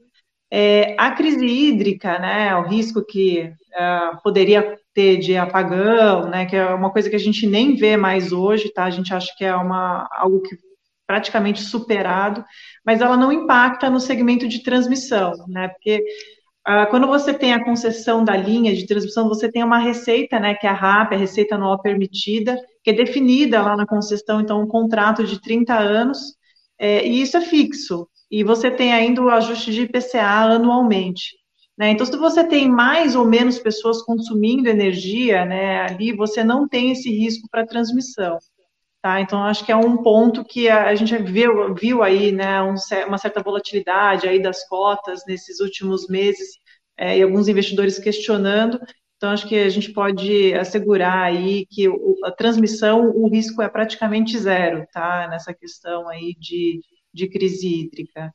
É, 0.51 0.97
a 0.99 1.13
crise 1.13 1.47
hídrica, 1.47 2.19
né? 2.19 2.57
O 2.57 2.63
risco 2.67 3.05
que 3.05 3.45
uh, 3.45 4.21
poderia 4.25 4.77
ter 4.93 5.19
de 5.19 5.37
apagão, 5.37 6.29
né? 6.29 6.47
Que 6.47 6.57
é 6.57 6.67
uma 6.75 6.91
coisa 6.91 7.09
que 7.09 7.15
a 7.17 7.21
gente 7.21 7.47
nem 7.47 7.77
vê 7.77 7.97
mais 7.97 8.33
hoje, 8.33 8.73
tá? 8.73 8.85
A 8.85 8.91
gente 8.91 9.15
acha 9.15 9.33
que 9.37 9.45
é 9.45 9.55
uma 9.55 10.09
algo 10.11 10.43
que 10.43 10.57
praticamente 11.07 11.61
superado, 11.61 12.45
mas 12.85 13.01
ela 13.01 13.17
não 13.17 13.33
impacta 13.33 13.91
no 13.91 13.99
segmento 13.99 14.47
de 14.49 14.63
transmissão, 14.63 15.33
né? 15.49 15.69
Porque 15.69 16.05
quando 16.91 17.07
você 17.07 17.33
tem 17.33 17.53
a 17.53 17.65
concessão 17.65 18.23
da 18.23 18.37
linha 18.37 18.75
de 18.75 18.87
transmissão, 18.87 19.29
você 19.29 19.51
tem 19.51 19.65
uma 19.65 19.79
receita, 19.79 20.39
né, 20.39 20.55
que 20.55 20.67
é 20.67 20.71
a 20.71 20.75
RAP, 20.75 21.15
a 21.15 21.17
receita 21.17 21.55
anual 21.55 21.81
permitida, 21.81 22.57
que 22.83 22.91
é 22.91 22.93
definida 22.93 23.63
lá 23.63 23.77
na 23.77 23.87
concessão, 23.87 24.41
então 24.41 24.63
um 24.63 24.69
contrato 24.69 25.25
de 25.25 25.41
30 25.41 25.77
anos, 25.79 26.19
é, 26.79 27.07
e 27.07 27.21
isso 27.23 27.37
é 27.37 27.41
fixo. 27.41 28.09
E 28.31 28.45
você 28.45 28.71
tem 28.71 28.93
ainda 28.93 29.23
o 29.23 29.31
ajuste 29.31 29.73
de 29.73 29.83
IPCA 29.83 30.55
anualmente. 30.55 31.37
Né? 31.77 31.91
Então, 31.91 32.07
se 32.07 32.17
você 32.17 32.45
tem 32.45 32.69
mais 32.69 33.17
ou 33.17 33.25
menos 33.25 33.59
pessoas 33.59 34.03
consumindo 34.03 34.69
energia, 34.69 35.45
né, 35.45 35.81
ali 35.81 36.13
você 36.13 36.45
não 36.45 36.69
tem 36.69 36.93
esse 36.93 37.11
risco 37.11 37.49
para 37.51 37.67
transmissão. 37.67 38.39
Tá? 39.03 39.21
Então, 39.21 39.43
acho 39.45 39.65
que 39.65 39.73
é 39.73 39.77
um 39.77 39.97
ponto 40.03 40.45
que 40.45 40.69
a, 40.69 40.95
gente 40.95 41.17
viu, 41.17 41.75
viu 41.75 42.03
aí 42.03 42.33
né, 42.33 42.63
um, 42.63 42.75
uma 43.07 43.17
certa 43.17 43.43
volatilidade 43.43 44.29
aí 44.29 44.43
das 44.43 44.69
cotas 44.69 45.23
nesses 45.27 45.59
últimos 45.61 46.07
meses 46.09 46.51
é, 46.99 47.17
e 47.19 47.23
alguns 47.23 47.49
investidores 47.49 47.99
questionando. 47.99 48.79
Então, 49.17 49.31
acho 49.31 49.49
que 49.49 49.57
a 49.57 49.69
gente 49.69 49.93
pode 49.93 50.53
assegurar 50.55 51.25
aí 51.25 51.67
que 51.67 51.87
a 52.25 52.31
transmissão, 52.31 53.11
o 53.11 53.29
risco 53.29 53.63
é 53.63 53.69
praticamente 53.69 54.39
zero, 54.39 54.87
tá? 54.93 55.29
Nessa 55.31 55.55
questão 55.55 56.09
aí 56.09 56.35
de, 56.39 56.81
de 57.13 57.29
crise 57.29 57.67
hídrica. 57.67 58.33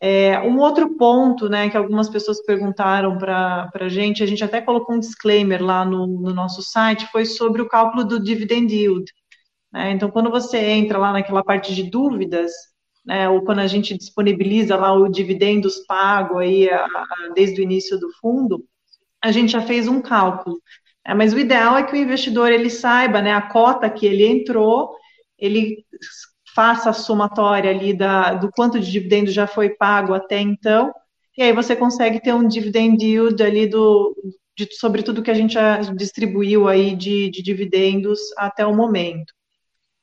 É, 0.00 0.38
um 0.40 0.58
outro 0.58 0.96
ponto, 0.96 1.48
né, 1.48 1.68
que 1.68 1.76
algumas 1.76 2.08
pessoas 2.08 2.40
perguntaram 2.44 3.18
para 3.18 3.68
a 3.74 3.88
gente, 3.88 4.22
a 4.22 4.26
gente 4.26 4.44
até 4.44 4.60
colocou 4.60 4.94
um 4.94 5.00
disclaimer 5.00 5.62
lá 5.62 5.84
no, 5.84 6.06
no, 6.06 6.32
nosso 6.32 6.62
site, 6.62 7.08
foi 7.10 7.24
sobre 7.26 7.60
o 7.60 7.68
cálculo 7.68 8.04
do 8.04 8.22
dividend 8.22 8.72
yield. 8.72 9.12
Né? 9.72 9.92
Então, 9.92 10.10
quando 10.10 10.30
você 10.30 10.58
entra 10.58 10.98
lá 10.98 11.12
naquela 11.12 11.44
parte 11.44 11.74
de 11.74 11.84
dúvidas, 11.84 12.52
né, 13.04 13.28
ou 13.28 13.42
quando 13.44 13.60
a 13.60 13.66
gente 13.66 13.96
disponibiliza 13.96 14.76
lá 14.76 14.92
o 14.92 15.08
dividendos 15.08 15.78
pago 15.86 16.38
aí 16.38 16.68
a, 16.68 16.84
a, 16.84 17.32
desde 17.34 17.60
o 17.60 17.64
início 17.64 17.98
do 17.98 18.10
fundo, 18.20 18.64
a 19.22 19.32
gente 19.32 19.52
já 19.52 19.62
fez 19.62 19.88
um 19.88 20.00
cálculo. 20.00 20.60
É, 21.06 21.14
mas 21.14 21.32
o 21.32 21.38
ideal 21.38 21.76
é 21.76 21.82
que 21.84 21.94
o 21.94 21.96
investidor 21.96 22.52
ele 22.52 22.70
saiba, 22.70 23.22
né, 23.22 23.32
a 23.32 23.42
cota 23.42 23.88
que 23.90 24.06
ele 24.06 24.26
entrou, 24.26 24.94
ele 25.38 25.84
faça 26.54 26.90
a 26.90 26.92
somatória 26.92 27.70
ali 27.70 27.94
da, 27.96 28.34
do 28.34 28.50
quanto 28.50 28.80
de 28.80 28.90
dividendo 28.90 29.30
já 29.30 29.46
foi 29.46 29.70
pago 29.70 30.12
até 30.14 30.40
então, 30.40 30.92
e 31.36 31.42
aí 31.42 31.52
você 31.52 31.76
consegue 31.76 32.20
ter 32.20 32.34
um 32.34 32.46
dividend 32.48 33.02
yield 33.02 33.40
ali 33.42 33.66
do, 33.68 34.14
de, 34.56 34.68
sobre 34.74 35.02
tudo 35.04 35.22
que 35.22 35.30
a 35.30 35.34
gente 35.34 35.54
já 35.54 35.78
distribuiu 35.78 36.66
aí 36.68 36.96
de, 36.96 37.30
de 37.30 37.42
dividendos 37.42 38.18
até 38.36 38.66
o 38.66 38.74
momento. 38.74 39.32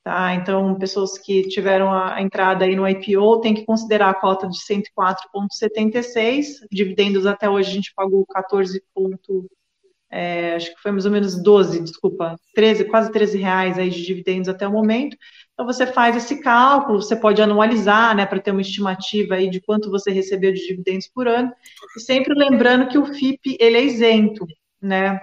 Tá? 0.06 0.34
Então, 0.36 0.76
pessoas 0.76 1.18
que 1.18 1.48
tiveram 1.48 1.92
a 1.92 2.22
entrada 2.22 2.64
aí 2.64 2.76
no 2.76 2.88
IPO 2.88 3.42
têm 3.42 3.56
que 3.56 3.66
considerar 3.66 4.12
a 4.12 4.14
cota 4.14 4.48
de 4.48 4.60
104,76, 4.60 6.68
dividendos 6.72 7.26
até 7.26 7.50
hoje 7.50 7.72
a 7.72 7.74
gente 7.74 7.92
pagou 7.96 8.24
14, 8.28 8.84
é, 10.12 10.54
acho 10.54 10.76
que 10.76 10.80
foi 10.80 10.92
mais 10.92 11.08
ou 11.08 11.12
menos 11.12 11.42
12, 11.42 11.82
desculpa, 11.82 12.36
13, 12.54 12.86
quase 12.86 13.12
13 13.12 13.40
reais 13.40 13.80
aí 13.80 13.90
de 13.90 14.06
dividendos 14.06 14.48
até 14.48 14.68
o 14.68 14.72
momento. 14.72 15.18
Então 15.54 15.66
você 15.66 15.88
faz 15.88 16.16
esse 16.16 16.40
cálculo, 16.40 17.02
você 17.02 17.16
pode 17.16 17.42
anualizar, 17.42 18.16
né, 18.16 18.28
para 18.28 18.40
ter 18.40 18.52
uma 18.52 18.62
estimativa 18.62 19.34
aí 19.34 19.50
de 19.50 19.60
quanto 19.60 19.90
você 19.90 20.12
recebeu 20.12 20.54
de 20.54 20.68
dividendos 20.68 21.08
por 21.08 21.28
ano, 21.28 21.52
e 21.98 22.00
sempre 22.00 22.36
lembrando 22.36 22.90
que 22.90 23.00
o 23.00 23.08
FIP 23.08 23.58
ele 23.60 23.78
é 23.78 23.84
isento, 23.84 24.46
né? 24.80 25.20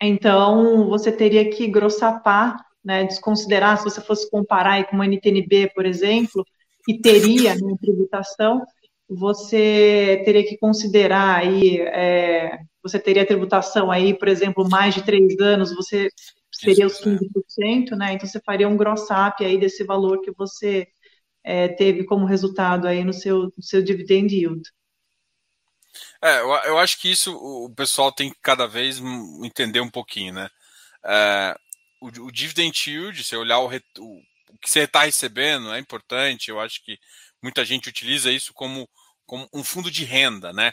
Então 0.00 0.88
você 0.88 1.10
teria 1.10 1.50
que 1.50 1.66
grossapar, 1.66 2.64
né, 2.84 3.04
desconsiderar 3.04 3.78
se 3.78 3.84
você 3.84 4.00
fosse 4.00 4.30
comparar 4.30 4.72
aí 4.72 4.84
com 4.84 4.96
uma 4.96 5.06
NTNB, 5.06 5.70
por 5.74 5.86
exemplo, 5.86 6.44
que 6.84 7.00
teria 7.00 7.54
né, 7.54 7.74
tributação, 7.80 8.64
você 9.08 10.22
teria 10.24 10.44
que 10.44 10.56
considerar 10.56 11.36
aí, 11.36 11.80
é, 11.80 12.58
você 12.82 12.98
teria 12.98 13.26
tributação 13.26 13.90
aí, 13.90 14.14
por 14.14 14.28
exemplo, 14.28 14.68
mais 14.68 14.94
de 14.94 15.02
três 15.02 15.38
anos, 15.38 15.74
você 15.74 16.08
seria 16.50 16.86
os 16.86 17.00
15%, 17.00 17.96
né? 17.96 18.12
Então 18.12 18.28
você 18.28 18.40
faria 18.40 18.68
um 18.68 18.76
gross 18.76 19.08
up 19.10 19.44
aí 19.44 19.58
desse 19.58 19.84
valor 19.84 20.20
que 20.20 20.32
você 20.32 20.86
é, 21.44 21.68
teve 21.68 22.04
como 22.04 22.26
resultado 22.26 22.86
aí 22.86 23.04
no 23.04 23.12
seu, 23.12 23.52
no 23.56 23.62
seu 23.62 23.82
dividend 23.82 24.34
yield. 24.34 24.62
É, 26.22 26.40
eu, 26.40 26.48
eu, 26.48 26.78
acho 26.78 27.00
que 27.00 27.10
isso 27.10 27.34
o 27.36 27.68
pessoal 27.74 28.12
tem 28.12 28.30
que 28.30 28.38
cada 28.40 28.66
vez 28.66 29.00
entender 29.42 29.80
um 29.80 29.90
pouquinho, 29.90 30.32
né? 30.32 30.48
É, 31.04 31.56
o, 32.06 32.26
o, 32.26 32.32
dividend 32.32 32.90
yield, 32.90 33.22
se 33.24 33.36
olhar 33.36 33.58
o, 33.60 33.68
o, 33.68 34.22
o 34.50 34.58
que 34.60 34.70
você 34.70 34.80
está 34.80 35.04
recebendo, 35.04 35.72
é 35.72 35.78
importante. 35.78 36.48
Eu 36.48 36.60
acho 36.60 36.82
que 36.84 36.98
muita 37.42 37.64
gente 37.64 37.88
utiliza 37.88 38.30
isso 38.30 38.52
como, 38.54 38.88
como 39.26 39.48
um 39.52 39.64
fundo 39.64 39.90
de 39.90 40.04
renda, 40.04 40.52
né? 40.52 40.72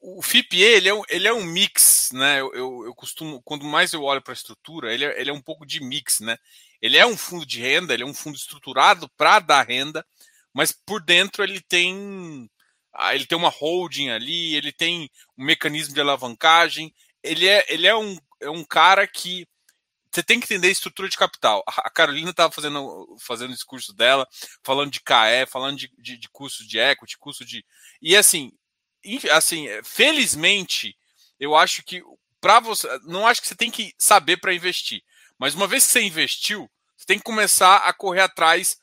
o 0.00 0.22
FIPE 0.22 0.62
ele 0.62 0.88
é, 0.88 0.92
ele 1.08 1.28
é 1.28 1.32
um 1.32 1.44
mix, 1.44 2.10
né? 2.12 2.40
Eu, 2.40 2.54
eu, 2.54 2.84
eu 2.86 2.94
costumo, 2.94 3.42
quando 3.42 3.64
mais 3.64 3.92
eu 3.92 4.02
olho 4.02 4.22
para 4.22 4.32
a 4.32 4.34
estrutura, 4.34 4.94
ele 4.94 5.04
é, 5.04 5.20
ele 5.20 5.30
é 5.30 5.32
um 5.32 5.40
pouco 5.40 5.66
de 5.66 5.80
mix, 5.80 6.20
né? 6.20 6.38
Ele 6.80 6.96
é 6.96 7.04
um 7.04 7.16
fundo 7.16 7.44
de 7.44 7.60
renda, 7.60 7.92
ele 7.92 8.04
é 8.04 8.06
um 8.06 8.14
fundo 8.14 8.36
estruturado 8.36 9.08
para 9.16 9.40
dar 9.40 9.66
renda, 9.66 10.06
mas 10.52 10.72
por 10.72 11.02
dentro 11.02 11.42
ele 11.42 11.60
tem 11.60 12.48
ah, 12.94 13.14
ele 13.14 13.26
tem 13.26 13.36
uma 13.36 13.48
holding 13.48 14.10
ali, 14.10 14.54
ele 14.54 14.72
tem 14.72 15.10
um 15.36 15.44
mecanismo 15.44 15.94
de 15.94 16.00
alavancagem, 16.00 16.94
ele 17.22 17.48
é, 17.48 17.64
ele 17.68 17.86
é, 17.86 17.96
um, 17.96 18.16
é 18.40 18.50
um 18.50 18.64
cara 18.64 19.06
que 19.06 19.46
você 20.12 20.22
tem 20.22 20.38
que 20.38 20.44
entender 20.44 20.68
a 20.68 20.72
estrutura 20.72 21.08
de 21.08 21.16
capital. 21.16 21.62
A 21.66 21.90
Carolina 21.90 22.30
estava 22.30 22.52
fazendo, 22.52 23.16
fazendo 23.18 23.54
discurso 23.54 23.94
dela, 23.94 24.28
falando 24.62 24.90
de 24.90 25.00
KE, 25.00 25.46
falando 25.48 25.78
de, 25.78 25.90
de, 25.98 26.18
de 26.18 26.28
custo 26.28 26.66
de 26.66 26.78
equity, 26.78 27.16
custo 27.18 27.44
de. 27.44 27.64
E 28.00 28.14
assim, 28.14 28.52
assim, 29.30 29.68
é, 29.68 29.82
felizmente, 29.82 30.94
eu 31.40 31.56
acho 31.56 31.82
que 31.82 32.02
para 32.40 32.60
você, 32.60 32.88
não 33.04 33.26
acho 33.26 33.40
que 33.40 33.48
você 33.48 33.54
tem 33.54 33.70
que 33.70 33.94
saber 33.96 34.36
para 34.36 34.54
investir, 34.54 35.02
mas 35.38 35.54
uma 35.54 35.66
vez 35.66 35.86
que 35.86 35.92
você 35.92 36.02
investiu, 36.02 36.70
você 36.96 37.06
tem 37.06 37.18
que 37.18 37.24
começar 37.24 37.78
a 37.78 37.92
correr 37.92 38.20
atrás 38.20 38.76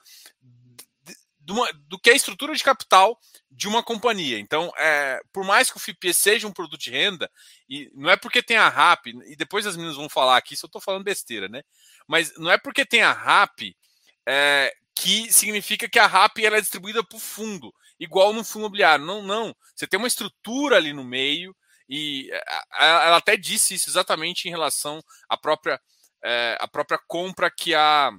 do 1.88 2.00
que 2.00 2.10
é 2.10 2.14
a 2.14 2.16
estrutura 2.16 2.54
de 2.56 2.64
capital 2.64 3.20
de 3.50 3.68
uma 3.68 3.84
companhia. 3.84 4.39
Então, 4.39 4.72
é, 4.78 5.20
por 5.34 5.43
mais 5.43 5.72
que 5.72 5.78
o 5.78 5.80
FIP 5.80 6.14
seja 6.14 6.47
um 6.47 6.54
produto 6.54 6.80
de 6.80 6.91
renda, 6.91 7.30
e 7.70 7.91
não 7.95 8.10
é 8.10 8.18
porque 8.18 8.41
tem 8.41 8.58
a 8.58 8.70
RAP, 8.70 9.08
e 9.08 9.36
depois 9.36 9.66
as 9.66 9.76
meninas 9.76 9.97
vão 9.97 10.10
falar 10.10 10.38
aqui 10.38 10.56
se 10.56 10.66
eu 10.66 10.68
estou 10.68 10.82
falando 10.82 11.04
besteira, 11.04 11.47
né? 11.47 11.62
Mas 12.08 12.36
não 12.38 12.52
é 12.52 12.58
porque 12.58 12.86
tem 12.86 13.02
a 13.02 13.12
RAP 13.12 13.76
é, 14.28 14.74
que 14.95 15.32
significa 15.32 15.89
que 15.89 16.00
a 16.00 16.08
RAP 16.08 16.39
ela 16.39 16.58
é 16.58 16.62
distribuída 16.62 17.04
para 17.04 17.18
o 17.18 17.20
fundo 17.20 17.74
igual 18.00 18.32
no 18.32 18.43
fundo 18.43 18.64
imobiliário. 18.64 19.06
Não, 19.06 19.22
não. 19.22 19.54
Você 19.76 19.86
tem 19.86 19.97
uma 19.97 20.08
estrutura 20.08 20.78
ali 20.78 20.93
no 20.93 21.04
meio, 21.04 21.56
e 21.88 22.30
ela 22.80 23.18
até 23.18 23.36
disse 23.36 23.74
isso 23.74 23.89
exatamente 23.89 24.47
em 24.47 24.52
relação 24.52 25.04
à 25.28 25.36
própria, 25.36 25.82
é, 26.24 26.58
à 26.60 26.68
própria 26.68 27.00
compra 27.08 27.52
que, 27.52 27.74
a, 27.74 28.12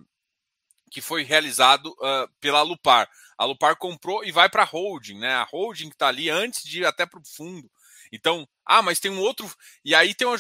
que 0.90 1.00
foi 1.00 1.22
realizado 1.22 1.86
uh, 1.92 2.28
pela 2.40 2.62
Lupar. 2.62 3.08
A 3.38 3.44
Lupar 3.44 3.76
comprou 3.76 4.24
e 4.24 4.32
vai 4.32 4.48
para 4.48 4.62
a 4.62 4.66
holding, 4.66 5.18
né? 5.18 5.34
A 5.34 5.44
holding 5.44 5.88
que 5.88 5.94
está 5.94 6.08
ali 6.08 6.28
antes 6.28 6.62
de 6.62 6.80
ir 6.80 6.86
até 6.86 7.06
para 7.06 7.20
o 7.20 7.24
fundo. 7.24 7.70
Então, 8.12 8.46
ah, 8.66 8.82
mas 8.82 8.98
tem 8.98 9.10
um 9.10 9.20
outro. 9.20 9.50
E 9.84 9.94
aí 9.94 10.14
tem 10.14 10.26
um, 10.26 10.34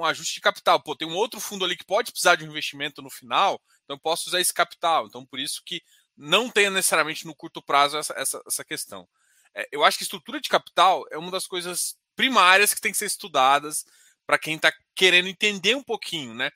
um, 0.00 0.04
ajuste 0.04 0.34
de 0.34 0.40
capital. 0.40 0.82
Pô, 0.82 0.96
tem 0.96 1.06
um 1.06 1.14
outro 1.14 1.38
fundo 1.38 1.64
ali 1.64 1.76
que 1.76 1.84
pode 1.84 2.10
precisar 2.10 2.34
de 2.34 2.44
um 2.44 2.48
investimento 2.48 3.00
no 3.00 3.08
final, 3.08 3.60
então 3.84 3.98
posso 3.98 4.28
usar 4.28 4.40
esse 4.40 4.52
capital. 4.52 5.06
Então, 5.06 5.24
por 5.24 5.38
isso 5.38 5.62
que 5.64 5.80
não 6.16 6.50
tenha 6.50 6.70
necessariamente 6.70 7.24
no 7.24 7.34
curto 7.34 7.62
prazo 7.62 7.96
essa, 7.96 8.14
essa, 8.14 8.42
essa 8.46 8.64
questão. 8.64 9.08
É, 9.54 9.68
eu 9.70 9.84
acho 9.84 9.96
que 9.96 10.02
estrutura 10.02 10.40
de 10.40 10.48
capital 10.48 11.04
é 11.10 11.16
uma 11.16 11.30
das 11.30 11.46
coisas 11.46 11.96
primárias 12.16 12.74
que 12.74 12.80
tem 12.80 12.92
que 12.92 12.98
ser 12.98 13.06
estudadas 13.06 13.84
para 14.26 14.38
quem 14.38 14.56
está 14.56 14.72
querendo 14.94 15.28
entender 15.28 15.76
um 15.76 15.82
pouquinho, 15.82 16.34
né? 16.34 16.50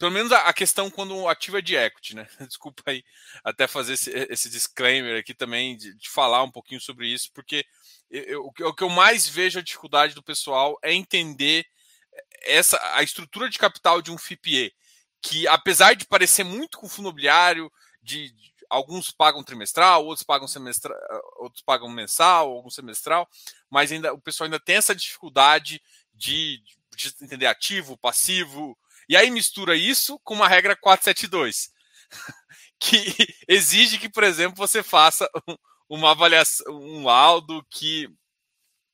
Pelo 0.00 0.12
menos 0.12 0.32
a, 0.32 0.50
questão 0.54 0.90
quando 0.90 1.28
é 1.30 1.60
de 1.60 1.76
equity, 1.76 2.16
né? 2.16 2.26
Desculpa 2.48 2.82
aí 2.86 3.04
até 3.44 3.66
fazer 3.66 3.92
esse, 3.92 4.10
esse 4.30 4.48
disclaimer 4.48 5.20
aqui 5.20 5.34
também, 5.34 5.76
de, 5.76 5.94
de, 5.94 6.08
falar 6.08 6.42
um 6.42 6.50
pouquinho 6.50 6.80
sobre 6.80 7.06
isso, 7.06 7.30
porque 7.34 7.66
eu, 8.10 8.46
o 8.46 8.72
que 8.72 8.82
eu 8.82 8.88
mais 8.88 9.28
vejo 9.28 9.58
a 9.58 9.62
dificuldade 9.62 10.14
do 10.14 10.22
pessoal 10.22 10.78
é 10.82 10.90
entender 10.90 11.66
essa 12.46 12.80
a 12.94 13.02
estrutura 13.02 13.50
de 13.50 13.58
capital 13.58 14.00
de 14.00 14.10
um 14.10 14.16
FIPE, 14.16 14.74
que 15.20 15.46
apesar 15.46 15.94
de 15.94 16.06
parecer 16.06 16.44
muito 16.44 16.78
com 16.78 16.88
fundo 16.88 17.10
imobiliário, 17.10 17.70
de, 18.02 18.30
de 18.30 18.54
alguns 18.70 19.10
pagam 19.10 19.44
trimestral, 19.44 20.06
outros 20.06 20.24
pagam 20.24 20.48
semestral, 20.48 20.96
outros 21.40 21.62
pagam 21.62 21.90
mensal, 21.90 22.50
alguns 22.50 22.74
semestral, 22.74 23.28
mas 23.68 23.92
ainda 23.92 24.14
o 24.14 24.18
pessoal 24.18 24.46
ainda 24.46 24.58
tem 24.58 24.76
essa 24.76 24.94
dificuldade 24.94 25.78
de, 26.14 26.62
de 26.96 27.14
entender 27.20 27.44
ativo, 27.44 27.98
passivo, 27.98 28.78
e 29.10 29.16
aí 29.16 29.30
mistura 29.30 29.76
isso 29.76 30.18
com 30.20 30.34
uma 30.34 30.48
regra 30.48 30.76
472, 30.76 31.70
que 32.80 33.34
exige 33.48 33.98
que, 33.98 34.08
por 34.08 34.22
exemplo, 34.22 34.56
você 34.56 34.82
faça 34.82 35.28
uma 35.88 36.12
avaliação, 36.12 36.64
um 36.72 37.04
laudo 37.04 37.66
que 37.68 38.08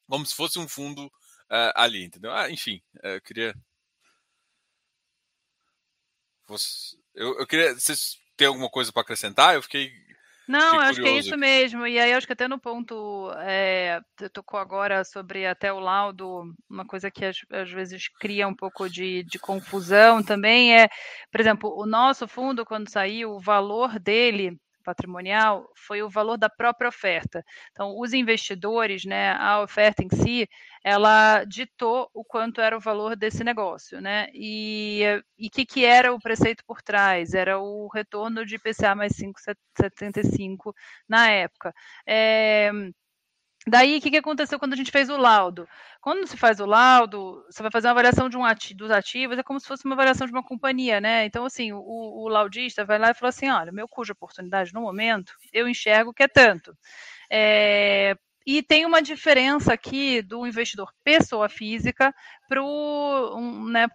como 0.08 0.24
se 0.24 0.34
fosse 0.34 0.58
um 0.58 0.68
fundo 0.68 1.06
uh, 1.06 1.72
ali, 1.74 2.04
entendeu? 2.04 2.32
Ah, 2.32 2.50
enfim, 2.50 2.82
uh, 3.04 3.08
eu 3.08 3.20
queria 3.20 3.54
eu, 7.14 7.38
eu 7.40 7.46
queria 7.46 7.74
vocês 7.74 8.16
tem 8.36 8.46
alguma 8.46 8.68
coisa 8.70 8.92
para 8.92 9.02
acrescentar? 9.02 9.54
Eu 9.54 9.62
fiquei. 9.62 9.90
Não, 10.46 10.72
fiquei 10.72 10.88
acho 10.88 11.02
que 11.02 11.08
é 11.08 11.18
isso 11.18 11.36
mesmo. 11.36 11.86
E 11.86 11.98
aí, 11.98 12.12
acho 12.12 12.26
que 12.26 12.32
até 12.32 12.46
no 12.46 12.58
ponto, 12.58 13.30
é, 13.38 14.00
tocou 14.32 14.58
agora 14.60 15.04
sobre 15.04 15.46
até 15.46 15.72
o 15.72 15.80
laudo, 15.80 16.54
uma 16.70 16.84
coisa 16.84 17.10
que 17.10 17.24
às, 17.24 17.38
às 17.50 17.70
vezes 17.70 18.08
cria 18.20 18.46
um 18.46 18.54
pouco 18.54 18.88
de, 18.88 19.24
de, 19.24 19.38
confusão 19.38 20.22
também 20.22 20.76
é, 20.78 20.88
por 21.30 21.40
exemplo, 21.40 21.74
o 21.76 21.86
nosso 21.86 22.28
fundo, 22.28 22.64
quando 22.64 22.88
saiu, 22.88 23.32
o 23.32 23.40
valor 23.40 23.98
dele 23.98 24.58
patrimonial 24.86 25.68
foi 25.74 26.02
o 26.02 26.08
valor 26.08 26.38
da 26.38 26.48
própria 26.48 26.88
oferta. 26.88 27.44
Então, 27.72 27.98
os 27.98 28.12
investidores, 28.12 29.04
né, 29.04 29.32
a 29.32 29.60
oferta 29.60 30.04
em 30.04 30.08
si, 30.08 30.48
ela 30.84 31.44
ditou 31.44 32.08
o 32.14 32.24
quanto 32.24 32.60
era 32.60 32.76
o 32.76 32.80
valor 32.80 33.16
desse 33.16 33.42
negócio, 33.42 34.00
né? 34.00 34.28
E 34.32 35.02
o 35.38 35.50
que, 35.50 35.66
que 35.66 35.84
era 35.84 36.14
o 36.14 36.20
preceito 36.20 36.62
por 36.64 36.80
trás? 36.80 37.34
Era 37.34 37.58
o 37.58 37.88
retorno 37.92 38.46
de 38.46 38.54
IPCA 38.54 38.94
mais 38.94 39.12
5,75 39.14 40.72
na 41.08 41.28
época. 41.30 41.74
É, 42.06 42.70
Daí, 43.68 43.98
o 43.98 44.00
que, 44.00 44.10
que 44.10 44.16
aconteceu 44.16 44.60
quando 44.60 44.74
a 44.74 44.76
gente 44.76 44.92
fez 44.92 45.10
o 45.10 45.16
laudo? 45.16 45.68
Quando 46.00 46.24
se 46.26 46.36
faz 46.36 46.60
o 46.60 46.66
laudo, 46.66 47.44
você 47.50 47.62
vai 47.62 47.70
fazer 47.70 47.88
uma 47.88 47.92
avaliação 47.92 48.28
de 48.28 48.36
um 48.36 48.44
ati 48.44 48.72
dos 48.74 48.92
ativos, 48.92 49.36
é 49.36 49.42
como 49.42 49.58
se 49.58 49.66
fosse 49.66 49.84
uma 49.84 49.94
avaliação 49.94 50.24
de 50.24 50.32
uma 50.32 50.42
companhia, 50.42 51.00
né? 51.00 51.24
Então, 51.24 51.44
assim, 51.44 51.72
o, 51.72 51.80
o 51.80 52.28
laudista 52.28 52.84
vai 52.84 52.96
lá 52.96 53.10
e 53.10 53.14
fala 53.14 53.30
assim: 53.30 53.50
olha, 53.50 53.72
meu 53.72 53.88
cujo 53.88 54.12
oportunidade 54.12 54.72
no 54.72 54.80
momento, 54.80 55.32
eu 55.52 55.68
enxergo 55.68 56.14
que 56.14 56.22
é 56.22 56.28
tanto. 56.28 56.76
É, 57.28 58.16
e 58.46 58.62
tem 58.62 58.86
uma 58.86 59.02
diferença 59.02 59.72
aqui 59.72 60.22
do 60.22 60.46
investidor 60.46 60.92
pessoa 61.02 61.48
física 61.48 62.14
para 62.48 62.62
o 62.62 63.36
um, 63.36 63.64
né, 63.68 63.86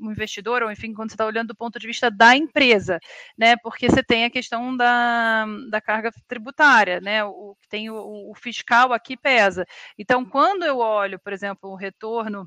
investidor, 0.00 0.62
ou 0.62 0.72
enfim, 0.72 0.92
quando 0.92 1.10
você 1.10 1.14
está 1.14 1.24
olhando 1.24 1.48
do 1.48 1.56
ponto 1.56 1.78
de 1.78 1.86
vista 1.86 2.10
da 2.10 2.36
empresa, 2.36 2.98
né? 3.38 3.54
Porque 3.62 3.88
você 3.88 4.02
tem 4.02 4.24
a 4.24 4.30
questão 4.30 4.76
da, 4.76 5.46
da 5.70 5.80
carga 5.80 6.10
tributária, 6.26 7.00
né? 7.00 7.24
O, 7.24 7.56
tem 7.68 7.90
o, 7.90 8.30
o 8.30 8.34
fiscal 8.34 8.92
aqui 8.92 9.16
pesa. 9.16 9.64
Então, 9.96 10.24
quando 10.24 10.64
eu 10.64 10.78
olho, 10.78 11.20
por 11.20 11.32
exemplo, 11.32 11.70
o 11.70 11.76
retorno 11.76 12.46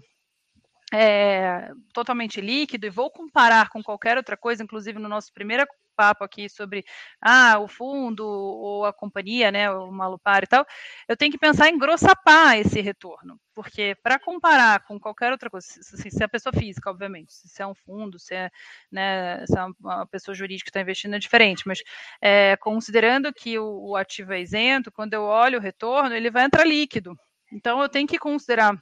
é, 0.93 1.71
totalmente 1.93 2.39
líquido 2.41 2.85
e 2.85 2.89
vou 2.89 3.09
comparar 3.09 3.69
com 3.69 3.81
qualquer 3.83 4.17
outra 4.17 4.37
coisa, 4.37 4.63
inclusive 4.63 4.99
no 4.99 5.09
nosso 5.09 5.33
primeiro 5.33 5.65
papo 5.95 6.23
aqui 6.23 6.49
sobre 6.49 6.85
ah, 7.21 7.57
o 7.59 7.67
fundo 7.67 8.25
ou 8.27 8.85
a 8.85 8.93
companhia, 8.93 9.51
né, 9.51 9.71
o 9.71 9.91
Malupar 9.91 10.43
e 10.43 10.47
tal, 10.47 10.65
eu 11.07 11.15
tenho 11.15 11.31
que 11.31 11.37
pensar 11.37 11.69
em 11.69 11.77
grossapar 11.77 12.57
esse 12.57 12.81
retorno, 12.81 13.39
porque 13.53 13.95
para 14.03 14.19
comparar 14.19 14.81
com 14.81 14.99
qualquer 14.99 15.31
outra 15.31 15.49
coisa, 15.49 15.65
se, 15.65 16.11
se 16.11 16.23
é 16.23 16.27
pessoa 16.27 16.53
física, 16.53 16.89
obviamente, 16.89 17.33
se 17.33 17.61
é 17.61 17.65
um 17.65 17.73
fundo, 17.73 18.19
se 18.19 18.35
é, 18.35 18.51
né, 18.91 19.45
se 19.47 19.57
é 19.57 19.65
uma 19.79 20.05
pessoa 20.05 20.35
jurídica 20.35 20.65
que 20.65 20.69
está 20.69 20.81
investindo 20.81 21.15
é 21.15 21.19
diferente, 21.19 21.63
mas 21.65 21.81
é, 22.21 22.57
considerando 22.57 23.33
que 23.33 23.57
o, 23.57 23.91
o 23.91 23.95
ativo 23.95 24.33
é 24.33 24.41
isento, 24.41 24.91
quando 24.91 25.13
eu 25.13 25.23
olho 25.23 25.59
o 25.59 25.61
retorno, 25.61 26.13
ele 26.13 26.29
vai 26.29 26.43
entrar 26.43 26.65
líquido. 26.65 27.17
Então 27.51 27.81
eu 27.81 27.87
tenho 27.87 28.07
que 28.07 28.17
considerar 28.17 28.75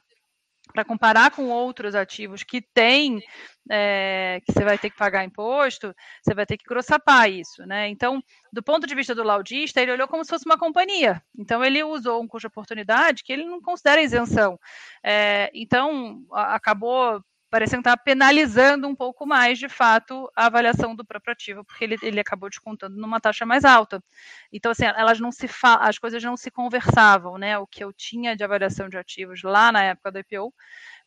para 0.72 0.84
comparar 0.84 1.30
com 1.30 1.48
outros 1.50 1.94
ativos 1.94 2.42
que 2.42 2.60
tem, 2.60 3.20
é, 3.70 4.40
que 4.44 4.52
você 4.52 4.64
vai 4.64 4.78
ter 4.78 4.90
que 4.90 4.96
pagar 4.96 5.24
imposto, 5.24 5.94
você 6.22 6.34
vai 6.34 6.46
ter 6.46 6.56
que 6.56 6.64
grossapar 6.64 7.30
isso, 7.30 7.64
né? 7.66 7.88
Então, 7.88 8.22
do 8.52 8.62
ponto 8.62 8.86
de 8.86 8.94
vista 8.94 9.14
do 9.14 9.22
laudista, 9.22 9.80
ele 9.80 9.92
olhou 9.92 10.08
como 10.08 10.24
se 10.24 10.30
fosse 10.30 10.46
uma 10.46 10.58
companhia. 10.58 11.22
Então, 11.38 11.64
ele 11.64 11.82
usou 11.82 12.22
um 12.22 12.26
custo 12.26 12.48
de 12.48 12.52
oportunidade 12.52 13.22
que 13.22 13.32
ele 13.32 13.44
não 13.44 13.60
considera 13.60 14.02
isenção. 14.02 14.58
É, 15.02 15.50
então, 15.54 16.22
acabou 16.32 17.22
parecendo 17.54 17.82
estar 17.82 17.96
penalizando 17.98 18.88
um 18.88 18.96
pouco 18.96 19.24
mais, 19.24 19.60
de 19.60 19.68
fato, 19.68 20.28
a 20.34 20.46
avaliação 20.46 20.92
do 20.92 21.04
próprio 21.04 21.32
ativo, 21.32 21.64
porque 21.64 21.84
ele, 21.84 21.96
ele 22.02 22.18
acabou 22.18 22.48
descontando 22.48 22.96
numa 22.96 23.20
taxa 23.20 23.46
mais 23.46 23.64
alta. 23.64 24.02
Então, 24.52 24.72
assim, 24.72 24.84
elas 24.84 25.20
não 25.20 25.30
se 25.30 25.48
as 25.62 25.96
coisas 25.96 26.20
não 26.20 26.36
se 26.36 26.50
conversavam, 26.50 27.38
né? 27.38 27.56
O 27.56 27.64
que 27.64 27.84
eu 27.84 27.92
tinha 27.92 28.34
de 28.34 28.42
avaliação 28.42 28.88
de 28.88 28.98
ativos 28.98 29.44
lá 29.44 29.70
na 29.70 29.84
época 29.84 30.10
do 30.10 30.18
IPO 30.18 30.52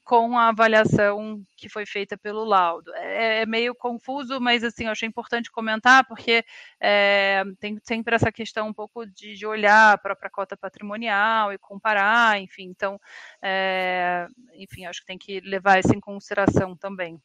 com 0.08 0.38
a 0.38 0.48
avaliação 0.48 1.44
que 1.58 1.68
foi 1.68 1.86
feita 1.86 2.18
pelo 2.18 2.46
laudo. 2.46 2.94
É, 2.96 3.42
é, 3.42 3.46
meio 3.46 3.76
confuso, 3.76 4.40
mas 4.40 4.64
assim, 4.64 4.86
eu 4.86 4.92
achei 4.92 5.06
importante 5.06 5.52
comentar, 5.52 6.08
porque 6.08 6.46
é, 6.80 7.44
tem 7.60 7.78
sempre 7.84 8.16
essa 8.16 8.32
questão 8.32 8.70
um 8.70 8.74
pouco 8.74 9.06
de, 9.06 9.36
de 9.36 9.46
olhar 9.46 9.92
a 9.94 9.98
própria 9.98 10.30
cota 10.30 10.56
patrimonial 10.56 11.52
e 11.52 11.58
comparar, 11.58 12.40
enfim, 12.40 12.64
então, 12.64 12.98
é, 13.42 14.28
enfim, 14.54 14.86
acho 14.86 15.02
que 15.02 15.08
tem 15.08 15.18
que 15.18 15.42
levar 15.42 15.78
isso 15.78 15.94
em 15.94 16.00
consideração 16.00 16.74
também. 16.74 17.22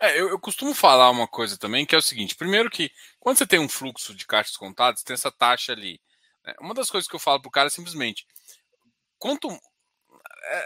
É, 0.00 0.18
eu, 0.18 0.30
eu, 0.30 0.40
costumo 0.40 0.74
falar 0.74 1.10
uma 1.10 1.28
coisa 1.28 1.58
também, 1.58 1.84
que 1.84 1.94
é 1.94 1.98
o 1.98 2.02
seguinte: 2.02 2.34
primeiro 2.34 2.70
que 2.70 2.90
quando 3.20 3.36
você 3.36 3.46
tem 3.46 3.60
um 3.60 3.68
fluxo 3.68 4.14
de 4.14 4.26
caixas 4.26 4.56
contadas, 4.56 5.02
tem 5.02 5.12
essa 5.12 5.30
taxa 5.30 5.72
ali. 5.72 6.00
Né? 6.42 6.54
Uma 6.58 6.72
das 6.72 6.90
coisas 6.90 7.06
que 7.06 7.14
eu 7.14 7.20
falo 7.20 7.40
para 7.40 7.48
o 7.48 7.52
cara 7.52 7.66
é 7.66 7.70
simplesmente 7.70 8.26
quanto 9.18 9.48
é, 9.50 9.58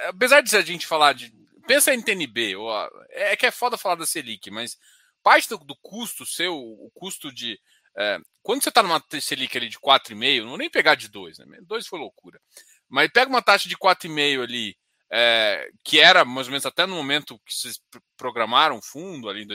apesar 0.09 0.41
de 0.41 0.55
a 0.57 0.63
gente 0.63 0.87
falar 0.87 1.13
de. 1.13 1.33
Pensa 1.67 1.93
em 1.93 2.01
TNB, 2.01 2.57
ou 2.57 2.73
a, 2.73 2.89
é 3.11 3.37
que 3.37 3.47
é 3.47 3.51
foda 3.51 3.77
falar 3.77 3.97
da 3.97 4.07
Selic, 4.07 4.51
mas 4.51 4.79
parte 5.23 5.49
do, 5.49 5.59
do 5.59 5.77
custo 5.77 6.25
seu, 6.25 6.57
o 6.57 6.91
custo 6.95 7.33
de. 7.33 7.59
É, 7.99 8.19
quando 8.43 8.63
você 8.63 8.69
está 8.69 8.83
numa 8.83 9.03
Selic 9.21 9.57
ali 9.57 9.69
de 9.69 9.79
4,5, 9.79 10.43
não 10.43 10.51
vou 10.51 10.59
nem 10.59 10.71
pegar 10.71 10.95
de 10.95 11.09
2, 11.09 11.39
né? 11.39 11.59
2 11.63 11.87
foi 11.87 11.99
loucura. 11.99 12.41
Mas 12.89 13.11
pega 13.11 13.29
uma 13.29 13.43
taxa 13.43 13.69
de 13.69 13.77
4,5 13.77 14.43
ali, 14.43 14.77
é, 15.11 15.69
que 15.83 15.99
era 15.99 16.25
mais 16.25 16.47
ou 16.47 16.53
menos 16.53 16.67
até 16.67 16.87
no 16.87 16.95
momento 16.95 17.41
que 17.45 17.53
vocês 17.55 17.81
programaram 18.17 18.79
o 18.79 18.83
fundo, 18.83 19.29
ali 19.29 19.47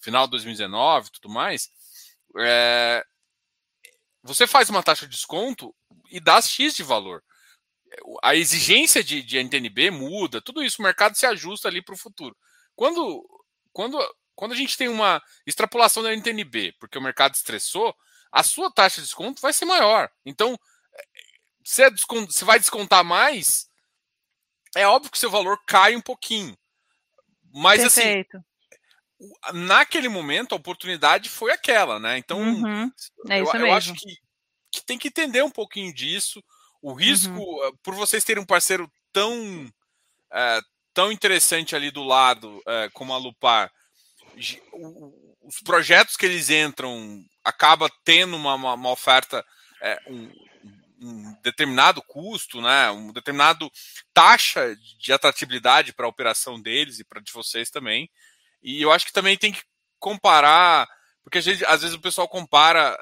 final 0.00 0.26
de 0.26 0.32
2019 0.32 1.08
e 1.08 1.12
tudo 1.12 1.32
mais. 1.32 1.68
É, 2.38 3.04
você 4.22 4.46
faz 4.46 4.70
uma 4.70 4.82
taxa 4.82 5.06
de 5.06 5.16
desconto 5.16 5.74
e 6.10 6.20
dá 6.20 6.40
X 6.40 6.76
de 6.76 6.82
valor 6.82 7.22
a 8.22 8.34
exigência 8.34 9.02
de, 9.02 9.22
de 9.22 9.38
NTNB 9.38 9.90
muda, 9.90 10.40
tudo 10.40 10.62
isso, 10.62 10.80
o 10.80 10.84
mercado 10.84 11.16
se 11.16 11.26
ajusta 11.26 11.68
ali 11.68 11.82
para 11.82 11.94
o 11.94 11.98
futuro. 11.98 12.36
Quando, 12.74 13.24
quando, 13.72 13.98
quando 14.34 14.52
a 14.52 14.56
gente 14.56 14.76
tem 14.76 14.88
uma 14.88 15.22
extrapolação 15.46 16.02
da 16.02 16.12
NTNB, 16.12 16.74
porque 16.78 16.98
o 16.98 17.02
mercado 17.02 17.34
estressou, 17.34 17.94
a 18.32 18.42
sua 18.42 18.70
taxa 18.70 18.96
de 18.96 19.06
desconto 19.06 19.40
vai 19.40 19.52
ser 19.52 19.64
maior. 19.64 20.10
Então, 20.24 20.58
se 21.64 21.82
você 22.08 22.44
vai 22.44 22.58
descontar 22.58 23.04
mais, 23.04 23.68
é 24.76 24.86
óbvio 24.86 25.10
que 25.10 25.18
seu 25.18 25.30
valor 25.30 25.58
cai 25.66 25.94
um 25.94 26.00
pouquinho. 26.00 26.56
Mas 27.52 27.82
assim, 27.84 28.02
Perfeito. 28.02 28.44
assim, 29.42 29.66
naquele 29.66 30.08
momento 30.08 30.52
a 30.52 30.56
oportunidade 30.56 31.28
foi 31.28 31.52
aquela, 31.52 32.00
né? 32.00 32.18
Então, 32.18 32.40
uhum. 32.40 32.90
é 33.30 33.40
eu, 33.40 33.46
eu 33.46 33.72
acho 33.72 33.94
que, 33.94 34.16
que 34.72 34.84
tem 34.84 34.98
que 34.98 35.08
entender 35.08 35.42
um 35.42 35.50
pouquinho 35.50 35.94
disso. 35.94 36.42
O 36.84 36.92
risco, 36.92 37.32
uhum. 37.32 37.64
Eh, 37.64 37.72
por 37.82 37.94
vocês 37.94 38.22
terem 38.24 38.42
um 38.42 38.46
parceiro 38.46 38.92
tão, 39.10 39.72
é, 40.30 40.60
tão 40.92 41.10
interessante 41.10 41.74
ali 41.74 41.90
do 41.90 42.02
lado, 42.02 42.62
é, 42.68 42.90
como 42.92 43.14
a 43.14 43.16
Lupar, 43.16 43.72
os 45.40 45.60
projetos 45.64 46.14
que 46.14 46.26
eles 46.26 46.50
entram 46.50 47.24
acaba 47.42 47.90
tendo 48.04 48.36
uma, 48.36 48.54
uma, 48.54 48.74
uma 48.74 48.90
oferta, 48.90 49.42
é, 49.80 49.98
um, 50.06 50.30
um, 51.00 51.34
determinado 51.42 52.02
custo, 52.02 52.60
né, 52.60 52.90
um 52.90 53.14
determinado 53.14 53.72
taxa 54.12 54.76
de 55.00 55.10
atratividade 55.10 55.94
para 55.94 56.04
a 56.04 56.10
operação 56.10 56.60
deles 56.60 56.98
e 56.98 57.04
para 57.04 57.22
de 57.22 57.32
vocês 57.32 57.70
também. 57.70 58.10
E 58.62 58.82
eu 58.82 58.92
acho 58.92 59.06
que 59.06 59.12
também 59.12 59.38
tem 59.38 59.52
que 59.52 59.62
comparar, 59.98 60.86
porque 61.22 61.40
vezes, 61.40 61.62
às 61.62 61.80
vezes 61.80 61.96
o 61.96 62.02
pessoal 62.02 62.28
compara 62.28 62.94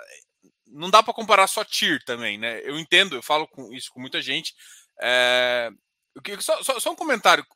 não 0.73 0.91
dá 0.91 1.03
para 1.03 1.15
comparar 1.15 1.47
só 1.47 1.65
tier 1.65 2.03
também, 2.05 2.39
né? 2.39 2.61
Eu 2.65 2.79
entendo, 2.79 3.17
eu 3.17 3.23
falo 3.23 3.47
com 3.47 3.73
isso 3.73 3.93
com 3.93 4.01
muita 4.01 4.21
gente. 4.23 4.55
É, 5.01 5.71
só, 6.41 6.63
só, 6.63 6.81
só, 6.81 6.93
um 6.93 6.97
comentário, 6.97 7.47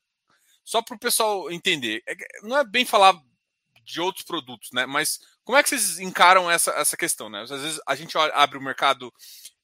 só 0.65 0.83
para 0.83 0.95
o 0.95 0.99
pessoal 0.99 1.51
entender. 1.51 2.03
É, 2.07 2.15
não 2.43 2.57
é 2.57 2.65
bem 2.65 2.85
falar 2.85 3.15
de 3.83 4.01
outros 4.01 4.25
produtos, 4.25 4.71
né? 4.73 4.85
Mas 4.87 5.21
como 5.45 5.57
é 5.57 5.63
que 5.63 5.69
vocês 5.69 5.99
encaram 5.99 6.51
essa, 6.51 6.73
essa 6.73 6.97
questão, 6.97 7.29
né? 7.29 7.43
Às 7.43 7.51
vezes 7.51 7.81
a 7.87 7.95
gente 7.95 8.17
abre 8.19 8.59
o 8.59 8.63
mercado 8.63 9.13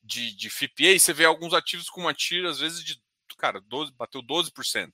de, 0.03 0.35
de 0.35 0.49
FIPA 0.49 0.83
e 0.83 1.01
você 1.01 1.13
vê 1.13 1.25
alguns 1.25 1.53
ativos 1.53 1.91
com 1.91 2.01
uma 2.01 2.15
TIR, 2.15 2.47
às 2.47 2.59
vezes, 2.59 2.83
de 2.85 3.01
cara, 3.37 3.61
12, 3.61 3.93
bateu 3.93 4.23
12%. 4.23 4.93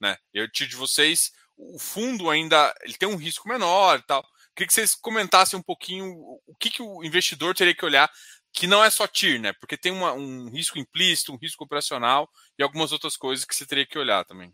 Né? 0.00 0.16
E 0.32 0.40
o 0.40 0.48
TIR 0.48 0.68
de 0.68 0.76
vocês, 0.76 1.32
o 1.56 1.78
fundo 1.78 2.30
ainda 2.30 2.72
ele 2.82 2.94
tem 2.94 3.08
um 3.08 3.16
risco 3.16 3.48
menor 3.48 3.98
e 3.98 4.02
tal. 4.02 4.24
Queria 4.58 4.66
que 4.66 4.74
vocês 4.74 4.96
comentassem 4.96 5.56
um 5.56 5.62
pouquinho 5.62 6.12
o 6.44 6.54
que, 6.58 6.68
que 6.68 6.82
o 6.82 7.04
investidor 7.04 7.54
teria 7.54 7.72
que 7.72 7.84
olhar, 7.84 8.10
que 8.52 8.66
não 8.66 8.82
é 8.82 8.90
só 8.90 9.06
TIR, 9.06 9.40
né? 9.40 9.52
Porque 9.52 9.76
tem 9.76 9.92
uma, 9.92 10.12
um 10.12 10.50
risco 10.50 10.80
implícito, 10.80 11.32
um 11.32 11.38
risco 11.40 11.62
operacional 11.62 12.28
e 12.58 12.62
algumas 12.64 12.90
outras 12.90 13.16
coisas 13.16 13.44
que 13.44 13.54
você 13.54 13.64
teria 13.64 13.86
que 13.86 13.96
olhar 13.96 14.24
também. 14.24 14.52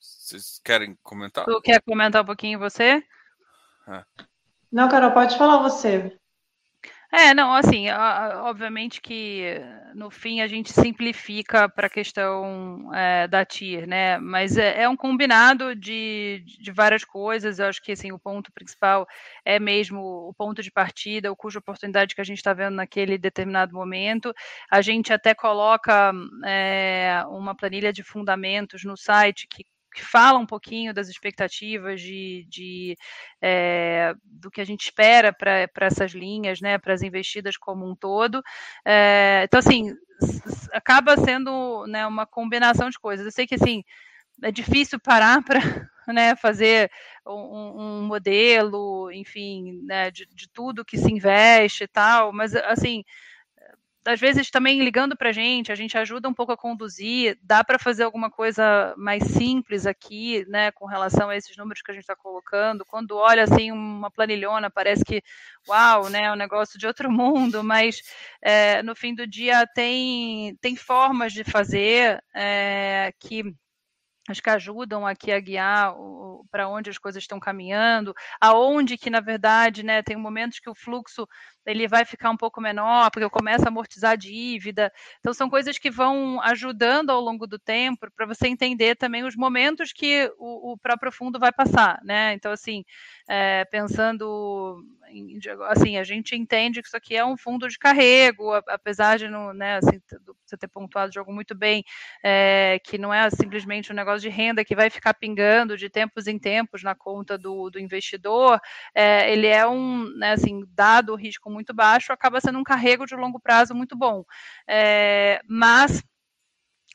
Vocês 0.00 0.58
querem 0.64 0.96
comentar? 1.02 1.44
Tu 1.44 1.60
quer 1.60 1.82
comentar 1.82 2.22
um 2.22 2.26
pouquinho 2.26 2.58
você? 2.58 3.04
É. 3.86 4.02
Não, 4.72 4.88
Carol, 4.88 5.12
pode 5.12 5.36
falar 5.36 5.58
você. 5.58 6.18
É, 7.18 7.32
não, 7.32 7.54
assim, 7.54 7.88
obviamente 7.88 9.00
que 9.00 9.58
no 9.94 10.10
fim 10.10 10.42
a 10.42 10.46
gente 10.46 10.70
simplifica 10.70 11.66
para 11.66 11.86
a 11.86 11.90
questão 11.90 12.92
é, 12.94 13.26
da 13.26 13.42
TIR, 13.42 13.86
né? 13.86 14.18
Mas 14.18 14.58
é, 14.58 14.82
é, 14.82 14.88
um 14.88 14.94
combinado 14.94 15.74
de, 15.74 16.44
de 16.44 16.70
várias 16.70 17.04
coisas. 17.06 17.58
Eu 17.58 17.68
acho 17.68 17.82
que 17.82 17.92
assim, 17.92 18.12
o 18.12 18.18
ponto 18.18 18.52
principal 18.52 19.06
é 19.46 19.58
mesmo 19.58 19.98
o 20.28 20.34
ponto 20.34 20.62
de 20.62 20.70
partida, 20.70 21.32
o 21.32 21.36
cuja 21.36 21.58
oportunidade 21.58 22.14
que 22.14 22.20
a 22.20 22.24
gente 22.24 22.36
está 22.36 22.52
vendo 22.52 22.74
naquele 22.74 23.16
determinado 23.16 23.72
momento. 23.72 24.34
A 24.70 24.82
gente 24.82 25.10
até 25.10 25.34
coloca 25.34 26.12
é, 26.44 27.22
uma 27.30 27.56
planilha 27.56 27.94
de 27.94 28.02
fundamentos 28.02 28.84
no 28.84 28.94
site 28.94 29.46
que 29.48 29.64
que 29.96 30.04
fala 30.04 30.38
um 30.38 30.44
pouquinho 30.44 30.92
das 30.92 31.08
expectativas 31.08 32.02
de, 32.02 32.46
de 32.50 32.98
é, 33.40 34.14
do 34.22 34.50
que 34.50 34.60
a 34.60 34.64
gente 34.64 34.82
espera 34.82 35.32
para 35.32 35.86
essas 35.86 36.12
linhas, 36.12 36.60
né, 36.60 36.76
para 36.76 36.92
as 36.92 37.00
investidas 37.00 37.56
como 37.56 37.90
um 37.90 37.96
todo. 37.96 38.42
É, 38.84 39.44
então, 39.44 39.58
assim, 39.58 39.94
acaba 40.70 41.16
sendo 41.16 41.86
né, 41.86 42.06
uma 42.06 42.26
combinação 42.26 42.90
de 42.90 42.98
coisas. 42.98 43.24
Eu 43.24 43.32
sei 43.32 43.46
que 43.46 43.54
assim 43.54 43.82
é 44.42 44.52
difícil 44.52 45.00
parar 45.00 45.42
para 45.42 45.60
né, 46.08 46.36
fazer 46.36 46.90
um, 47.26 48.02
um, 48.02 48.02
modelo, 48.02 49.10
enfim, 49.10 49.80
né, 49.82 50.10
de, 50.10 50.26
de 50.26 50.46
tudo 50.50 50.84
que 50.84 50.98
se 50.98 51.10
investe 51.10 51.84
e 51.84 51.88
tal, 51.88 52.34
mas 52.34 52.54
assim 52.54 53.02
às 54.06 54.20
vezes 54.20 54.50
também 54.50 54.82
ligando 54.82 55.16
para 55.16 55.30
a 55.30 55.32
gente, 55.32 55.72
a 55.72 55.74
gente 55.74 55.98
ajuda 55.98 56.28
um 56.28 56.34
pouco 56.34 56.52
a 56.52 56.56
conduzir, 56.56 57.38
dá 57.42 57.64
para 57.64 57.78
fazer 57.78 58.04
alguma 58.04 58.30
coisa 58.30 58.94
mais 58.96 59.22
simples 59.24 59.86
aqui, 59.86 60.44
né, 60.48 60.70
com 60.70 60.86
relação 60.86 61.28
a 61.28 61.36
esses 61.36 61.56
números 61.56 61.82
que 61.82 61.90
a 61.90 61.94
gente 61.94 62.02
está 62.02 62.14
colocando. 62.14 62.84
Quando 62.84 63.16
olha 63.16 63.44
assim 63.44 63.72
uma 63.72 64.10
planilhona, 64.10 64.70
parece 64.70 65.04
que, 65.04 65.22
uau, 65.68 66.08
né, 66.08 66.24
é 66.24 66.32
um 66.32 66.36
negócio 66.36 66.78
de 66.78 66.86
outro 66.86 67.10
mundo, 67.10 67.64
mas 67.64 68.00
é, 68.40 68.82
no 68.82 68.94
fim 68.94 69.14
do 69.14 69.26
dia 69.26 69.66
tem, 69.74 70.56
tem 70.60 70.76
formas 70.76 71.32
de 71.32 71.44
fazer 71.44 72.22
é, 72.34 73.12
que 73.18 73.42
acho 74.28 74.42
que 74.42 74.50
ajudam 74.50 75.06
aqui 75.06 75.30
a 75.30 75.38
guiar 75.40 75.94
para 76.50 76.68
onde 76.68 76.90
as 76.90 76.98
coisas 76.98 77.22
estão 77.22 77.38
caminhando, 77.38 78.14
aonde 78.40 78.98
que 78.98 79.10
na 79.10 79.20
verdade, 79.20 79.82
né, 79.82 80.02
tem 80.02 80.16
momentos 80.16 80.58
que 80.58 80.70
o 80.70 80.74
fluxo 80.74 81.26
ele 81.66 81.88
vai 81.88 82.04
ficar 82.04 82.30
um 82.30 82.36
pouco 82.36 82.60
menor, 82.60 83.10
porque 83.10 83.24
eu 83.24 83.30
começo 83.30 83.64
a 83.64 83.68
amortizar 83.68 84.12
a 84.12 84.16
dívida. 84.16 84.92
Então 85.18 85.34
são 85.34 85.50
coisas 85.50 85.78
que 85.78 85.90
vão 85.90 86.40
ajudando 86.42 87.10
ao 87.10 87.20
longo 87.20 87.46
do 87.46 87.58
tempo 87.58 88.08
para 88.16 88.26
você 88.26 88.46
entender 88.46 88.96
também 88.96 89.24
os 89.24 89.36
momentos 89.36 89.92
que 89.92 90.32
o, 90.38 90.72
o, 90.72 90.78
próprio 90.78 91.10
fundo 91.10 91.38
vai 91.38 91.52
passar, 91.52 92.00
né? 92.04 92.32
Então 92.34 92.52
assim, 92.52 92.84
é, 93.28 93.64
pensando 93.64 94.84
assim, 95.68 95.96
a 95.96 96.04
gente 96.04 96.34
entende 96.34 96.80
que 96.82 96.88
isso 96.88 96.96
aqui 96.96 97.16
é 97.16 97.24
um 97.24 97.36
fundo 97.36 97.68
de 97.68 97.78
carrego, 97.78 98.52
apesar 98.68 99.18
de 99.18 99.28
não, 99.28 99.52
né, 99.52 99.76
assim, 99.76 100.00
você 100.44 100.56
ter 100.56 100.68
pontuado 100.68 101.10
o 101.10 101.14
jogo 101.14 101.32
muito 101.32 101.54
bem, 101.54 101.84
é, 102.22 102.80
que 102.82 102.98
não 102.98 103.12
é 103.12 103.28
simplesmente 103.30 103.92
um 103.92 103.94
negócio 103.94 104.20
de 104.20 104.28
renda 104.28 104.64
que 104.64 104.74
vai 104.74 104.90
ficar 104.90 105.14
pingando 105.14 105.76
de 105.76 105.88
tempos 105.88 106.26
em 106.26 106.38
tempos 106.38 106.82
na 106.82 106.94
conta 106.94 107.38
do, 107.38 107.70
do 107.70 107.78
investidor, 107.78 108.60
é, 108.94 109.32
ele 109.32 109.46
é 109.46 109.66
um, 109.66 110.08
né, 110.16 110.32
assim, 110.32 110.64
dado 110.70 111.12
o 111.12 111.16
risco 111.16 111.50
muito 111.56 111.74
baixo, 111.74 112.12
acaba 112.12 112.40
sendo 112.40 112.58
um 112.58 112.64
carrego 112.64 113.06
de 113.06 113.16
longo 113.16 113.40
prazo 113.40 113.74
muito 113.74 113.96
bom. 113.96 114.24
É, 114.68 115.40
mas 115.48 116.02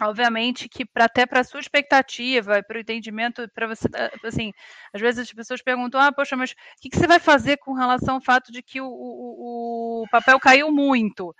obviamente 0.01 0.69
que 0.69 0.85
para 0.85 1.05
até 1.05 1.25
para 1.25 1.41
a 1.41 1.43
sua 1.43 1.59
expectativa, 1.59 2.63
para 2.63 2.77
o 2.77 2.81
entendimento, 2.81 3.47
para 3.53 3.67
você, 3.67 3.87
eh, 3.93 4.11
assim, 4.23 4.51
às 4.93 5.01
vezes 5.01 5.27
as 5.27 5.33
pessoas 5.33 5.61
perguntam, 5.61 5.99
ah, 5.99 6.11
poxa, 6.11 6.35
mas 6.35 6.51
o 6.51 6.55
que, 6.81 6.89
que, 6.89 6.97
você 6.97 7.07
vai 7.07 7.19
fazer 7.19 7.57
com 7.57 7.73
relação 7.73 8.15
ao 8.15 8.21
fato 8.21 8.51
de 8.51 8.61
que 8.63 8.81
o, 8.81 8.87
o, 8.87 10.03
o 10.03 10.07
papel 10.09 10.39
caiu 10.39 10.71
muito? 10.71 11.35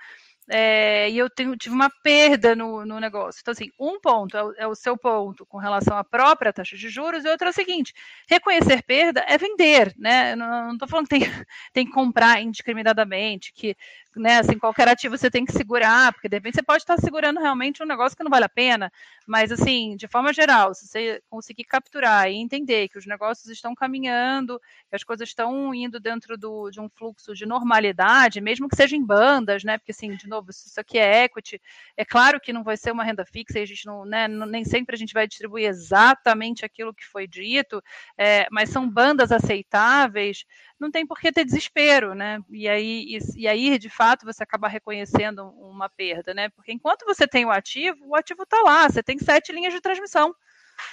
É, 0.54 1.10
e 1.10 1.18
eu 1.18 1.30
tenho, 1.30 1.56
tive 1.56 1.74
uma 1.74 1.90
perda 1.90 2.54
no, 2.54 2.86
no 2.86 3.00
negócio. 3.00 3.40
Então, 3.40 3.54
assim, 3.54 3.72
um 3.80 4.02
ponto 4.02 4.36
é 4.36 4.44
o, 4.44 4.54
é 4.58 4.68
o, 4.68 4.76
seu 4.76 4.98
ponto 4.98 5.46
com 5.46 5.58
relação 5.58 5.98
à 5.98 6.04
própria 6.04 6.52
taxa 6.52 6.76
de 6.76 6.90
juros, 6.90 7.24
e 7.24 7.30
outro 7.30 7.48
é 7.48 7.52
o 7.52 7.54
seguinte: 7.54 7.94
reconhecer 8.28 8.84
perda 8.84 9.24
é 9.30 9.38
vender, 9.38 9.94
né? 9.98 10.36
Não 10.36 10.74
estou 10.74 10.90
falando 10.90 11.08
que 11.08 11.18
tem, 11.18 11.22
tem 11.72 11.86
que 11.86 11.94
comprar 11.94 12.42
indiscriminadamente, 12.42 13.54
que 13.54 13.78
né, 14.16 14.40
assim, 14.40 14.58
qualquer 14.58 14.88
ativo 14.88 15.18
você 15.18 15.30
tem 15.30 15.46
que 15.46 15.54
segurar, 15.54 16.12
porque 16.12 16.28
de 16.28 16.36
repente 16.36 16.56
você 16.56 16.64
pode 16.64 16.84
estar 16.84 16.98
segurando 16.98 17.40
realmente 17.40 17.82
um 17.82 17.86
negócio 17.86 18.18
que 18.18 18.24
não 18.24 18.30
vale 18.30 18.46
a 18.46 18.50
pena, 18.50 18.92
mas 19.26 19.52
assim, 19.52 19.96
de 19.96 20.08
forma 20.08 20.34
geral, 20.34 20.74
se 20.74 20.88
você 20.88 21.22
conseguir 21.30 21.64
capturar 21.64 22.30
e 22.30 22.36
entender 22.36 22.90
que 22.90 22.98
os 22.98 23.06
negócios 23.06 23.48
estão 23.48 23.74
caminhando, 23.74 24.60
que 24.90 24.96
as 24.96 25.04
coisas 25.04 25.30
estão 25.30 25.74
indo 25.74 26.00
dentro 26.00 26.38
do, 26.38 26.70
de 26.70 26.82
um 26.82 26.90
fluxo 26.90 27.34
de 27.34 27.46
normalidade, 27.46 28.42
mesmo 28.42 28.68
que 28.68 28.76
seja 28.76 28.96
em 28.96 29.06
bandas, 29.06 29.64
né, 29.64 29.78
porque 29.78 29.92
assim, 29.92 30.16
de 30.16 30.28
novo, 30.28 30.52
isso 30.52 30.80
aqui 30.80 30.98
é 30.98 31.24
equity, 31.24 31.62
é 31.96 32.04
claro 32.04 32.40
que 32.40 32.52
não 32.52 32.64
vai 32.64 32.76
ser 32.76 32.92
uma 32.92 33.04
renda 33.04 33.26
fixa, 33.26 33.60
a 33.60 33.66
gente 33.66 33.86
não, 33.86 34.06
né, 34.06 34.28
nem 34.28 34.66
sempre 34.66 34.96
a 34.96 35.00
gente 35.00 35.14
vai 35.14 35.28
distribuir 35.28 35.68
exatamente 35.68 36.66
aquilo 36.66 36.94
que 36.94 37.06
foi 37.06 37.28
dito, 37.28 37.82
é, 38.18 38.48
mas 38.52 38.70
são 38.70 38.90
bandas 38.90 39.32
aceitáveis, 39.32 40.46
não 40.82 40.90
tem 40.90 41.06
por 41.06 41.20
que 41.20 41.32
ter 41.32 41.46
desespero, 41.46 42.16
né? 42.16 42.40
E 42.50 42.68
aí, 42.68 43.06
e, 43.08 43.42
e, 43.42 43.48
aí, 43.48 43.78
de 43.78 43.90
fato, 43.90 44.26
você 44.26 44.42
acaba 44.42 44.68
reconhecendo 44.68 45.48
uma 45.60 45.88
perda, 45.88 46.34
né? 46.34 46.50
Porque 46.50 46.72
enquanto 46.74 47.06
você 47.06 47.28
tem 47.28 47.46
o 47.46 47.52
ativo, 47.52 48.00
o 48.08 48.16
ativo 48.16 48.44
está 48.44 48.60
lá, 48.62 48.90
você 48.90 49.04
tem 49.04 49.20
sete 49.20 49.52
linhas 49.52 49.74
de 49.74 49.80
transmissão 49.80 50.34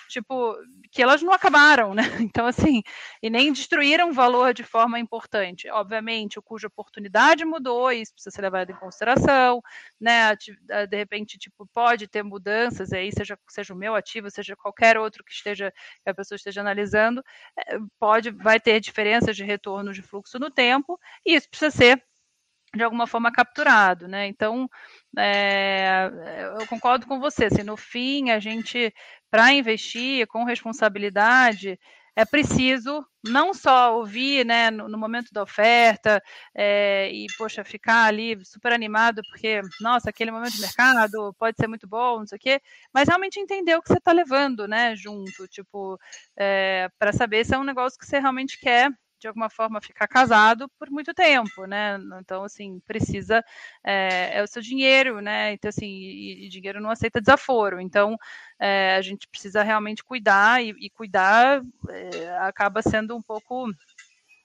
tipo, 0.08 0.56
que 0.90 1.02
elas 1.02 1.22
não 1.22 1.32
acabaram, 1.32 1.94
né? 1.94 2.02
Então, 2.38 2.46
assim, 2.46 2.82
e 3.22 3.30
nem 3.30 3.52
destruíram 3.52 4.12
valor 4.12 4.52
de 4.52 4.62
forma 4.62 4.98
importante. 4.98 5.68
Obviamente, 5.70 6.38
o 6.38 6.42
cuja 6.42 6.66
oportunidade 6.66 7.44
mudou, 7.44 7.90
isso 7.90 8.12
precisa 8.12 8.34
ser 8.34 8.42
levado 8.42 8.70
em 8.70 8.76
consideração, 8.76 9.62
né? 10.00 10.36
De 10.36 10.96
repente, 10.96 11.38
tipo, 11.38 11.66
pode 11.72 12.06
ter 12.06 12.22
mudanças 12.22 12.92
aí, 12.92 13.10
seja, 13.12 13.38
seja 13.48 13.74
o 13.74 13.76
meu 13.76 13.94
ativo, 13.94 14.30
seja 14.30 14.56
qualquer 14.56 14.98
outro 14.98 15.24
que 15.24 15.32
esteja, 15.32 15.72
que 16.02 16.10
a 16.10 16.14
pessoa 16.14 16.36
esteja 16.36 16.60
analisando, 16.60 17.22
é, 17.56 17.78
pode, 17.98 18.30
vai 18.30 18.60
ter 18.60 18.80
diferenças 18.80 19.36
de 19.36 19.44
retorno 19.44 19.92
de 19.92 20.02
fluxo 20.02 20.38
no 20.38 20.50
tempo, 20.50 20.98
e 21.24 21.34
isso 21.34 21.48
precisa 21.48 21.70
ser 21.70 22.02
de 22.74 22.82
alguma 22.82 23.06
forma 23.06 23.32
capturado, 23.32 24.06
né? 24.08 24.26
Então, 24.26 24.68
é, 25.16 26.10
eu 26.60 26.66
concordo 26.66 27.06
com 27.06 27.18
você. 27.18 27.46
Assim, 27.46 27.62
no 27.62 27.76
fim, 27.76 28.30
a 28.30 28.38
gente, 28.38 28.92
para 29.30 29.52
investir 29.52 30.26
com 30.26 30.44
responsabilidade, 30.44 31.78
é 32.18 32.24
preciso 32.24 33.06
não 33.24 33.54
só 33.54 33.96
ouvir, 33.96 34.44
né, 34.44 34.72
no, 34.72 34.88
no 34.88 34.98
momento 34.98 35.32
da 35.32 35.42
oferta 35.44 36.20
é, 36.52 37.08
e 37.12 37.26
poxa 37.38 37.62
ficar 37.62 38.06
ali 38.06 38.44
super 38.44 38.72
animado 38.72 39.22
porque 39.30 39.60
nossa 39.80 40.10
aquele 40.10 40.32
momento 40.32 40.54
de 40.54 40.60
mercado 40.60 41.32
pode 41.38 41.56
ser 41.56 41.68
muito 41.68 41.86
bom, 41.86 42.18
não 42.18 42.26
sei 42.26 42.36
o 42.36 42.40
quê, 42.40 42.60
mas 42.92 43.06
realmente 43.06 43.38
entender 43.38 43.76
o 43.76 43.82
que 43.82 43.88
você 43.88 43.98
está 43.98 44.10
levando, 44.10 44.66
né, 44.66 44.96
junto, 44.96 45.46
tipo, 45.46 45.96
é, 46.36 46.88
para 46.98 47.12
saber 47.12 47.44
se 47.44 47.54
é 47.54 47.58
um 47.58 47.62
negócio 47.64 47.96
que 47.96 48.06
você 48.06 48.18
realmente 48.18 48.58
quer 48.58 48.90
de 49.18 49.26
alguma 49.26 49.50
forma 49.50 49.80
ficar 49.80 50.06
casado 50.06 50.68
por 50.78 50.90
muito 50.90 51.12
tempo, 51.12 51.66
né? 51.66 51.98
Então, 52.20 52.44
assim, 52.44 52.80
precisa 52.86 53.44
é, 53.84 54.38
é 54.38 54.42
o 54.42 54.46
seu 54.46 54.62
dinheiro, 54.62 55.20
né? 55.20 55.52
Então, 55.52 55.68
assim, 55.68 55.86
e, 55.86 56.46
e 56.46 56.48
dinheiro 56.48 56.80
não 56.80 56.90
aceita 56.90 57.20
desaforo. 57.20 57.80
Então, 57.80 58.16
é, 58.58 58.96
a 58.96 59.02
gente 59.02 59.26
precisa 59.28 59.62
realmente 59.62 60.04
cuidar 60.04 60.62
e, 60.62 60.70
e 60.78 60.90
cuidar 60.90 61.62
é, 61.88 62.38
acaba 62.40 62.82
sendo 62.82 63.16
um 63.16 63.22
pouco 63.22 63.68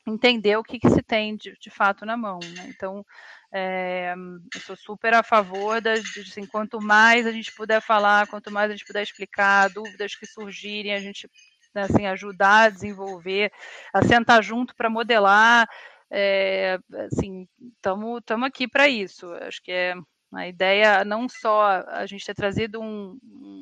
entender 0.06 0.58
o 0.58 0.64
que, 0.64 0.80
que 0.80 0.90
se 0.90 1.02
tem 1.02 1.36
de, 1.36 1.58
de 1.60 1.70
fato 1.70 2.06
na 2.06 2.18
mão, 2.18 2.40
né? 2.56 2.68
Então, 2.68 3.06
é, 3.52 4.14
eu 4.54 4.62
sou 4.62 4.76
super 4.76 5.14
a 5.14 5.24
favor 5.24 5.80
das, 5.80 6.04
de, 6.04 6.22
assim, 6.22 6.46
quanto 6.46 6.82
mais 6.82 7.26
a 7.26 7.32
gente 7.32 7.54
puder 7.54 7.82
falar, 7.82 8.28
quanto 8.28 8.52
mais 8.52 8.70
a 8.70 8.74
gente 8.74 8.86
puder 8.86 9.04
explicar, 9.04 9.70
dúvidas 9.70 10.16
que 10.16 10.26
surgirem, 10.26 10.94
a 10.94 11.00
gente 11.00 11.30
né, 11.74 11.84
assim, 11.84 12.06
ajudar 12.08 12.64
a 12.66 12.70
desenvolver, 12.70 13.52
a 13.94 14.04
sentar 14.04 14.44
junto 14.44 14.76
para 14.76 14.90
modelar. 14.90 15.68
É, 16.12 16.78
assim, 17.12 17.48
estamos 17.78 18.22
aqui 18.46 18.68
para 18.68 18.88
isso. 18.88 19.32
Acho 19.34 19.62
que 19.64 19.72
é 19.72 19.96
a 20.36 20.48
ideia 20.48 21.06
não 21.06 21.30
só 21.30 21.84
a 21.88 22.06
gente 22.06 22.26
ter 22.26 22.34
trazido 22.34 22.82
um, 22.82 23.18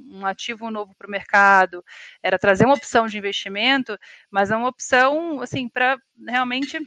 um 0.09 0.25
ativo 0.25 0.71
novo 0.71 0.93
para 0.97 1.07
o 1.07 1.11
mercado, 1.11 1.83
era 2.23 2.39
trazer 2.39 2.65
uma 2.65 2.75
opção 2.75 3.07
de 3.07 3.17
investimento, 3.17 3.97
mas 4.29 4.51
é 4.51 4.55
uma 4.55 4.69
opção 4.69 5.41
assim 5.41 5.67
para 5.67 5.97
realmente 6.27 6.79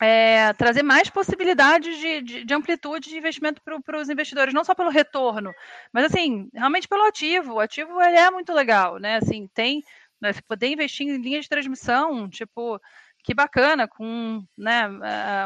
é, 0.00 0.52
trazer 0.54 0.82
mais 0.82 1.08
possibilidades 1.08 1.98
de, 1.98 2.22
de, 2.22 2.44
de, 2.44 2.54
amplitude 2.54 3.08
de 3.08 3.16
investimento 3.16 3.62
para 3.62 3.98
os 3.98 4.10
investidores, 4.10 4.52
não 4.52 4.64
só 4.64 4.74
pelo 4.74 4.90
retorno, 4.90 5.52
mas 5.92 6.04
assim, 6.04 6.48
realmente 6.54 6.88
pelo 6.88 7.04
ativo. 7.04 7.54
O 7.54 7.60
ativo 7.60 8.00
ele 8.02 8.16
é 8.16 8.30
muito 8.30 8.52
legal, 8.52 8.98
né? 8.98 9.16
Assim, 9.16 9.48
tem 9.54 9.82
né? 10.20 10.32
Poder 10.46 10.68
investir 10.68 11.06
em 11.06 11.16
linha 11.18 11.40
de 11.40 11.48
transmissão, 11.48 12.28
tipo, 12.28 12.80
que 13.22 13.34
bacana, 13.34 13.88
com 13.88 14.44
né, 14.56 14.88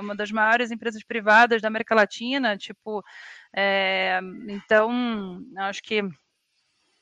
uma 0.00 0.14
das 0.14 0.30
maiores 0.30 0.70
empresas 0.70 1.02
privadas 1.02 1.62
da 1.62 1.68
América 1.68 1.94
Latina, 1.94 2.56
tipo, 2.56 3.02
é, 3.56 4.20
então, 4.48 5.42
acho 5.56 5.82
que 5.82 6.02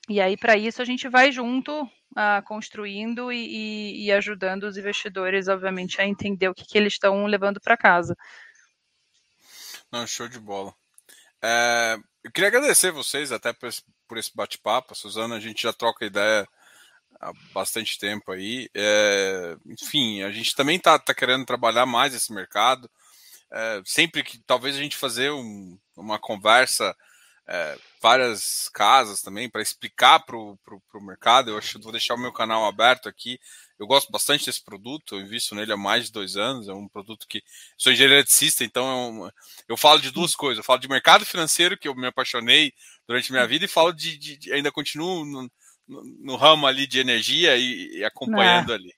e 0.09 0.23
aí, 0.23 0.39
para 0.39 0.57
isso, 0.57 0.81
a 0.81 0.87
gente 0.87 1.07
vai 1.07 1.31
junto, 1.31 1.83
uh, 1.83 2.43
construindo 2.47 3.31
e, 3.31 3.37
e, 3.37 4.07
e, 4.07 4.12
ajudando 4.12 4.64
os 4.64 4.79
investidores, 4.79 5.49
obviamente, 5.49 6.01
a 6.01 6.07
entender 6.07 6.49
o 6.49 6.55
que, 6.55 6.64
que 6.64 6.79
eles 6.79 6.95
estão 6.95 7.27
levando 7.27 7.61
para 7.61 7.77
casa. 7.77 8.16
Não, 9.93 10.07
show 10.07 10.27
de 10.27 10.39
bola. 10.39 10.75
É, 11.43 11.99
eu 12.25 12.33
queria 12.33 12.49
agradecer 12.49 12.91
vocês 12.91 13.31
até 13.31 13.53
por 13.53 13.69
esse, 13.69 13.83
esse 14.16 14.35
bate-papo. 14.35 14.95
Suzana, 14.95 15.37
a 15.37 15.41
gente 15.41 15.62
já 15.62 15.75
troca 15.75 16.07
ideia 16.07 16.49
há 17.21 17.33
bastante 17.53 17.99
tempo 17.99 18.33
aí. 18.33 18.69
É, 18.75 19.57
enfim, 19.66 20.23
a 20.23 20.31
gente 20.31 20.55
também 20.55 20.77
está 20.77 20.99
tá 20.99 21.14
querendo 21.14 21.45
trabalhar 21.45 21.87
mais 21.87 22.14
esse 22.14 22.33
mercado. 22.33 22.91
É, 23.51 23.83
sempre 23.85 24.23
que 24.23 24.39
talvez 24.39 24.77
a 24.77 24.79
gente 24.79 24.97
fazer 24.97 25.31
um, 25.33 25.79
uma 25.97 26.19
conversa, 26.19 26.95
é, 27.47 27.79
várias 28.01 28.69
casas 28.75 29.23
também, 29.23 29.49
para 29.49 29.62
explicar 29.62 30.21
para 30.21 30.37
o 30.37 30.59
mercado. 31.01 31.51
Eu 31.51 31.59
acho 31.59 31.81
vou 31.81 31.93
deixar 31.93 32.14
o 32.14 32.21
meu 32.21 32.33
canal 32.33 32.66
aberto 32.66 33.09
aqui. 33.09 33.41
Eu 33.79 33.87
gosto 33.87 34.11
bastante 34.11 34.47
desse 34.47 34.62
produto, 34.62 35.14
eu 35.14 35.21
invisto 35.21 35.55
nele 35.55 35.73
há 35.73 35.77
mais 35.77 36.07
de 36.07 36.12
dois 36.12 36.37
anos. 36.37 36.69
É 36.69 36.73
um 36.73 36.89
produto 36.89 37.27
que. 37.29 37.43
Sou 37.77 37.93
engenheiro 37.93 38.14
eletricista, 38.14 38.64
então 38.64 38.87
é 38.87 38.95
um, 38.95 39.31
eu 39.69 39.77
falo 39.77 40.01
de 40.01 40.11
duas 40.11 40.35
coisas. 40.35 40.59
Eu 40.59 40.64
falo 40.64 40.81
de 40.81 40.89
mercado 40.89 41.25
financeiro, 41.25 41.79
que 41.79 41.89
eu 41.89 41.95
me 41.95 42.09
apaixonei 42.09 42.73
durante 43.07 43.33
minha 43.33 43.47
vida, 43.47 43.64
e 43.64 43.69
falo 43.69 43.93
de. 43.93 44.19
de, 44.19 44.37
de 44.37 44.53
ainda 44.53 44.73
continuo 44.73 45.25
no, 45.25 45.51
no, 45.89 46.36
ramo 46.36 46.66
ali 46.66 46.86
de 46.86 47.01
energia 47.01 47.57
e, 47.57 47.99
e 47.99 48.05
acompanhando 48.05 48.68
Não. 48.68 48.74
ali. 48.74 48.95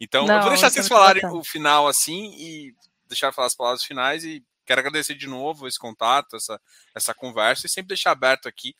Então, 0.00 0.26
não, 0.26 0.36
eu 0.36 0.40
vou 0.42 0.50
deixar 0.50 0.70
vocês 0.70 0.88
falarem 0.88 1.24
o 1.26 1.42
final 1.42 1.86
assim 1.88 2.34
e 2.38 2.74
deixar 3.08 3.32
falar 3.32 3.46
as 3.46 3.54
palavras 3.54 3.82
finais 3.82 4.24
e 4.24 4.44
quero 4.66 4.80
agradecer 4.80 5.14
de 5.14 5.26
novo 5.26 5.66
esse 5.66 5.78
contato, 5.78 6.36
essa, 6.36 6.60
essa 6.94 7.14
conversa 7.14 7.66
e 7.66 7.70
sempre 7.70 7.88
deixar 7.88 8.10
aberto 8.10 8.48
aqui 8.48 8.74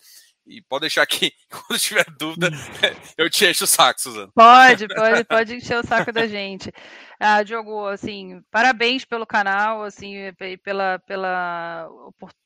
e 0.47 0.63
pode 0.63 0.83
deixar 0.83 1.05
que, 1.07 1.33
quando 1.51 1.81
tiver 1.81 2.07
dúvida, 2.19 2.51
eu 3.19 3.29
te 3.29 3.45
encho 3.47 3.65
o 3.65 3.67
saco, 3.67 4.01
Suzana. 4.01 4.31
Pode, 4.35 4.87
pode, 4.89 5.25
pode 5.25 5.55
encher 5.57 5.79
o 5.79 5.87
saco 5.87 6.13
da 6.13 6.27
gente. 6.27 6.73
Ah, 7.19 7.43
Diogo, 7.43 7.87
assim, 7.87 8.43
parabéns 8.51 9.05
pelo 9.05 9.27
canal, 9.27 9.83
assim, 9.83 10.17
pela, 10.63 10.99
pela, 11.01 11.89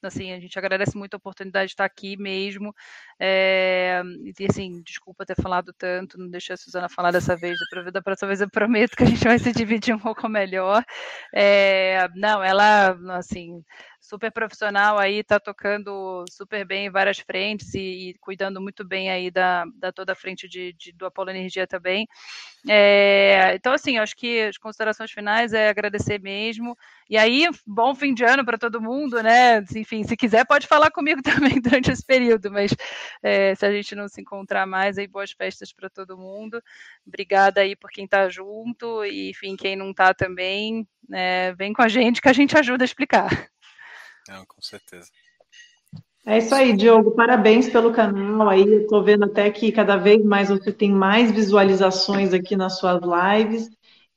assim, 0.02 0.32
a 0.32 0.38
gente 0.38 0.56
agradece 0.58 0.96
muito 0.96 1.14
a 1.14 1.16
oportunidade 1.16 1.66
de 1.68 1.72
estar 1.72 1.84
aqui 1.84 2.16
mesmo. 2.16 2.74
É, 3.18 4.00
e 4.38 4.46
assim, 4.48 4.80
desculpa 4.82 5.26
ter 5.26 5.34
falado 5.34 5.72
tanto, 5.76 6.18
não 6.18 6.30
deixei 6.30 6.54
a 6.54 6.56
Suzana 6.56 6.88
falar 6.88 7.10
dessa 7.10 7.36
vez, 7.36 7.58
da 7.92 8.00
próxima 8.00 8.28
vez 8.28 8.40
eu 8.40 8.48
prometo 8.50 8.96
que 8.96 9.02
a 9.02 9.06
gente 9.06 9.24
vai 9.24 9.38
se 9.38 9.52
dividir 9.52 9.94
um 9.94 9.98
pouco 9.98 10.28
melhor. 10.28 10.84
É, 11.34 12.08
não, 12.14 12.42
ela, 12.42 12.96
assim, 13.18 13.62
super 14.00 14.32
profissional 14.32 14.98
aí, 14.98 15.16
está 15.16 15.38
tocando 15.38 16.24
super 16.30 16.64
bem 16.64 16.86
em 16.86 16.90
várias 16.90 17.18
frentes 17.18 17.74
e, 17.74 18.10
e, 18.10 18.14
cuidando 18.18 18.60
muito 18.60 18.84
bem 18.84 19.10
aí 19.10 19.30
da, 19.30 19.64
da 19.76 19.92
toda 19.92 20.12
a 20.12 20.16
frente 20.16 20.48
de, 20.48 20.72
de 20.72 20.92
do 20.92 21.06
Apolo 21.06 21.30
Energia 21.30 21.66
também. 21.66 22.08
É, 22.68 23.54
então, 23.54 23.72
assim, 23.72 23.98
acho 23.98 24.16
que 24.16 24.50
considerações 24.60 25.10
finais 25.10 25.52
é 25.52 25.68
agradecer 25.68 26.20
mesmo. 26.20 26.76
E 27.08 27.16
aí, 27.16 27.48
bom 27.66 27.94
fim 27.94 28.14
de 28.14 28.24
ano 28.24 28.44
para 28.44 28.58
todo 28.58 28.80
mundo, 28.80 29.22
né? 29.22 29.64
Enfim, 29.74 30.04
se 30.04 30.16
quiser, 30.16 30.44
pode 30.46 30.66
falar 30.66 30.90
comigo 30.90 31.22
também 31.52 31.60
durante 31.60 31.90
esse 31.90 32.04
período, 32.04 32.50
mas 32.50 32.74
é, 33.22 33.54
se 33.54 33.66
a 33.66 33.72
gente 33.72 33.94
não 33.94 34.08
se 34.08 34.20
encontrar 34.20 34.66
mais, 34.66 34.98
aí 34.98 35.06
boas 35.06 35.32
festas 35.32 35.72
para 35.72 35.90
todo 35.90 36.18
mundo. 36.18 36.62
Obrigada 37.06 37.60
aí 37.60 37.74
por 37.74 37.90
quem 37.90 38.04
está 38.04 38.28
junto 38.28 39.04
e, 39.04 39.30
enfim, 39.30 39.56
quem 39.56 39.74
não 39.74 39.90
está 39.90 40.14
também, 40.14 40.86
né, 41.08 41.52
vem 41.54 41.72
com 41.72 41.82
a 41.82 41.88
gente 41.88 42.20
que 42.20 42.28
a 42.28 42.32
gente 42.32 42.56
ajuda 42.56 42.84
a 42.84 42.86
explicar. 42.86 43.50
Não, 44.28 44.44
com 44.46 44.60
certeza. 44.60 45.08
É 46.26 46.38
isso 46.38 46.54
aí, 46.54 46.76
Diogo. 46.76 47.12
Parabéns 47.12 47.68
pelo 47.68 47.92
canal 47.92 48.48
aí. 48.48 48.62
Eu 48.62 48.86
tô 48.86 49.02
vendo 49.02 49.24
até 49.24 49.50
que 49.50 49.72
cada 49.72 49.96
vez 49.96 50.22
mais 50.22 50.48
você 50.50 50.70
tem 50.70 50.92
mais 50.92 51.30
visualizações 51.32 52.34
aqui 52.34 52.56
nas 52.56 52.78
suas 52.78 53.00
lives. 53.02 53.70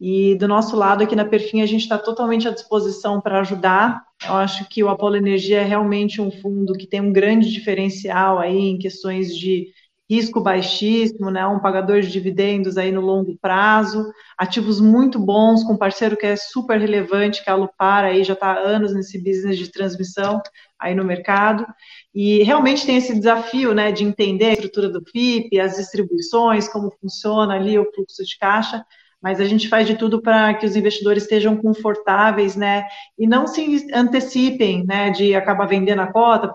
E 0.06 0.36
do 0.36 0.50
nosso 0.50 0.76
lado 0.76 1.02
aqui 1.02 1.16
na 1.16 1.24
Perfim, 1.24 1.62
a 1.62 1.66
gente 1.66 1.84
está 1.84 1.98
totalmente 1.98 2.46
à 2.46 2.52
disposição 2.52 3.22
para 3.22 3.40
ajudar. 3.40 4.04
Eu 4.28 4.34
acho 4.34 4.68
que 4.68 4.84
o 4.84 4.90
Apolo 4.90 5.16
Energia 5.16 5.62
é 5.62 5.64
realmente 5.64 6.20
um 6.20 6.30
fundo 6.30 6.74
que 6.74 6.86
tem 6.86 7.00
um 7.00 7.14
grande 7.14 7.50
diferencial 7.50 8.38
aí 8.38 8.58
em 8.58 8.78
questões 8.78 9.34
de 9.34 9.70
risco 10.10 10.42
baixíssimo, 10.42 11.32
né, 11.32 11.48
um 11.48 11.62
pagador 11.62 12.02
de 12.02 12.12
dividendos 12.12 12.78
aí 12.78 12.92
no 12.92 13.00
longo 13.00 13.38
prazo, 13.42 14.12
ativos 14.38 14.82
muito 14.82 15.18
bons, 15.18 15.64
com 15.64 15.78
parceiro 15.78 16.18
que 16.18 16.26
é 16.26 16.36
super 16.36 16.78
relevante, 16.78 17.42
que 17.42 17.50
é 17.50 17.54
a 17.54 17.56
Lupar, 17.56 18.04
aí 18.04 18.26
já 18.26 18.34
está 18.34 18.48
há 18.48 18.60
anos 18.60 18.94
nesse 18.94 19.18
business 19.18 19.58
de 19.58 19.72
transmissão 19.72 20.42
aí 20.78 20.94
no 20.94 21.06
mercado, 21.06 21.66
e 22.14 22.44
realmente 22.44 22.86
tem 22.86 22.98
esse 22.98 23.18
desafio, 23.18 23.74
né, 23.74 23.94
de 23.94 24.04
entender 24.04 24.48
a 24.48 24.54
estrutura 24.54 24.90
do 24.90 25.02
FIP, 25.02 25.58
as 25.58 25.78
distribuições, 25.78 26.68
como 26.68 26.94
funciona 27.00 27.54
ali 27.54 27.80
o 27.80 27.90
fluxo 27.94 28.26
de 28.26 28.38
caixa, 28.38 28.86
mas 29.24 29.40
a 29.40 29.46
gente 29.46 29.70
faz 29.70 29.88
de 29.88 29.96
tudo 29.96 30.22
para 30.22 30.54
que 30.54 30.66
os 30.66 30.76
investidores 30.76 31.24
estejam 31.24 31.56
confortáveis, 31.56 32.58
né, 32.58 32.86
e 33.18 33.26
não 33.26 33.48
se 33.48 33.88
antecipem, 33.94 34.86
né, 34.86 35.12
de 35.12 35.34
acabar 35.34 35.66
vendendo 35.66 36.02
a 36.02 36.12
cota, 36.12 36.54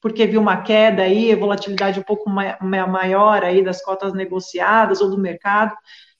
porque 0.00 0.26
viu 0.26 0.40
uma 0.40 0.62
queda 0.62 1.04
aí, 1.04 1.32
volatilidade 1.36 2.00
um 2.00 2.02
pouco 2.02 2.28
maior 2.28 3.44
aí 3.44 3.62
das 3.62 3.80
cotas 3.80 4.12
negociadas 4.12 5.00
ou 5.00 5.08
do 5.08 5.16
mercado, 5.16 5.72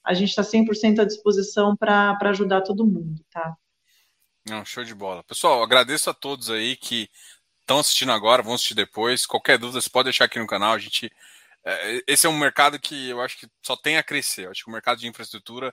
a 0.04 0.14
gente 0.14 0.28
está 0.28 0.42
100% 0.42 1.00
à 1.00 1.04
disposição 1.04 1.76
para 1.76 2.16
ajudar 2.22 2.60
todo 2.60 2.86
mundo, 2.86 3.20
tá? 3.28 3.56
Não, 4.48 4.64
show 4.64 4.84
de 4.84 4.94
bola. 4.94 5.24
Pessoal, 5.24 5.62
agradeço 5.62 6.10
a 6.10 6.14
todos 6.14 6.48
aí 6.48 6.76
que 6.76 7.08
estão 7.60 7.78
assistindo 7.78 8.12
agora, 8.12 8.42
vão 8.42 8.54
assistir 8.54 8.74
depois. 8.74 9.26
Qualquer 9.26 9.58
dúvida, 9.58 9.80
você 9.80 9.90
pode 9.90 10.04
deixar 10.04 10.24
aqui 10.24 10.38
no 10.38 10.46
canal. 10.46 10.74
A 10.74 10.78
gente, 10.78 11.12
é, 11.64 12.02
esse 12.06 12.26
é 12.26 12.30
um 12.30 12.38
mercado 12.38 12.78
que 12.78 13.10
eu 13.10 13.20
acho 13.20 13.38
que 13.38 13.48
só 13.62 13.76
tem 13.76 13.96
a 13.96 14.02
crescer. 14.02 14.46
Eu 14.46 14.50
acho 14.50 14.64
que 14.64 14.70
o 14.70 14.72
mercado 14.72 14.98
de 14.98 15.08
infraestrutura 15.08 15.72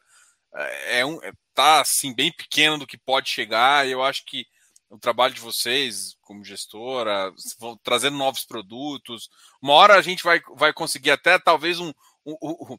é, 0.56 1.00
é 1.00 1.06
um, 1.06 1.22
é, 1.24 1.32
tá 1.54 1.82
assim 1.82 2.14
bem 2.14 2.32
pequeno 2.32 2.78
do 2.78 2.88
que 2.88 2.98
pode 2.98 3.30
chegar. 3.30 3.88
E 3.88 3.92
eu 3.92 4.04
acho 4.04 4.26
que 4.26 4.46
o 4.90 4.98
trabalho 4.98 5.34
de 5.34 5.42
vocês 5.42 6.16
como 6.22 6.44
gestora, 6.44 7.32
trazendo 7.84 8.18
novos 8.18 8.46
produtos. 8.46 9.30
Uma 9.62 9.74
hora 9.74 9.96
a 9.96 10.02
gente 10.02 10.24
vai, 10.24 10.40
vai 10.56 10.74
conseguir 10.74 11.12
até 11.12 11.40
talvez 11.40 11.80
um, 11.80 11.92
um, 12.26 12.38
um, 12.42 12.78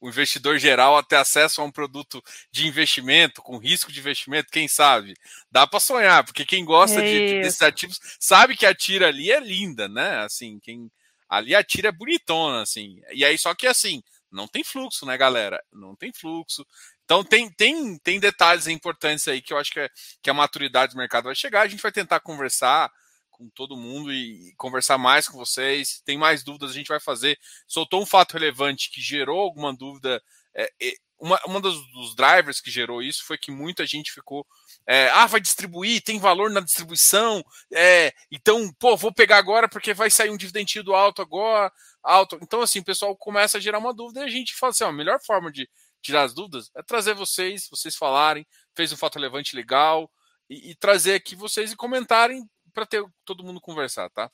o 0.00 0.08
investidor 0.08 0.58
geral 0.58 1.02
ter 1.02 1.16
acesso 1.16 1.60
a 1.60 1.64
um 1.64 1.70
produto 1.70 2.22
de 2.50 2.66
investimento, 2.66 3.42
com 3.42 3.58
risco 3.58 3.92
de 3.92 4.00
investimento, 4.00 4.50
quem 4.50 4.68
sabe? 4.68 5.14
Dá 5.50 5.66
para 5.66 5.80
sonhar, 5.80 6.24
porque 6.24 6.44
quem 6.44 6.64
gosta 6.64 7.00
de, 7.00 7.26
de, 7.26 7.40
desses 7.40 7.62
ativos 7.62 7.98
sabe 8.20 8.56
que 8.56 8.66
a 8.66 8.74
tira 8.74 9.08
ali 9.08 9.30
é 9.30 9.40
linda, 9.40 9.88
né? 9.88 10.18
Assim, 10.18 10.58
quem 10.60 10.90
ali 11.28 11.54
a 11.54 11.64
tira 11.64 11.88
é 11.88 11.92
bonitona, 11.92 12.62
assim. 12.62 13.00
E 13.12 13.24
aí, 13.24 13.36
só 13.38 13.54
que 13.54 13.66
assim, 13.66 14.02
não 14.30 14.46
tem 14.46 14.64
fluxo, 14.64 15.06
né, 15.06 15.16
galera? 15.16 15.62
Não 15.72 15.94
tem 15.96 16.12
fluxo. 16.12 16.66
Então 17.04 17.22
tem, 17.24 17.50
tem, 17.50 17.98
tem 17.98 18.18
detalhes 18.20 18.66
importantes 18.66 19.26
aí 19.28 19.40
que 19.40 19.52
eu 19.52 19.58
acho 19.58 19.72
que, 19.72 19.80
é, 19.80 19.88
que 20.22 20.30
a 20.30 20.34
maturidade 20.34 20.92
do 20.92 20.98
mercado 20.98 21.24
vai 21.24 21.34
chegar. 21.34 21.62
A 21.62 21.68
gente 21.68 21.82
vai 21.82 21.92
tentar 21.92 22.20
conversar 22.20 22.90
com 23.30 23.48
todo 23.50 23.76
mundo 23.76 24.12
e, 24.12 24.50
e 24.50 24.54
conversar 24.56 24.98
mais 24.98 25.28
com 25.28 25.38
vocês. 25.38 26.02
Tem 26.04 26.18
mais 26.18 26.42
dúvidas, 26.42 26.70
a 26.70 26.74
gente 26.74 26.88
vai 26.88 27.00
fazer. 27.00 27.38
Soltou 27.66 28.02
um 28.02 28.06
fato 28.06 28.32
relevante 28.32 28.90
que 28.90 29.00
gerou 29.00 29.40
alguma 29.40 29.74
dúvida. 29.74 30.22
É, 30.54 30.70
uma, 31.18 31.40
uma 31.46 31.60
dos, 31.60 31.74
dos, 31.92 32.14
drivers 32.14 32.60
que 32.60 32.70
gerou 32.70 33.02
isso 33.02 33.24
foi 33.24 33.38
que 33.38 33.50
muita 33.50 33.86
gente 33.86 34.12
ficou. 34.12 34.46
É, 34.86 35.08
ah, 35.10 35.26
vai 35.26 35.40
distribuir, 35.40 36.02
tem 36.02 36.18
valor 36.18 36.50
na 36.50 36.60
distribuição. 36.60 37.42
É, 37.72 38.12
então, 38.30 38.72
pô, 38.78 38.96
vou 38.96 39.12
pegar 39.12 39.38
agora 39.38 39.68
porque 39.68 39.94
vai 39.94 40.10
sair 40.10 40.30
um 40.30 40.36
dividendido 40.36 40.94
alto 40.94 41.22
agora. 41.22 41.72
alto. 42.02 42.38
Então, 42.42 42.60
assim, 42.60 42.80
o 42.80 42.84
pessoal 42.84 43.16
começa 43.16 43.58
a 43.58 43.60
gerar 43.60 43.78
uma 43.78 43.94
dúvida 43.94 44.20
e 44.20 44.24
a 44.24 44.30
gente 44.30 44.54
fala 44.54 44.70
assim: 44.70 44.84
ó, 44.84 44.88
a 44.88 44.92
melhor 44.92 45.18
forma 45.24 45.50
de 45.50 45.68
tirar 46.02 46.22
as 46.22 46.34
dúvidas, 46.34 46.70
é 46.76 46.82
trazer 46.82 47.14
vocês, 47.14 47.66
vocês 47.68 47.96
falarem, 47.96 48.46
fez 48.76 48.92
um 48.92 48.96
fato 48.96 49.16
relevante 49.16 49.56
legal, 49.56 50.10
e, 50.48 50.70
e 50.70 50.74
trazer 50.74 51.14
aqui 51.14 51.34
vocês 51.34 51.72
e 51.72 51.76
comentarem 51.76 52.48
para 52.72 52.86
ter 52.86 53.04
todo 53.24 53.42
mundo 53.42 53.60
conversar, 53.60 54.08
tá? 54.10 54.30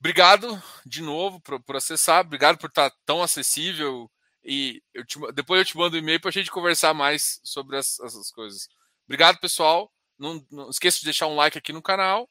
Obrigado 0.00 0.60
de 0.86 1.02
novo 1.02 1.40
por, 1.40 1.62
por 1.62 1.76
acessar, 1.76 2.24
obrigado 2.24 2.58
por 2.58 2.68
estar 2.68 2.90
tão 3.04 3.22
acessível 3.22 4.10
e 4.48 4.82
eu 4.94 5.04
te, 5.04 5.18
depois 5.34 5.60
eu 5.60 5.64
te 5.66 5.76
mando 5.76 5.96
um 5.96 5.98
e-mail 5.98 6.18
para 6.18 6.30
a 6.30 6.32
gente 6.32 6.50
conversar 6.50 6.94
mais 6.94 7.38
sobre 7.44 7.76
as, 7.76 8.00
essas 8.00 8.30
coisas. 8.30 8.66
Obrigado, 9.04 9.38
pessoal. 9.38 9.92
Não, 10.18 10.42
não 10.50 10.70
esqueça 10.70 10.98
de 10.98 11.04
deixar 11.04 11.26
um 11.26 11.36
like 11.36 11.58
aqui 11.58 11.70
no 11.70 11.82
canal, 11.82 12.28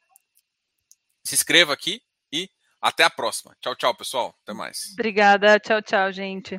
se 1.24 1.34
inscreva 1.34 1.72
aqui 1.72 2.02
e 2.32 2.50
até 2.82 3.04
a 3.04 3.10
próxima. 3.10 3.56
Tchau, 3.60 3.76
tchau, 3.76 3.94
pessoal. 3.94 4.36
Até 4.42 4.52
mais. 4.52 4.92
Obrigada. 4.94 5.60
Tchau, 5.60 5.80
tchau, 5.80 6.12
gente. 6.12 6.56